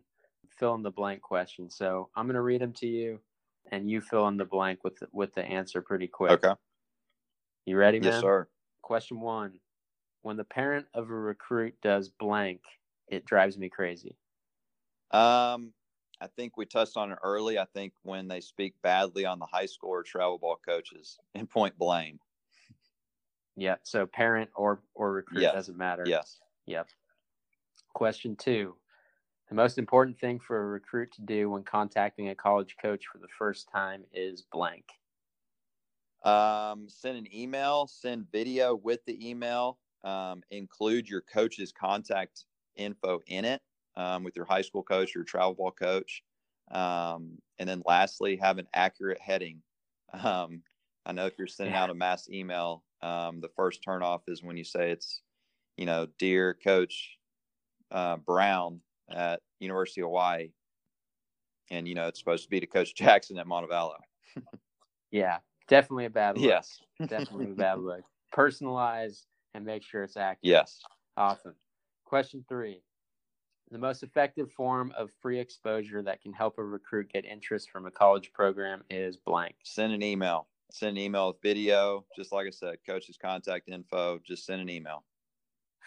fill 0.57 0.75
in 0.75 0.81
the 0.81 0.91
blank 0.91 1.21
questions. 1.21 1.75
So 1.75 2.09
I'm 2.15 2.25
going 2.25 2.35
to 2.35 2.41
read 2.41 2.61
them 2.61 2.73
to 2.73 2.87
you 2.87 3.19
and 3.71 3.89
you 3.89 4.01
fill 4.01 4.27
in 4.27 4.37
the 4.37 4.45
blank 4.45 4.83
with 4.83 5.01
with 5.11 5.33
the 5.33 5.43
answer 5.43 5.81
pretty 5.81 6.07
quick. 6.07 6.43
Okay. 6.43 6.53
You 7.65 7.77
ready, 7.77 7.99
man? 7.99 8.13
Yes, 8.13 8.21
sir. 8.21 8.47
Question 8.81 9.21
one: 9.21 9.59
When 10.21 10.37
the 10.37 10.43
parent 10.43 10.87
of 10.93 11.09
a 11.09 11.13
recruit 11.13 11.75
does 11.81 12.09
blank, 12.09 12.61
it 13.07 13.25
drives 13.25 13.57
me 13.57 13.69
crazy. 13.69 14.17
Um, 15.11 15.73
I 16.19 16.27
think 16.35 16.57
we 16.57 16.65
touched 16.65 16.97
on 16.97 17.11
it 17.11 17.19
early. 17.23 17.59
I 17.59 17.65
think 17.73 17.93
when 18.03 18.27
they 18.27 18.41
speak 18.41 18.73
badly 18.81 19.25
on 19.25 19.39
the 19.39 19.45
high 19.45 19.65
school 19.65 19.89
or 19.89 20.03
travel 20.03 20.37
ball 20.37 20.57
coaches 20.65 21.17
and 21.35 21.49
point 21.49 21.77
blame. 21.77 22.19
Yeah. 23.55 23.75
So 23.83 24.05
parent 24.05 24.49
or 24.55 24.81
or 24.95 25.11
recruit 25.13 25.41
yes. 25.41 25.53
doesn't 25.53 25.77
matter. 25.77 26.03
Yes. 26.05 26.39
Yep. 26.65 26.87
Question 27.93 28.35
two: 28.35 28.75
the 29.53 29.61
most 29.61 29.77
important 29.77 30.17
thing 30.17 30.39
for 30.39 30.59
a 30.59 30.65
recruit 30.65 31.11
to 31.11 31.21
do 31.21 31.47
when 31.47 31.61
contacting 31.61 32.29
a 32.29 32.33
college 32.33 32.75
coach 32.81 33.05
for 33.05 33.19
the 33.19 33.27
first 33.37 33.69
time 33.71 34.03
is 34.11 34.41
blank. 34.51 34.83
Um, 36.25 36.87
send 36.89 37.19
an 37.19 37.27
email, 37.31 37.85
send 37.85 38.31
video 38.31 38.73
with 38.73 39.05
the 39.05 39.29
email, 39.29 39.77
um, 40.03 40.41
include 40.49 41.07
your 41.07 41.21
coach's 41.21 41.71
contact 41.71 42.45
info 42.75 43.19
in 43.27 43.45
it 43.45 43.61
um, 43.95 44.23
with 44.23 44.35
your 44.35 44.45
high 44.45 44.63
school 44.63 44.81
coach 44.81 45.13
your 45.13 45.23
travel 45.23 45.53
ball 45.53 45.69
coach. 45.69 46.23
Um, 46.71 47.37
and 47.59 47.69
then 47.69 47.83
lastly, 47.85 48.37
have 48.37 48.57
an 48.57 48.67
accurate 48.73 49.21
heading. 49.21 49.61
Um, 50.23 50.61
I 51.07 51.11
know 51.11 51.25
if 51.25 51.33
you're 51.39 51.47
sending 51.47 51.73
yeah. 51.73 51.83
out 51.83 51.89
a 51.89 51.95
mass 51.95 52.29
email, 52.29 52.83
um, 53.01 53.41
the 53.41 53.49
first 53.55 53.83
turnoff 53.83 54.21
is 54.27 54.43
when 54.43 54.57
you 54.57 54.63
say 54.63 54.91
it's, 54.91 55.21
you 55.75 55.87
know, 55.87 56.07
dear 56.19 56.53
coach 56.63 57.17
uh, 57.89 58.17
Brown, 58.17 58.79
at 59.13 59.39
University 59.59 60.01
of 60.01 60.05
Hawaii, 60.05 60.51
and 61.71 61.87
you 61.87 61.95
know 61.95 62.07
it's 62.07 62.19
supposed 62.19 62.43
to 62.43 62.49
be 62.49 62.59
to 62.59 62.67
Coach 62.67 62.95
Jackson 62.95 63.37
at 63.37 63.47
Montevallo. 63.47 63.95
yeah, 65.11 65.37
definitely 65.67 66.05
a 66.05 66.09
bad 66.09 66.37
look. 66.37 66.45
Yes, 66.45 66.79
definitely 67.07 67.51
a 67.51 67.55
bad 67.55 67.79
look. 67.79 68.01
Personalize 68.35 69.25
and 69.53 69.65
make 69.65 69.83
sure 69.83 70.03
it's 70.03 70.17
accurate. 70.17 70.39
Yes. 70.41 70.79
Awesome. 71.17 71.53
Question 72.05 72.43
three: 72.49 72.81
The 73.71 73.77
most 73.77 74.03
effective 74.03 74.51
form 74.51 74.91
of 74.97 75.09
free 75.21 75.39
exposure 75.39 76.01
that 76.01 76.21
can 76.21 76.33
help 76.33 76.57
a 76.57 76.63
recruit 76.63 77.11
get 77.13 77.25
interest 77.25 77.69
from 77.69 77.85
a 77.85 77.91
college 77.91 78.31
program 78.33 78.83
is 78.89 79.17
blank. 79.17 79.55
Send 79.63 79.93
an 79.93 80.01
email. 80.03 80.47
Send 80.71 80.97
an 80.97 81.03
email 81.03 81.27
with 81.27 81.41
video. 81.43 82.03
Just 82.17 82.31
like 82.31 82.47
I 82.47 82.49
said, 82.49 82.77
coach's 82.87 83.17
contact 83.17 83.69
info. 83.69 84.19
Just 84.25 84.45
send 84.45 84.59
an 84.61 84.69
email. 84.69 85.03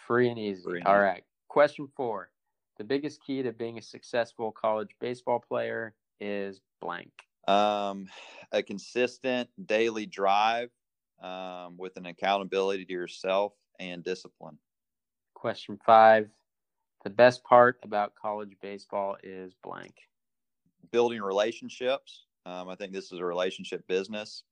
Free 0.07 0.29
and 0.29 0.39
easy. 0.39 0.63
Free 0.63 0.79
and 0.79 0.87
All 0.87 0.95
easy. 0.95 1.01
right. 1.03 1.25
Question 1.49 1.89
four 1.97 2.31
the 2.79 2.85
biggest 2.85 3.23
key 3.25 3.43
to 3.43 3.53
being 3.53 3.79
a 3.79 3.83
successful 3.83 4.53
college 4.53 4.91
baseball 5.01 5.43
player 5.47 5.95
is 6.21 6.61
blank. 6.81 7.11
Um, 7.49 8.07
a 8.53 8.63
consistent 8.63 9.49
daily 9.67 10.07
drive 10.07 10.71
um, 11.23 11.77
with 11.79 11.97
an 11.97 12.07
accountability 12.07 12.85
to 12.85 12.93
yourself 12.93 13.53
and 13.79 14.05
discipline. 14.05 14.59
Question 15.35 15.79
five 15.85 16.29
The 17.05 17.11
best 17.11 17.45
part 17.45 17.79
about 17.83 18.15
college 18.15 18.57
baseball 18.61 19.17
is 19.23 19.55
blank. 19.63 19.95
Building 20.91 21.23
relationships. 21.23 22.25
Um, 22.45 22.69
I 22.69 22.75
think 22.75 22.93
this 22.93 23.13
is 23.13 23.19
a 23.19 23.25
relationship 23.25 23.87
business. 23.87 24.43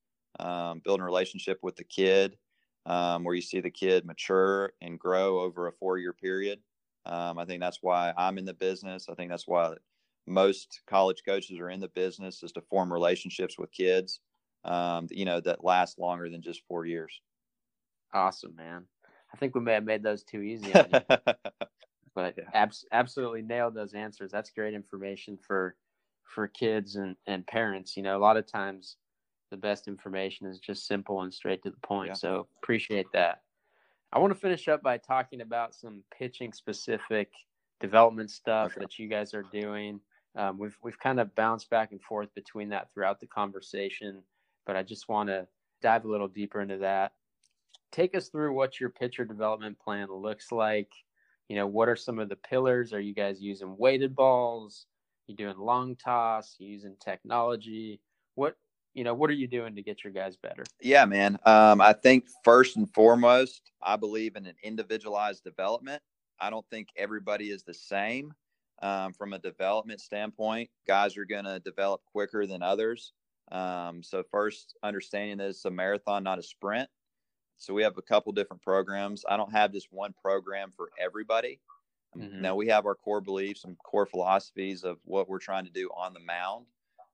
Um, 0.41 0.81
building 0.85 1.03
a 1.03 1.07
relationship 1.07 1.61
with 1.63 1.77
the 1.77 1.85
kid, 1.85 2.37
um, 2.87 3.23
where 3.23 3.37
you 3.37 3.41
see 3.41 3.61
the 3.61 3.71
kid 3.71 4.05
mature 4.05 4.73
and 4.81 4.99
grow 4.99 5.41
over 5.41 5.69
a 5.69 5.73
four 5.73 5.99
year 5.99 6.13
period. 6.13 6.61
Um, 7.07 7.39
I 7.39 7.45
think 7.45 7.61
that's 7.61 7.79
why 7.83 8.13
I'm 8.17 8.39
in 8.39 8.45
the 8.45 8.55
business. 8.55 9.07
I 9.09 9.15
think 9.15 9.31
that's 9.31 9.47
why 9.47 9.75
most 10.27 10.81
college 10.87 11.23
coaches 11.27 11.59
are 11.59 11.71
in 11.71 11.81
the 11.81 11.89
business 11.89 12.43
is 12.43 12.53
to 12.53 12.63
form 12.63 12.93
relationships 12.93 13.59
with 13.59 13.73
kids, 13.73 14.21
um, 14.65 15.07
you 15.11 15.25
know, 15.25 15.41
that 15.41 15.65
last 15.65 15.99
longer 15.99 16.31
than 16.31 16.43
just 16.43 16.63
four 16.67 16.87
years. 16.87 17.21
Awesome, 18.13 18.55
man. 18.57 18.87
I 19.33 19.37
think 19.37 19.55
we 19.55 19.61
may 19.61 19.75
have 19.75 19.85
made 19.85 20.03
those 20.03 20.23
too 20.23 20.41
easy. 20.41 20.73
but 22.15 22.35
yeah. 22.39 22.45
abs- 22.55 22.87
absolutely 22.93 23.43
nailed 23.43 23.75
those 23.75 23.95
answers. 23.95 24.31
That's 24.31 24.51
great 24.51 24.75
information 24.75 25.37
for 25.37 25.77
for 26.35 26.49
kids 26.49 26.97
and, 26.97 27.17
and 27.27 27.47
parents. 27.47 27.97
You 27.97 28.03
know, 28.03 28.17
a 28.17 28.19
lot 28.19 28.37
of 28.37 28.47
times 28.47 28.97
the 29.51 29.57
best 29.57 29.89
information 29.89 30.47
is 30.47 30.59
just 30.59 30.87
simple 30.87 31.23
and 31.23 31.33
straight 31.33 31.63
to 31.63 31.71
the 31.71 31.87
point. 31.87 32.09
Yeah. 32.09 32.15
So 32.15 32.49
appreciate 32.63 33.07
that. 33.13 33.43
I 34.15 34.19
want 34.19 34.33
to 34.33 34.39
finish 34.39 34.69
up 34.69 34.81
by 34.81 34.97
talking 34.97 35.41
about 35.41 35.75
some 35.75 36.05
pitching 36.17 36.53
specific 36.53 37.33
development 37.81 38.31
stuff 38.31 38.73
okay. 38.73 38.81
that 38.81 38.97
you 38.97 39.09
guys 39.09 39.35
are 39.35 39.45
doing. 39.53 39.99
Um, 40.37 40.57
we've 40.57 40.79
we've 40.85 40.99
kind 40.99 41.19
of 41.19 41.35
bounced 41.35 41.69
back 41.69 41.91
and 41.91 42.01
forth 42.01 42.33
between 42.33 42.69
that 42.69 42.93
throughout 42.93 43.19
the 43.19 43.27
conversation, 43.27 44.23
but 44.67 44.77
I 44.77 44.85
just 44.85 45.09
want 45.09 45.31
to 45.31 45.49
dive 45.83 46.05
a 46.05 46.09
little 46.09 46.29
deeper 46.29 46.61
into 46.61 46.79
that. 46.79 47.13
Take 47.91 48.15
us 48.17 48.29
through 48.29 48.55
what 48.55 48.79
your 48.79 48.91
pitcher 48.91 49.25
development 49.25 49.81
plan 49.81 50.09
looks 50.11 50.53
like. 50.53 50.93
You 51.49 51.57
know, 51.57 51.67
what 51.67 51.89
are 51.89 51.97
some 51.97 52.21
of 52.21 52.29
the 52.29 52.37
pillars? 52.37 52.93
Are 52.93 53.01
you 53.01 53.15
guys 53.15 53.43
using 53.43 53.77
weighted 53.77 54.15
balls? 54.15 54.87
You 55.27 55.35
doing 55.35 55.59
long 55.59 55.97
toss? 55.97 56.55
You 56.61 56.69
using 56.69 56.95
technology? 57.05 58.01
What 58.37 58.57
you 58.95 59.05
know, 59.05 59.15
what 59.15 59.29
are 59.29 59.35
you 59.35 59.49
doing 59.49 59.75
to 59.75 59.83
get 59.83 60.05
your 60.05 60.13
guys 60.13 60.37
better? 60.37 60.65
Yeah, 60.81 61.05
man. 61.05 61.39
Um, 61.45 61.81
I 61.81 61.93
think 61.93 62.29
first 62.45 62.77
and 62.77 62.93
foremost, 62.95 63.73
I 63.83 63.97
believe 63.97 64.37
in 64.37 64.47
an 64.47 64.55
individualized 64.63 65.45
development. 65.45 66.03
I 66.41 66.51
don't 66.51 66.67
think 66.71 66.89
everybody 66.97 67.51
is 67.51 67.65
the 67.65 67.75
same 67.75 68.33
um, 68.83 69.13
from 69.13 69.33
a 69.33 69.39
development 69.39 70.01
standpoint. 70.01 70.71
Guys 70.87 71.17
are 71.17 71.25
going 71.25 71.45
to 71.45 71.61
develop 71.61 72.03
quicker 72.13 72.47
than 72.47 72.63
others. 72.63 73.13
Um, 73.51 74.03
so 74.03 74.23
first, 74.31 74.77
understanding 74.83 75.39
that 75.39 75.49
it's 75.49 75.65
a 75.65 75.71
marathon, 75.71 76.23
not 76.25 76.39
a 76.39 76.43
sprint. 76.43 76.89
So 77.57 77.75
we 77.75 77.83
have 77.83 77.99
a 77.99 78.03
couple 78.03 78.33
different 78.33 78.63
programs. 78.63 79.25
I 79.29 79.37
don't 79.37 79.53
have 79.53 79.73
just 79.73 79.89
one 79.91 80.15
program 80.21 80.73
for 80.77 80.91
everybody. 81.01 81.61
Mm-hmm. 82.17 82.43
Now 82.43 82.55
we 82.55 82.69
have 82.69 82.87
our 82.87 82.95
core 82.95 83.21
beliefs 83.21 83.65
and 83.65 83.77
core 83.79 84.07
philosophies 84.07 84.85
of 84.85 84.99
what 85.05 85.29
we're 85.29 85.39
trying 85.39 85.65
to 85.65 85.71
do 85.71 85.89
on 85.97 86.15
the 86.15 86.21
mound. 86.21 86.67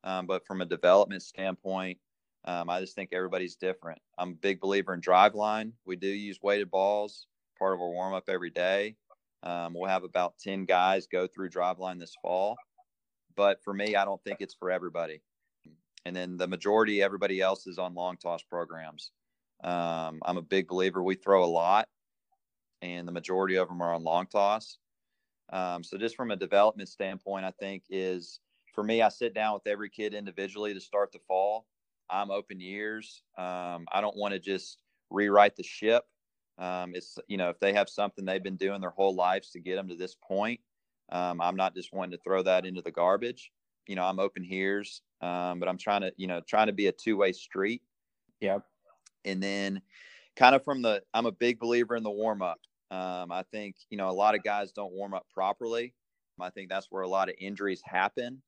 Um, 0.05 0.26
but 0.26 0.46
from 0.46 0.61
a 0.61 0.66
development 0.66 1.22
standpoint, 1.22 1.98
um, 2.44 2.70
I 2.70 2.80
just 2.80 2.94
think 2.94 3.11
everybody's 3.12 3.57
different. 3.57 4.01
I'm 4.16 4.30
a 4.30 4.34
big 4.34 4.61
believer 4.61 4.94
in 4.94 5.01
Driveline. 5.01 5.72
We 5.84 5.96
do 5.96 6.09
use 6.09 6.38
weighted 6.42 6.70
balls, 6.70 7.26
part 7.59 7.74
of 7.74 7.80
our 7.80 7.90
warm 7.90 8.14
up 8.14 8.28
every 8.28 8.51
day. 8.51 8.96
Um, 9.42 9.74
we'll 9.74 9.88
have 9.88 10.05
about 10.05 10.38
10 10.38 10.64
guys 10.64 11.07
go 11.07 11.26
through 11.26 11.51
driveline 11.51 11.98
this 11.98 12.14
fall. 12.22 12.57
But 13.36 13.62
for 13.62 13.72
me, 13.72 13.96
I 13.96 14.05
don't 14.05 14.22
think 14.22 14.38
it's 14.40 14.55
for 14.55 14.70
everybody. 14.70 15.22
And 16.05 16.16
then 16.16 16.36
the 16.36 16.46
majority, 16.46 17.03
everybody 17.03 17.40
else 17.40 17.66
is 17.66 17.78
on 17.78 17.94
long 17.94 18.16
toss 18.16 18.42
programs. 18.42 19.12
Um, 19.62 20.20
I'm 20.24 20.38
a 20.38 20.42
big 20.42 20.68
believer. 20.68 21.03
We 21.03 21.14
throw 21.14 21.44
a 21.44 21.46
lot, 21.46 21.88
and 22.80 23.07
the 23.07 23.12
majority 23.12 23.57
of 23.57 23.68
them 23.68 23.82
are 23.82 23.92
on 23.92 24.03
long 24.03 24.26
toss. 24.26 24.78
Um, 25.53 25.84
so, 25.84 25.98
just 25.98 26.16
from 26.16 26.30
a 26.30 26.36
development 26.36 26.88
standpoint, 26.88 27.44
I 27.44 27.51
think 27.61 27.82
is 27.90 28.40
for 28.81 28.85
me, 28.85 29.03
I 29.03 29.11
sit 29.11 29.35
down 29.35 29.53
with 29.53 29.66
every 29.66 29.91
kid 29.91 30.14
individually 30.14 30.72
to 30.72 30.81
start 30.81 31.12
the 31.12 31.18
fall. 31.28 31.66
I'm 32.09 32.31
open 32.31 32.61
years. 32.61 33.22
Um, 33.37 33.85
I 33.93 34.01
don't 34.01 34.16
want 34.16 34.33
to 34.33 34.41
just 34.41 34.78
rewrite 35.11 35.55
the 35.55 35.62
ship. 35.62 36.05
Um, 36.57 36.95
it's 36.95 37.18
you 37.28 37.37
know 37.37 37.51
if 37.51 37.61
they 37.61 37.74
have 37.74 37.91
something 37.91 38.24
they've 38.24 38.43
been 38.43 38.57
doing 38.57 38.81
their 38.81 38.89
whole 38.89 39.14
lives 39.14 39.51
to 39.51 39.61
get 39.61 39.76
them 39.76 39.87
to 39.89 39.97
this 39.97 40.16
point, 40.26 40.61
um, 41.12 41.43
I'm 41.43 41.57
not 41.57 41.74
just 41.74 41.93
wanting 41.93 42.12
to 42.12 42.22
throw 42.24 42.43
that 42.43 42.64
into 42.64 42.81
the 42.81 42.91
garbage. 42.91 43.53
You 43.87 43.97
know, 43.97 44.05
I'm 44.05 44.18
open 44.18 44.43
here's, 44.43 45.03
um, 45.20 45.61
but 45.61 45.68
I'm 45.68 45.76
trying 45.76 46.01
to 46.01 46.12
you 46.16 46.26
know 46.26 46.41
trying 46.49 46.68
to 46.68 46.72
be 46.72 46.87
a 46.87 46.93
two 46.93 47.18
way 47.18 47.33
street. 47.33 47.83
Yep. 48.41 48.64
And 49.26 49.43
then, 49.43 49.83
kind 50.37 50.55
of 50.55 50.64
from 50.64 50.81
the, 50.81 51.03
I'm 51.12 51.26
a 51.26 51.33
big 51.33 51.59
believer 51.59 51.97
in 51.97 52.03
the 52.03 52.11
warm 52.11 52.41
up. 52.41 52.61
Um, 52.91 53.31
I 53.31 53.45
think 53.53 53.76
you 53.91 53.99
know 53.99 54.09
a 54.09 54.12
lot 54.12 54.35
of 54.35 54.43
guys 54.43 54.72
don't 54.72 54.95
warm 54.95 55.12
up 55.12 55.26
properly. 55.35 55.93
I 56.41 56.49
think 56.49 56.70
that's 56.70 56.87
where 56.89 57.03
a 57.03 57.09
lot 57.09 57.28
of 57.28 57.35
injuries 57.39 57.83
happen. 57.85 58.41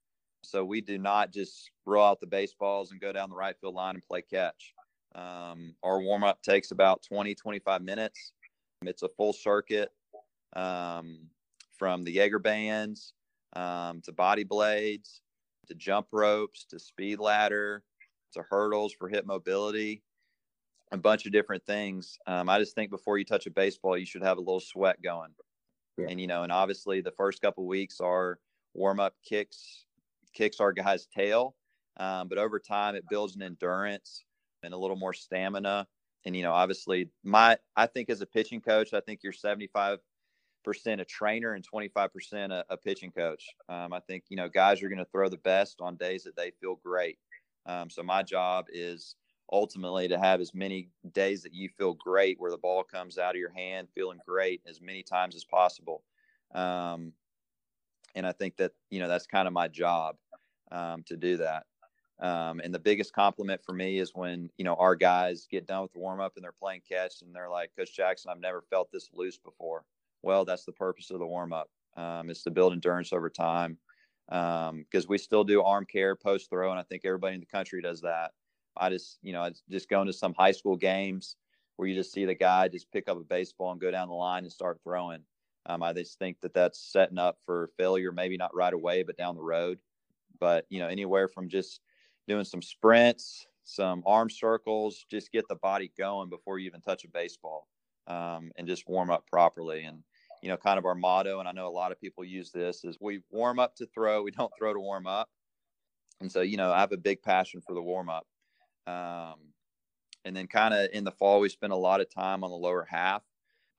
So 0.42 0.64
we 0.64 0.80
do 0.80 0.98
not 0.98 1.32
just 1.32 1.70
roll 1.86 2.04
out 2.04 2.20
the 2.20 2.26
baseballs 2.26 2.90
and 2.90 3.00
go 3.00 3.12
down 3.12 3.30
the 3.30 3.36
right 3.36 3.56
field 3.60 3.74
line 3.74 3.94
and 3.94 4.02
play 4.02 4.22
catch. 4.22 4.74
Um, 5.14 5.74
our 5.82 6.00
warm 6.00 6.24
up 6.24 6.42
takes 6.42 6.70
about 6.70 7.02
20, 7.02 7.34
25 7.34 7.82
minutes. 7.82 8.32
It's 8.82 9.02
a 9.02 9.08
full 9.08 9.32
circuit 9.32 9.90
um, 10.54 11.18
from 11.78 12.02
the 12.02 12.12
Jaeger 12.12 12.38
bands 12.38 13.14
um, 13.54 14.00
to 14.02 14.12
body 14.12 14.44
blades 14.44 15.20
to 15.68 15.74
jump 15.74 16.08
ropes 16.12 16.64
to 16.66 16.78
speed 16.78 17.20
ladder 17.20 17.82
to 18.32 18.42
hurdles 18.48 18.92
for 18.92 19.08
hip 19.08 19.26
mobility, 19.26 20.02
a 20.90 20.96
bunch 20.96 21.26
of 21.26 21.32
different 21.32 21.64
things. 21.64 22.18
Um, 22.26 22.48
I 22.48 22.58
just 22.58 22.74
think 22.74 22.90
before 22.90 23.18
you 23.18 23.24
touch 23.24 23.46
a 23.46 23.50
baseball, 23.50 23.96
you 23.96 24.06
should 24.06 24.22
have 24.22 24.38
a 24.38 24.40
little 24.40 24.60
sweat 24.60 25.02
going. 25.02 25.30
Yeah. 25.98 26.06
And, 26.08 26.20
you 26.20 26.26
know, 26.26 26.42
and 26.42 26.50
obviously 26.50 27.00
the 27.00 27.12
first 27.12 27.42
couple 27.42 27.66
weeks 27.66 28.00
are 28.00 28.38
warm 28.74 29.00
up 29.00 29.14
kicks, 29.22 29.84
kicks 30.32 30.60
our 30.60 30.72
guy's 30.72 31.06
tail. 31.06 31.54
Um, 31.98 32.28
but 32.28 32.38
over 32.38 32.58
time, 32.58 32.94
it 32.94 33.04
builds 33.08 33.36
an 33.36 33.42
endurance 33.42 34.24
and 34.62 34.72
a 34.72 34.78
little 34.78 34.96
more 34.96 35.12
stamina. 35.12 35.86
And, 36.24 36.36
you 36.36 36.42
know, 36.42 36.52
obviously, 36.52 37.10
my, 37.24 37.58
I 37.76 37.86
think 37.86 38.08
as 38.08 38.20
a 38.20 38.26
pitching 38.26 38.60
coach, 38.60 38.94
I 38.94 39.00
think 39.00 39.20
you're 39.22 39.32
75% 39.32 39.98
a 40.66 41.04
trainer 41.04 41.54
and 41.54 41.64
25% 41.66 42.50
a, 42.50 42.64
a 42.70 42.76
pitching 42.76 43.10
coach. 43.10 43.54
Um, 43.68 43.92
I 43.92 44.00
think, 44.00 44.24
you 44.28 44.36
know, 44.36 44.48
guys 44.48 44.82
are 44.82 44.88
going 44.88 44.98
to 44.98 45.10
throw 45.10 45.28
the 45.28 45.36
best 45.38 45.80
on 45.80 45.96
days 45.96 46.24
that 46.24 46.36
they 46.36 46.52
feel 46.60 46.76
great. 46.76 47.18
Um, 47.66 47.90
so 47.90 48.02
my 48.02 48.22
job 48.22 48.66
is 48.72 49.16
ultimately 49.50 50.08
to 50.08 50.18
have 50.18 50.40
as 50.40 50.54
many 50.54 50.88
days 51.12 51.42
that 51.42 51.52
you 51.52 51.68
feel 51.68 51.94
great 51.94 52.40
where 52.40 52.50
the 52.50 52.56
ball 52.58 52.82
comes 52.82 53.18
out 53.18 53.34
of 53.34 53.40
your 53.40 53.52
hand 53.52 53.88
feeling 53.94 54.18
great 54.26 54.62
as 54.66 54.80
many 54.80 55.02
times 55.02 55.34
as 55.34 55.44
possible. 55.44 56.02
Um, 56.54 57.12
and 58.14 58.26
I 58.26 58.32
think 58.32 58.56
that, 58.56 58.72
you 58.90 59.00
know, 59.00 59.08
that's 59.08 59.26
kind 59.26 59.46
of 59.46 59.54
my 59.54 59.68
job 59.68 60.16
um, 60.70 61.02
to 61.04 61.16
do 61.16 61.36
that. 61.38 61.64
Um, 62.20 62.60
and 62.62 62.72
the 62.72 62.78
biggest 62.78 63.12
compliment 63.12 63.60
for 63.64 63.72
me 63.72 63.98
is 63.98 64.14
when 64.14 64.48
you 64.56 64.64
know 64.64 64.74
our 64.74 64.94
guys 64.94 65.48
get 65.50 65.66
done 65.66 65.82
with 65.82 65.92
the 65.92 65.98
warm 65.98 66.20
up 66.20 66.34
and 66.36 66.44
they're 66.44 66.52
playing 66.52 66.82
catch 66.88 67.22
and 67.22 67.34
they're 67.34 67.50
like, 67.50 67.72
Coach 67.76 67.94
Jackson, 67.94 68.30
I've 68.30 68.40
never 68.40 68.62
felt 68.70 68.92
this 68.92 69.08
loose 69.12 69.38
before. 69.38 69.84
Well, 70.22 70.44
that's 70.44 70.64
the 70.64 70.72
purpose 70.72 71.10
of 71.10 71.18
the 71.18 71.26
warm 71.26 71.52
up. 71.52 71.68
Um, 71.96 72.30
it's 72.30 72.44
to 72.44 72.50
build 72.50 72.72
endurance 72.72 73.12
over 73.12 73.28
time 73.28 73.76
because 74.28 74.70
um, 74.70 75.08
we 75.08 75.18
still 75.18 75.42
do 75.42 75.62
arm 75.62 75.84
care 75.84 76.14
post 76.14 76.48
throw, 76.48 76.70
and 76.70 76.78
I 76.78 76.84
think 76.84 77.02
everybody 77.04 77.34
in 77.34 77.40
the 77.40 77.46
country 77.46 77.82
does 77.82 78.00
that. 78.02 78.30
I 78.76 78.88
just 78.88 79.18
you 79.22 79.32
know 79.32 79.50
just 79.68 79.88
going 79.88 80.06
to 80.06 80.12
some 80.12 80.34
high 80.34 80.52
school 80.52 80.76
games 80.76 81.34
where 81.76 81.88
you 81.88 81.94
just 81.94 82.12
see 82.12 82.24
the 82.24 82.34
guy 82.34 82.68
just 82.68 82.92
pick 82.92 83.08
up 83.08 83.16
a 83.16 83.24
baseball 83.24 83.72
and 83.72 83.80
go 83.80 83.90
down 83.90 84.08
the 84.08 84.14
line 84.14 84.44
and 84.44 84.52
start 84.52 84.78
throwing. 84.84 85.24
Um, 85.66 85.82
I 85.82 85.92
just 85.92 86.18
think 86.18 86.40
that 86.40 86.54
that's 86.54 86.78
setting 86.78 87.18
up 87.18 87.38
for 87.46 87.70
failure, 87.76 88.12
maybe 88.12 88.36
not 88.36 88.54
right 88.54 88.72
away, 88.72 89.02
but 89.02 89.16
down 89.16 89.36
the 89.36 89.42
road. 89.42 89.78
But 90.40 90.66
you 90.70 90.80
know, 90.80 90.88
anywhere 90.88 91.28
from 91.28 91.48
just 91.48 91.80
doing 92.26 92.44
some 92.44 92.62
sprints, 92.62 93.46
some 93.64 94.02
arm 94.06 94.30
circles, 94.30 95.04
just 95.10 95.32
get 95.32 95.46
the 95.48 95.56
body 95.56 95.92
going 95.96 96.28
before 96.28 96.58
you 96.58 96.66
even 96.66 96.80
touch 96.80 97.04
a 97.04 97.08
baseball 97.08 97.68
um, 98.06 98.50
and 98.56 98.66
just 98.66 98.88
warm 98.88 99.10
up 99.10 99.26
properly. 99.26 99.84
And, 99.84 100.02
you 100.42 100.48
know, 100.48 100.56
kind 100.56 100.78
of 100.78 100.84
our 100.84 100.94
motto, 100.94 101.38
and 101.38 101.48
I 101.48 101.52
know 101.52 101.68
a 101.68 101.70
lot 101.70 101.92
of 101.92 102.00
people 102.00 102.24
use 102.24 102.50
this, 102.50 102.84
is 102.84 102.98
we 103.00 103.20
warm 103.30 103.58
up 103.58 103.76
to 103.76 103.86
throw, 103.86 104.22
we 104.22 104.30
don't 104.30 104.52
throw 104.58 104.72
to 104.72 104.80
warm 104.80 105.06
up. 105.06 105.28
And 106.20 106.30
so, 106.30 106.40
you 106.40 106.56
know, 106.56 106.72
I 106.72 106.80
have 106.80 106.92
a 106.92 106.96
big 106.96 107.22
passion 107.22 107.60
for 107.60 107.74
the 107.74 107.82
warm 107.82 108.08
up. 108.08 108.26
Um, 108.86 109.38
and 110.24 110.36
then 110.36 110.46
kind 110.46 110.74
of 110.74 110.90
in 110.92 111.04
the 111.04 111.10
fall, 111.10 111.40
we 111.40 111.48
spend 111.48 111.72
a 111.72 111.76
lot 111.76 112.00
of 112.00 112.12
time 112.12 112.44
on 112.44 112.50
the 112.50 112.56
lower 112.56 112.86
half. 112.88 113.22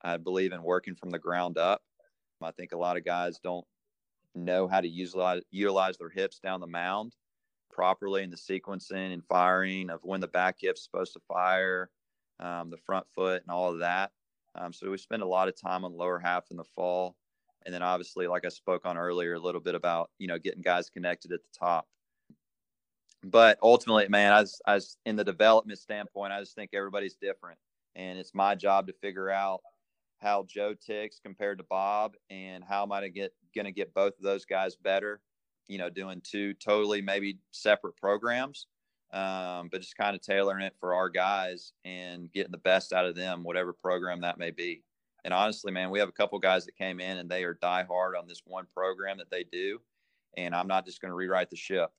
I 0.04 0.18
believe 0.18 0.52
in 0.52 0.62
working 0.62 0.94
from 0.94 1.10
the 1.10 1.18
ground 1.18 1.58
up. 1.58 1.82
I 2.42 2.50
think 2.50 2.72
a 2.72 2.78
lot 2.78 2.96
of 2.98 3.04
guys 3.04 3.38
don't 3.42 3.64
know 4.34 4.68
how 4.68 4.80
to 4.80 4.88
utilize 4.88 5.42
utilize 5.50 5.96
their 5.96 6.10
hips 6.10 6.38
down 6.38 6.60
the 6.60 6.66
mound 6.66 7.14
properly 7.72 8.22
in 8.22 8.30
the 8.30 8.36
sequencing 8.36 9.12
and 9.12 9.24
firing 9.24 9.90
of 9.90 10.00
when 10.04 10.20
the 10.20 10.28
back 10.28 10.56
hip's 10.60 10.84
supposed 10.84 11.12
to 11.12 11.20
fire, 11.26 11.90
um, 12.38 12.70
the 12.70 12.76
front 12.76 13.06
foot, 13.14 13.42
and 13.42 13.50
all 13.50 13.72
of 13.72 13.80
that. 13.80 14.12
Um, 14.54 14.72
so 14.72 14.90
we 14.90 14.98
spend 14.98 15.22
a 15.22 15.26
lot 15.26 15.48
of 15.48 15.60
time 15.60 15.84
on 15.84 15.96
lower 15.96 16.18
half 16.18 16.44
in 16.50 16.56
the 16.56 16.64
fall. 16.64 17.16
And 17.66 17.74
then 17.74 17.82
obviously, 17.82 18.28
like 18.28 18.44
I 18.44 18.50
spoke 18.50 18.84
on 18.84 18.96
earlier, 18.96 19.34
a 19.34 19.40
little 19.40 19.60
bit 19.60 19.74
about, 19.74 20.10
you 20.18 20.28
know, 20.28 20.38
getting 20.38 20.62
guys 20.62 20.90
connected 20.90 21.32
at 21.32 21.40
the 21.42 21.58
top. 21.58 21.88
But 23.24 23.58
ultimately, 23.62 24.06
man, 24.08 24.32
as 24.32 24.60
as 24.66 24.98
in 25.06 25.16
the 25.16 25.24
development 25.24 25.78
standpoint, 25.78 26.32
I 26.32 26.40
just 26.40 26.54
think 26.54 26.70
everybody's 26.74 27.14
different. 27.14 27.58
And 27.96 28.18
it's 28.18 28.34
my 28.34 28.54
job 28.54 28.86
to 28.86 28.92
figure 28.92 29.30
out 29.30 29.60
how 30.24 30.46
Joe 30.48 30.74
ticks 30.74 31.20
compared 31.22 31.58
to 31.58 31.64
Bob 31.64 32.16
and 32.30 32.64
how 32.64 32.82
am 32.82 32.92
I 32.92 33.06
get 33.08 33.34
gonna 33.54 33.70
get 33.70 33.94
both 33.94 34.16
of 34.16 34.24
those 34.24 34.44
guys 34.44 34.74
better, 34.74 35.20
you 35.68 35.78
know, 35.78 35.90
doing 35.90 36.20
two 36.24 36.54
totally 36.54 37.02
maybe 37.02 37.38
separate 37.52 37.96
programs. 37.96 38.66
Um, 39.12 39.68
but 39.70 39.80
just 39.80 39.96
kind 39.96 40.16
of 40.16 40.22
tailoring 40.22 40.64
it 40.64 40.74
for 40.80 40.92
our 40.92 41.08
guys 41.08 41.72
and 41.84 42.32
getting 42.32 42.50
the 42.50 42.58
best 42.58 42.92
out 42.92 43.06
of 43.06 43.14
them, 43.14 43.44
whatever 43.44 43.72
program 43.72 44.22
that 44.22 44.38
may 44.38 44.50
be. 44.50 44.82
And 45.24 45.32
honestly, 45.32 45.70
man, 45.70 45.90
we 45.90 46.00
have 46.00 46.08
a 46.08 46.12
couple 46.12 46.38
guys 46.40 46.66
that 46.66 46.76
came 46.76 46.98
in 46.98 47.18
and 47.18 47.30
they 47.30 47.44
are 47.44 47.54
die 47.54 47.84
hard 47.84 48.16
on 48.16 48.26
this 48.26 48.42
one 48.44 48.66
program 48.74 49.18
that 49.18 49.30
they 49.30 49.44
do. 49.44 49.80
And 50.36 50.54
I'm 50.54 50.66
not 50.66 50.84
just 50.84 51.00
going 51.00 51.10
to 51.10 51.16
rewrite 51.16 51.50
the 51.50 51.56
ship. 51.56 51.90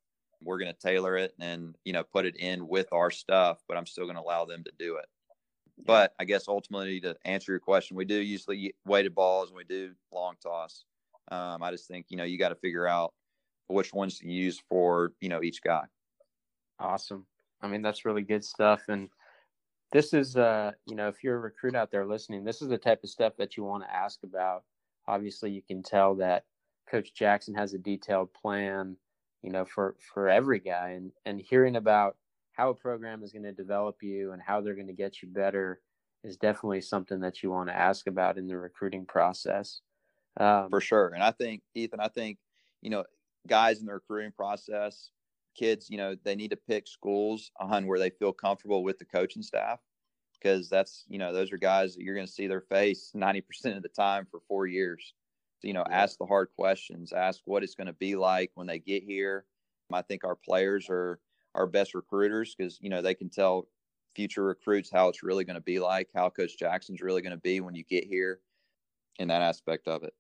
We're 0.42 0.60
going 0.60 0.74
to 0.74 0.88
tailor 0.88 1.16
it 1.16 1.34
and, 1.40 1.76
you 1.86 1.94
know, 1.94 2.04
put 2.04 2.26
it 2.26 2.36
in 2.36 2.68
with 2.68 2.88
our 2.92 3.10
stuff, 3.10 3.64
but 3.68 3.78
I'm 3.78 3.86
still 3.86 4.06
going 4.06 4.18
to 4.18 4.22
allow 4.22 4.44
them 4.44 4.64
to 4.66 4.72
do 4.78 4.98
it. 4.98 5.06
But 5.84 6.14
I 6.20 6.26
guess 6.26 6.48
ultimately 6.48 7.02
to 7.02 7.16
answer 7.26 7.52
your 7.52 7.60
question, 7.60 7.98
we 7.98 8.06
do 8.06 8.16
usually 8.16 8.74
weighted 8.86 9.14
balls 9.14 9.50
and 9.50 9.58
we 9.58 9.64
do 9.66 9.94
long 10.12 10.36
toss. 10.42 10.86
Um, 11.30 11.62
I 11.62 11.72
just 11.72 11.88
think, 11.88 12.08
you 12.10 12.18
know, 12.18 12.24
you 12.24 12.38
got 12.38 12.50
to 12.50 12.56
figure 12.56 12.88
out 12.88 13.14
which 13.68 13.94
ones 13.94 14.20
to 14.20 14.28
use 14.28 14.62
for, 14.70 15.12
you 15.20 15.30
know, 15.30 15.44
each 15.44 15.62
guy. 15.62 15.84
Awesome. 16.80 17.26
I 17.62 17.68
mean, 17.68 17.82
that's 17.82 18.06
really 18.06 18.22
good 18.22 18.44
stuff. 18.44 18.84
And 18.88 19.10
this 19.92 20.14
is 20.14 20.36
uh 20.36 20.72
you 20.86 20.96
know 20.96 21.08
if 21.08 21.24
you're 21.24 21.38
a 21.38 21.40
recruit 21.40 21.76
out 21.76 21.92
there 21.92 22.06
listening 22.06 22.44
this 22.44 22.62
is 22.62 22.68
the 22.68 22.78
type 22.78 23.02
of 23.04 23.10
stuff 23.10 23.34
that 23.38 23.56
you 23.56 23.64
want 23.64 23.84
to 23.84 23.94
ask 23.94 24.20
about 24.24 24.64
obviously 25.08 25.52
you 25.52 25.62
can 25.62 25.82
tell 25.82 26.16
that 26.16 26.44
coach 26.90 27.14
jackson 27.14 27.54
has 27.54 27.74
a 27.74 27.78
detailed 27.78 28.34
plan 28.34 28.98
you 29.42 29.52
know 29.52 29.64
for 29.64 29.96
for 30.14 30.28
every 30.28 30.60
guy 30.60 30.90
and 30.90 31.12
and 31.26 31.40
hearing 31.40 31.76
about 31.76 32.18
how 32.56 32.70
a 32.70 32.74
program 32.74 33.24
is 33.24 33.32
going 33.32 33.44
to 33.44 33.52
develop 33.52 33.98
you 34.02 34.32
and 34.32 34.42
how 34.42 34.62
they're 34.62 34.76
going 34.76 34.88
to 34.88 34.94
get 34.94 35.22
you 35.22 35.28
better 35.28 35.82
is 36.24 36.38
definitely 36.38 36.82
something 36.82 37.20
that 37.20 37.44
you 37.44 37.52
want 37.52 37.70
to 37.70 37.76
ask 37.76 38.08
about 38.08 38.38
in 38.38 38.48
the 38.48 38.58
recruiting 38.58 39.06
process 39.06 39.82
um, 40.40 40.70
for 40.70 40.82
sure 40.82 41.10
and 41.10 41.24
i 41.24 41.32
think 41.32 41.62
ethan 41.76 42.00
i 42.00 42.08
think 42.08 42.38
you 42.82 42.90
know 42.90 43.04
guys 43.48 43.80
in 43.80 43.86
the 43.86 43.94
recruiting 43.94 44.32
process 44.32 45.12
kids, 45.56 45.90
you 45.90 45.98
know, 45.98 46.16
they 46.24 46.36
need 46.36 46.52
to 46.52 46.58
pick 46.58 46.88
schools 46.88 47.52
on 47.60 47.88
where 47.88 48.00
they 48.00 48.10
feel 48.12 48.34
comfortable 48.34 48.84
with 48.84 49.00
the 49.00 49.06
coaching 49.06 49.42
staff 49.42 49.80
because 50.34 50.70
that's, 50.70 51.06
you 51.08 51.18
know, 51.18 51.34
those 51.34 51.52
are 51.52 51.58
guys 51.58 51.96
that 51.96 52.04
you're 52.04 52.16
going 52.16 52.28
to 52.28 52.32
see 52.32 52.48
their 52.48 52.62
face 52.62 53.12
90% 53.16 53.78
of 53.78 53.82
the 53.82 53.90
time 53.90 54.28
for 54.30 54.42
four 54.48 54.68
years. 54.68 55.14
So, 55.60 55.68
you 55.68 55.74
know, 55.74 55.86
yeah. 55.90 56.04
ask 56.04 56.18
the 56.18 56.26
hard 56.26 56.50
questions, 56.56 57.14
ask 57.14 57.42
what 57.46 57.64
it's 57.64 57.76
going 57.76 57.88
to 57.88 57.94
be 57.94 58.16
like 58.16 58.52
when 58.54 58.68
they 58.68 58.80
get 58.80 59.04
here. 59.04 59.46
I 59.92 60.02
think 60.02 60.24
our 60.24 60.36
players 60.36 60.88
are 60.90 61.20
our 61.56 61.68
best 61.68 61.96
recruiters 61.96 62.54
because, 62.56 62.78
you 62.82 62.90
know, 62.90 63.02
they 63.02 63.16
can 63.16 63.30
tell 63.30 63.68
future 64.16 64.44
recruits 64.44 64.90
how 64.92 65.10
it's 65.10 65.24
really 65.24 65.44
going 65.44 65.56
to 65.56 65.62
be 65.62 65.80
like, 65.80 66.10
how 66.14 66.30
Coach 66.30 66.58
Jackson's 66.58 67.02
really 67.02 67.22
going 67.22 67.32
to 67.32 67.38
be 67.38 67.60
when 67.62 67.76
you 67.76 67.84
get 67.84 68.06
here 68.06 68.40
in 69.18 69.30
that 69.30 69.42
aspect 69.42 69.88
of 69.88 70.04
it. 70.04 70.14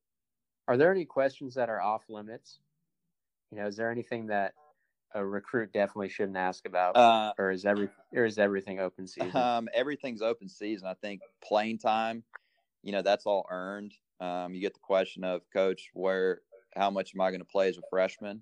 Are 0.67 0.77
there 0.77 0.91
any 0.91 1.05
questions 1.05 1.55
that 1.55 1.69
are 1.69 1.81
off 1.81 2.03
limits? 2.09 2.59
You 3.51 3.59
know, 3.59 3.67
is 3.67 3.75
there 3.75 3.91
anything 3.91 4.27
that 4.27 4.53
a 5.13 5.23
recruit 5.23 5.71
definitely 5.71 6.09
shouldn't 6.09 6.35
ask 6.35 6.65
about, 6.65 6.97
uh, 6.97 7.31
or 7.37 7.51
is 7.51 7.65
every 7.65 7.89
or 8.13 8.25
is 8.25 8.37
everything 8.37 8.79
open 8.79 9.07
season? 9.07 9.35
Um, 9.35 9.69
everything's 9.73 10.21
open 10.21 10.49
season. 10.49 10.87
I 10.87 10.93
think 10.95 11.21
playing 11.43 11.77
time, 11.77 12.23
you 12.83 12.91
know, 12.91 13.01
that's 13.01 13.25
all 13.25 13.45
earned. 13.49 13.93
Um, 14.19 14.53
you 14.53 14.61
get 14.61 14.73
the 14.73 14.79
question 14.81 15.23
of 15.23 15.41
coach, 15.53 15.89
where, 15.93 16.41
how 16.75 16.89
much 16.89 17.13
am 17.15 17.21
I 17.21 17.29
going 17.29 17.39
to 17.39 17.45
play 17.45 17.69
as 17.69 17.77
a 17.77 17.81
freshman? 17.89 18.41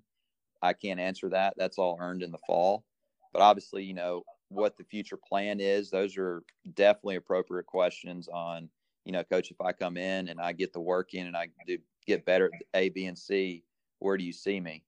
I 0.64 0.72
can't 0.72 0.98
answer 0.98 1.28
that. 1.28 1.54
That's 1.58 1.78
all 1.78 1.98
earned 2.00 2.22
in 2.22 2.32
the 2.32 2.38
fall. 2.46 2.84
But 3.32 3.42
obviously, 3.42 3.84
you 3.84 3.92
know, 3.92 4.22
what 4.48 4.76
the 4.76 4.84
future 4.84 5.18
plan 5.18 5.60
is, 5.60 5.90
those 5.90 6.16
are 6.16 6.42
definitely 6.74 7.16
appropriate 7.16 7.66
questions 7.66 8.28
on, 8.28 8.70
you 9.04 9.12
know, 9.12 9.22
coach, 9.24 9.50
if 9.50 9.60
I 9.60 9.72
come 9.72 9.98
in 9.98 10.28
and 10.28 10.40
I 10.40 10.52
get 10.52 10.72
the 10.72 10.80
work 10.80 11.12
in 11.12 11.26
and 11.26 11.36
I 11.36 11.48
do 11.66 11.76
get 12.06 12.24
better 12.24 12.46
at 12.46 12.62
A, 12.72 12.88
B, 12.88 13.04
and 13.06 13.18
C, 13.18 13.62
where 13.98 14.16
do 14.16 14.24
you 14.24 14.32
see 14.32 14.58
me? 14.58 14.82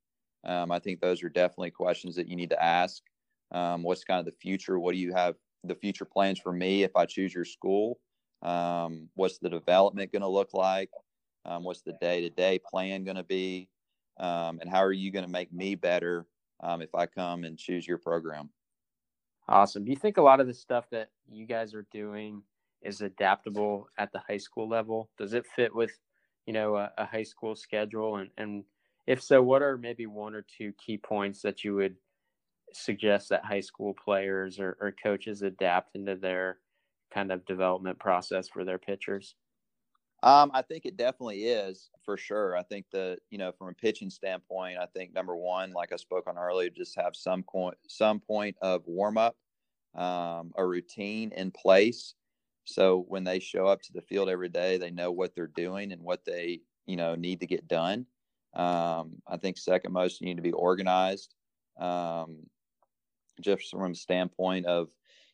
Um, 0.44 0.72
I 0.72 0.78
think 0.78 1.00
those 1.00 1.22
are 1.22 1.28
definitely 1.28 1.72
questions 1.72 2.16
that 2.16 2.28
you 2.28 2.36
need 2.36 2.50
to 2.50 2.62
ask. 2.62 3.02
Um, 3.52 3.82
what's 3.82 4.04
kind 4.04 4.20
of 4.20 4.26
the 4.26 4.38
future? 4.40 4.78
What 4.78 4.92
do 4.92 4.98
you 4.98 5.12
have 5.12 5.34
the 5.62 5.74
future 5.74 6.06
plans 6.06 6.38
for 6.38 6.52
me 6.52 6.84
if 6.84 6.96
I 6.96 7.04
choose 7.04 7.34
your 7.34 7.44
school? 7.44 7.98
Um, 8.42 9.08
what's 9.14 9.38
the 9.38 9.50
development 9.50 10.12
going 10.12 10.22
to 10.22 10.28
look 10.28 10.54
like? 10.54 10.90
Um, 11.44 11.64
what's 11.64 11.82
the 11.82 11.94
day 12.00 12.22
to 12.22 12.30
day 12.30 12.58
plan 12.58 13.04
going 13.04 13.16
to 13.16 13.24
be? 13.24 13.68
Um, 14.18 14.58
and 14.60 14.70
how 14.70 14.82
are 14.82 14.92
you 14.92 15.10
going 15.10 15.24
to 15.24 15.30
make 15.30 15.52
me 15.52 15.74
better 15.74 16.26
um, 16.60 16.80
if 16.80 16.94
I 16.94 17.06
come 17.06 17.44
and 17.44 17.58
choose 17.58 17.86
your 17.86 17.98
program? 17.98 18.50
Awesome. 19.48 19.84
Do 19.84 19.90
you 19.90 19.96
think 19.96 20.16
a 20.16 20.22
lot 20.22 20.40
of 20.40 20.46
the 20.46 20.54
stuff 20.54 20.86
that 20.90 21.10
you 21.30 21.46
guys 21.46 21.74
are 21.74 21.86
doing 21.92 22.42
is 22.82 23.00
adaptable 23.00 23.88
at 23.98 24.12
the 24.12 24.20
high 24.26 24.38
school 24.38 24.68
level? 24.68 25.10
Does 25.18 25.34
it 25.34 25.46
fit 25.54 25.74
with, 25.74 25.92
you 26.46 26.52
know, 26.52 26.76
a, 26.76 26.90
a 26.98 27.04
high 27.04 27.22
school 27.22 27.54
schedule 27.54 28.16
and, 28.16 28.30
and 28.38 28.64
if 29.06 29.22
so, 29.22 29.40
what 29.40 29.62
are 29.62 29.78
maybe 29.78 30.06
one 30.06 30.34
or 30.34 30.44
two 30.58 30.72
key 30.72 30.98
points 30.98 31.42
that 31.42 31.62
you 31.62 31.74
would 31.76 31.96
suggest 32.72 33.28
that 33.28 33.44
high 33.44 33.60
school 33.60 33.94
players 33.94 34.58
or, 34.58 34.76
or 34.80 34.92
coaches 35.00 35.42
adapt 35.42 35.94
into 35.94 36.16
their 36.16 36.58
kind 37.12 37.30
of 37.30 37.46
development 37.46 37.98
process 38.00 38.48
for 38.48 38.64
their 38.64 38.78
pitchers? 38.78 39.36
Um, 40.26 40.50
I 40.52 40.62
think 40.62 40.86
it 40.86 40.96
definitely 40.96 41.44
is 41.44 41.88
for 42.04 42.16
sure. 42.16 42.56
I 42.56 42.64
think 42.64 42.86
that 42.90 43.20
you 43.30 43.38
know, 43.38 43.52
from 43.52 43.68
a 43.68 43.74
pitching 43.74 44.10
standpoint, 44.10 44.76
I 44.76 44.86
think 44.86 45.14
number 45.14 45.36
one, 45.36 45.72
like 45.72 45.92
I 45.92 45.96
spoke 45.96 46.26
on 46.26 46.36
earlier, 46.36 46.68
just 46.68 46.96
have 46.96 47.14
some 47.14 47.44
point 47.44 47.76
some 47.86 48.18
point 48.18 48.56
of 48.60 48.82
warm 48.86 49.18
up, 49.18 49.36
um, 49.94 50.52
a 50.56 50.66
routine 50.66 51.30
in 51.30 51.52
place. 51.52 52.14
So 52.64 53.04
when 53.06 53.22
they 53.22 53.38
show 53.38 53.68
up 53.68 53.82
to 53.82 53.92
the 53.92 54.02
field 54.02 54.28
every 54.28 54.48
day, 54.48 54.78
they 54.78 54.90
know 54.90 55.12
what 55.12 55.36
they're 55.36 55.46
doing 55.46 55.92
and 55.92 56.02
what 56.02 56.24
they 56.24 56.62
you 56.86 56.96
know 56.96 57.14
need 57.14 57.38
to 57.40 57.46
get 57.46 57.68
done. 57.68 58.06
Um, 58.54 59.22
I 59.28 59.36
think 59.36 59.58
second 59.58 59.92
most, 59.92 60.20
you 60.20 60.26
need 60.26 60.38
to 60.38 60.42
be 60.42 60.52
organized. 60.52 61.36
Um, 61.78 62.38
just 63.40 63.70
from 63.70 63.92
a 63.92 63.94
standpoint 63.94 64.66
of, 64.66 64.88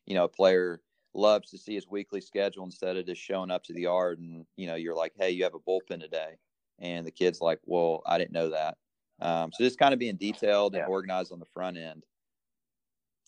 you 0.07 0.15
know, 0.15 0.25
a 0.25 0.29
player 0.29 0.81
loves 1.15 1.51
to 1.51 1.59
see 1.59 1.75
his 1.75 1.89
weekly 1.89 2.21
schedule 2.21 2.65
instead 2.65 2.97
of 2.97 3.07
just 3.07 3.21
showing 3.21 3.51
up 3.51 3.65
to 3.65 3.73
the 3.73 3.83
yard 3.83 4.19
and, 4.19 4.47
you 4.57 4.67
know, 4.67 4.75
you're 4.75 4.95
like, 4.95 5.13
hey, 5.17 5.31
you 5.31 5.45
have 5.45 5.55
a 5.55 5.59
bullpen 5.59 6.01
today. 6.01 6.37
And 6.79 7.07
the 7.07 7.11
kid's 7.11 7.41
like, 7.41 7.61
well, 7.65 8.03
I 8.07 8.19
didn't 8.19 8.33
know 8.33 8.51
that. 8.51 8.77
Um, 9.21 9.53
so 9.53 9.63
just 9.63 9.79
kind 9.79 9.93
of 9.93 10.01
being 10.01 10.17
detailed 10.17 10.75
and 10.75 10.87
organized 10.87 11.33
on 11.33 11.39
the 11.39 11.47
front 11.47 11.77
end 11.77 12.05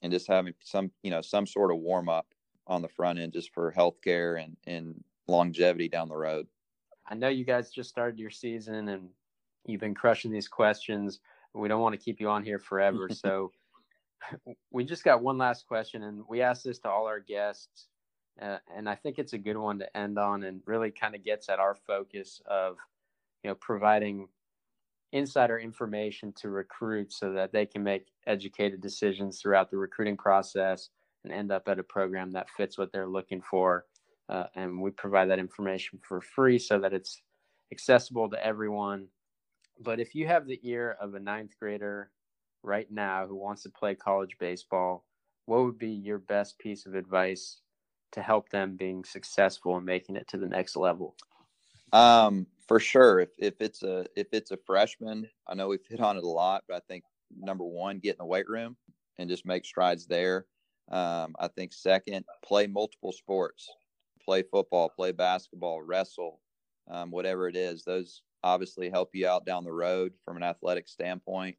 and 0.03 0.13
just 0.13 0.27
having 0.27 0.55
some, 0.61 0.91
you 1.03 1.11
know, 1.11 1.21
some 1.21 1.47
sort 1.47 1.71
of 1.71 1.79
warm 1.79 2.09
up 2.09 2.27
on 2.67 2.83
the 2.83 2.89
front 2.89 3.19
end 3.19 3.33
just 3.33 3.53
for 3.53 3.73
healthcare 3.73 4.43
and, 4.43 4.57
and 4.67 5.05
longevity 5.29 5.89
down 5.89 6.09
the 6.09 6.17
road. 6.17 6.47
I 7.07 7.15
know 7.15 7.29
you 7.29 7.45
guys 7.45 7.71
just 7.71 7.91
started 7.91 8.19
your 8.19 8.31
season 8.31 8.89
and 8.89 9.11
You've 9.67 9.81
been 9.81 9.95
crushing 9.95 10.31
these 10.31 10.49
questions. 10.49 11.21
We 11.55 11.69
don't 11.69 11.81
want 11.81 11.95
to 11.95 12.01
keep 12.01 12.21
you 12.21 12.29
on 12.29 12.45
here 12.45 12.59
forever. 12.59 13.09
so 13.13 13.53
we 14.71 14.85
just 14.85 15.05
got 15.05 15.23
one 15.23 15.39
last 15.39 15.67
question, 15.67 16.03
and 16.03 16.23
we 16.29 16.43
ask 16.43 16.63
this 16.63 16.79
to 16.81 16.89
all 16.89 17.07
our 17.07 17.21
guests. 17.21 17.89
Uh, 18.41 18.59
and 18.75 18.89
I 18.89 18.97
think 18.97 19.19
it's 19.19 19.33
a 19.33 19.39
good 19.39 19.57
one 19.57 19.79
to 19.79 19.97
end 19.97 20.19
on 20.19 20.43
and 20.43 20.61
really 20.67 20.91
kind 20.91 21.15
of 21.15 21.25
gets 21.25 21.49
at 21.49 21.61
our 21.61 21.77
focus 21.87 22.43
of, 22.47 22.77
you 23.45 23.51
know, 23.51 23.55
providing 23.55 24.27
insider 25.13 25.61
information 25.61 26.33
to 26.33 26.49
recruits 26.49 27.21
so 27.21 27.33
that 27.33 27.53
they 27.53 27.65
can 27.65 27.85
make 27.85 28.09
educated 28.27 28.81
decisions 28.81 29.41
throughout 29.41 29.71
the 29.71 29.77
recruiting 29.77 30.17
process 30.17 30.89
and 31.23 31.33
end 31.33 31.53
up 31.53 31.69
at 31.69 31.79
a 31.79 31.85
program 31.85 32.33
that 32.33 32.51
fits 32.51 32.77
what 32.77 32.91
they're 32.91 33.07
looking 33.07 33.41
for. 33.41 33.85
Uh, 34.29 34.47
and 34.57 34.83
we 34.83 34.91
provide 34.91 35.31
that 35.31 35.39
information 35.39 36.01
for 36.03 36.21
free 36.21 36.59
so 36.59 36.81
that 36.81 36.93
it's 36.93 37.23
accessible 37.71 38.29
to 38.29 38.45
everyone 38.45 39.07
but 39.81 40.01
if 40.01 40.15
you 40.15 40.27
have 40.27 40.47
the 40.47 40.61
ear 40.63 40.97
of 41.01 41.15
a 41.15 41.21
ninth 41.21 41.59
grader 41.59 42.11
right 42.65 42.91
now 42.91 43.27
who 43.27 43.37
wants 43.37 43.63
to 43.63 43.71
play 43.71 43.95
college 43.95 44.37
baseball, 44.39 45.05
what 45.47 45.65
would 45.65 45.79
be 45.79 45.91
your 45.91 46.19
best 46.19 46.59
piece 46.59 46.87
of 46.87 46.95
advice 46.95 47.61
to 48.13 48.23
help 48.23 48.49
them 48.49 48.77
being 48.77 49.05
successful 49.05 49.77
and 49.77 49.85
making 49.85 50.17
it 50.17 50.27
to 50.29 50.39
the 50.39 50.49
next 50.49 50.77
level? 50.77 51.15
Um, 51.93 52.47
for 52.67 52.81
sure. 52.81 53.21
If 53.21 53.31
if 53.39 53.61
it's 53.61 53.83
a 53.83 54.07
if 54.17 54.29
it's 54.33 54.51
a 54.51 54.59
freshman, 54.67 55.29
I 55.47 55.55
know 55.55 55.69
we've 55.69 55.87
hit 55.89 56.01
on 56.01 56.17
it 56.17 56.25
a 56.25 56.29
lot, 56.29 56.65
but 56.69 56.77
I 56.77 56.81
think 56.89 57.05
number 57.37 57.65
one, 57.65 57.99
get 57.99 58.15
in 58.15 58.19
the 58.19 58.25
weight 58.25 58.49
room 58.49 58.77
and 59.19 59.29
just 59.29 59.47
make 59.47 59.65
strides 59.65 60.07
there. 60.07 60.47
Um, 60.91 61.35
I 61.39 61.49
think 61.49 61.73
second, 61.73 62.25
play 62.45 62.67
multiple 62.67 63.13
sports, 63.13 63.69
play 64.25 64.43
football, 64.43 64.89
play 64.89 65.13
basketball, 65.13 65.83
wrestle, 65.83 66.41
um, 66.91 67.11
whatever 67.11 67.49
it 67.49 67.57
is. 67.57 67.85
Those 67.85 68.23
obviously 68.43 68.91
help 68.91 69.11
you 69.15 69.27
out 69.27 69.47
down 69.47 69.65
the 69.65 69.73
road 69.73 70.13
from 70.25 70.37
an 70.37 70.43
athletic 70.43 70.89
standpoint. 70.89 71.57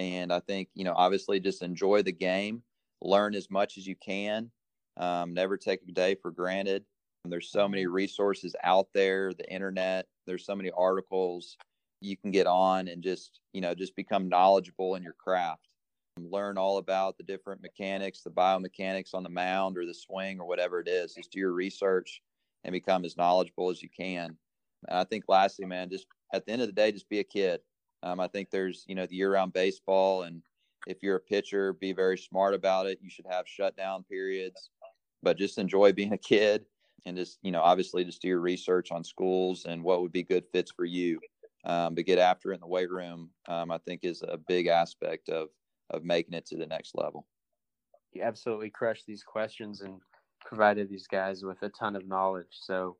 And 0.00 0.32
I 0.32 0.40
think, 0.40 0.70
you 0.74 0.84
know, 0.84 0.94
obviously 0.96 1.40
just 1.40 1.62
enjoy 1.62 2.02
the 2.02 2.12
game, 2.12 2.62
learn 3.02 3.34
as 3.34 3.50
much 3.50 3.76
as 3.76 3.86
you 3.86 3.94
can, 3.94 4.50
um, 4.96 5.34
never 5.34 5.58
take 5.58 5.80
a 5.86 5.92
day 5.92 6.14
for 6.14 6.30
granted. 6.30 6.84
There's 7.26 7.50
so 7.50 7.68
many 7.68 7.86
resources 7.86 8.56
out 8.64 8.88
there, 8.94 9.34
the 9.34 9.46
internet, 9.52 10.06
there's 10.26 10.46
so 10.46 10.56
many 10.56 10.70
articles 10.70 11.58
you 12.00 12.16
can 12.16 12.30
get 12.30 12.46
on 12.46 12.88
and 12.88 13.02
just, 13.02 13.40
you 13.52 13.60
know, 13.60 13.74
just 13.74 13.94
become 13.94 14.30
knowledgeable 14.30 14.94
in 14.94 15.02
your 15.02 15.16
craft. 15.22 15.68
Learn 16.18 16.56
all 16.56 16.78
about 16.78 17.18
the 17.18 17.22
different 17.22 17.60
mechanics, 17.60 18.22
the 18.22 18.30
biomechanics 18.30 19.12
on 19.12 19.22
the 19.22 19.28
mound 19.28 19.76
or 19.76 19.84
the 19.84 19.92
swing 19.92 20.40
or 20.40 20.46
whatever 20.48 20.80
it 20.80 20.88
is. 20.88 21.14
Just 21.14 21.32
do 21.32 21.40
your 21.40 21.52
research 21.52 22.22
and 22.64 22.72
become 22.72 23.04
as 23.04 23.18
knowledgeable 23.18 23.68
as 23.68 23.82
you 23.82 23.90
can. 23.94 24.34
And 24.88 24.98
I 24.98 25.04
think 25.04 25.24
lastly, 25.28 25.66
man, 25.66 25.90
just 25.90 26.06
at 26.32 26.46
the 26.46 26.52
end 26.52 26.62
of 26.62 26.68
the 26.68 26.72
day, 26.72 26.90
just 26.90 27.08
be 27.10 27.18
a 27.18 27.24
kid. 27.24 27.60
Um, 28.02 28.20
I 28.20 28.28
think 28.28 28.50
there's, 28.50 28.84
you 28.88 28.94
know, 28.94 29.06
the 29.06 29.16
year 29.16 29.32
round 29.32 29.52
baseball. 29.52 30.22
And 30.22 30.42
if 30.86 31.02
you're 31.02 31.16
a 31.16 31.20
pitcher, 31.20 31.74
be 31.74 31.92
very 31.92 32.18
smart 32.18 32.54
about 32.54 32.86
it. 32.86 32.98
You 33.02 33.10
should 33.10 33.26
have 33.30 33.46
shutdown 33.46 34.04
periods, 34.04 34.70
but 35.22 35.36
just 35.36 35.58
enjoy 35.58 35.92
being 35.92 36.12
a 36.12 36.18
kid 36.18 36.64
and 37.06 37.16
just, 37.16 37.38
you 37.42 37.50
know, 37.50 37.60
obviously 37.60 38.04
just 38.04 38.22
do 38.22 38.28
your 38.28 38.40
research 38.40 38.90
on 38.90 39.04
schools 39.04 39.66
and 39.66 39.82
what 39.82 40.02
would 40.02 40.12
be 40.12 40.22
good 40.22 40.44
fits 40.52 40.70
for 40.70 40.84
you. 40.84 41.20
Um, 41.64 41.94
but 41.94 42.06
get 42.06 42.18
after 42.18 42.52
it 42.52 42.54
in 42.54 42.60
the 42.60 42.66
weight 42.66 42.90
room, 42.90 43.30
um, 43.46 43.70
I 43.70 43.78
think 43.78 44.00
is 44.02 44.22
a 44.26 44.38
big 44.38 44.66
aspect 44.66 45.28
of, 45.28 45.48
of 45.90 46.04
making 46.04 46.34
it 46.34 46.46
to 46.46 46.56
the 46.56 46.66
next 46.66 46.94
level. 46.94 47.26
You 48.12 48.22
absolutely 48.22 48.70
crushed 48.70 49.06
these 49.06 49.22
questions 49.22 49.82
and 49.82 50.00
provided 50.44 50.88
these 50.88 51.06
guys 51.06 51.44
with 51.44 51.62
a 51.62 51.68
ton 51.68 51.96
of 51.96 52.08
knowledge. 52.08 52.46
So 52.50 52.96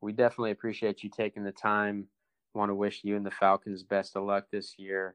we 0.00 0.12
definitely 0.12 0.52
appreciate 0.52 1.02
you 1.02 1.10
taking 1.10 1.44
the 1.44 1.52
time. 1.52 2.06
Want 2.54 2.70
to 2.70 2.74
wish 2.74 3.04
you 3.04 3.16
and 3.16 3.24
the 3.24 3.30
Falcons 3.30 3.82
best 3.82 4.16
of 4.16 4.24
luck 4.24 4.46
this 4.50 4.74
year. 4.78 5.14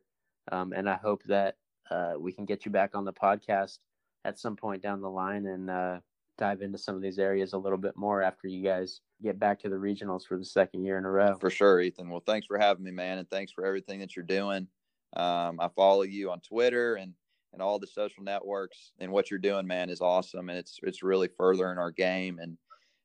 Um, 0.52 0.74
and 0.74 0.90
I 0.90 0.96
hope 0.96 1.24
that 1.26 1.56
uh, 1.92 2.14
we 2.18 2.32
can 2.32 2.46
get 2.46 2.66
you 2.66 2.72
back 2.72 2.92
on 2.96 3.06
the 3.06 3.14
podcast 3.14 3.80
at 4.24 4.40
some 4.40 4.56
point 4.56 4.82
down 4.82 5.02
the 5.02 5.10
line 5.10 5.46
and 5.46 5.70
uh, 5.70 6.00
dive 6.38 6.62
into 6.62 6.78
some 6.78 6.96
of 6.96 7.02
these 7.02 7.20
areas 7.20 7.54
a 7.54 7.58
little 7.58 7.78
bit 7.78 7.96
more 7.96 8.22
after 8.22 8.48
you 8.48 8.64
guys 8.64 9.02
get 9.24 9.40
back 9.40 9.60
to 9.60 9.70
the 9.70 9.76
regionals 9.76 10.26
for 10.26 10.38
the 10.38 10.46
second 10.46 10.84
year 10.84 10.98
in 10.98 11.06
a 11.06 11.12
row. 11.12 11.38
For 11.40 11.50
sure, 11.50 11.82
Ethan. 11.82 12.10
Well, 12.10 12.24
thanks 12.26 12.48
for 12.48 12.58
having 12.58 12.84
me, 12.84 12.92
man, 12.92 13.18
and 13.18 13.30
thanks 13.30 13.52
for 13.52 13.66
everything 13.66 14.00
that 14.00 14.16
you're 14.16 14.26
doing. 14.26 14.68
Um, 15.16 15.60
I 15.60 15.70
follow 15.76 16.02
you 16.04 16.32
on 16.32 16.42
Twitter 16.42 16.96
and 16.96 17.14
and 17.54 17.62
all 17.62 17.80
the 17.80 17.88
social 17.88 18.22
networks, 18.22 18.92
and 19.00 19.10
what 19.14 19.32
you're 19.32 19.40
doing, 19.40 19.66
man, 19.66 19.90
is 19.90 20.02
awesome, 20.02 20.50
and 20.50 20.60
it's 20.60 20.78
it's 20.84 21.02
really 21.02 21.30
furthering 21.38 21.78
our 21.78 21.92
game 21.92 22.38
and 22.42 22.58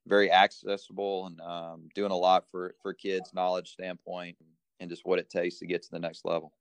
very 0.07 0.30
accessible 0.30 1.26
and 1.26 1.40
um, 1.40 1.88
doing 1.94 2.11
a 2.11 2.16
lot 2.16 2.48
for 2.51 2.74
for 2.82 2.92
kids 2.94 3.32
knowledge 3.34 3.70
standpoint 3.70 4.36
and 4.80 4.90
just 4.90 5.05
what 5.05 5.18
it 5.18 5.28
takes 5.28 5.59
to 5.59 5.66
get 5.66 5.82
to 5.82 5.90
the 5.90 5.98
next 5.98 6.24
level. 6.24 6.53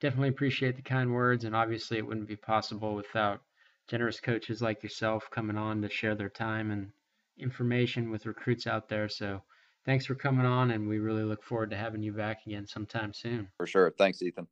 Definitely 0.00 0.28
appreciate 0.28 0.76
the 0.76 0.82
kind 0.82 1.12
words 1.12 1.44
and 1.44 1.56
obviously 1.56 1.98
it 1.98 2.06
wouldn't 2.06 2.28
be 2.28 2.36
possible 2.36 2.94
without 2.94 3.40
generous 3.88 4.20
coaches 4.20 4.62
like 4.62 4.82
yourself 4.82 5.28
coming 5.30 5.56
on 5.56 5.82
to 5.82 5.88
share 5.88 6.14
their 6.14 6.28
time 6.28 6.70
and 6.70 6.90
information 7.38 8.10
with 8.10 8.26
recruits 8.26 8.66
out 8.66 8.88
there. 8.88 9.08
So 9.08 9.42
thanks 9.84 10.06
for 10.06 10.14
coming 10.14 10.46
on 10.46 10.70
and 10.70 10.88
we 10.88 10.98
really 10.98 11.24
look 11.24 11.42
forward 11.42 11.70
to 11.70 11.76
having 11.76 12.02
you 12.02 12.12
back 12.12 12.46
again 12.46 12.66
sometime 12.66 13.12
soon. 13.12 13.48
For 13.56 13.66
sure. 13.66 13.92
Thanks 13.98 14.22
ethan. 14.22 14.46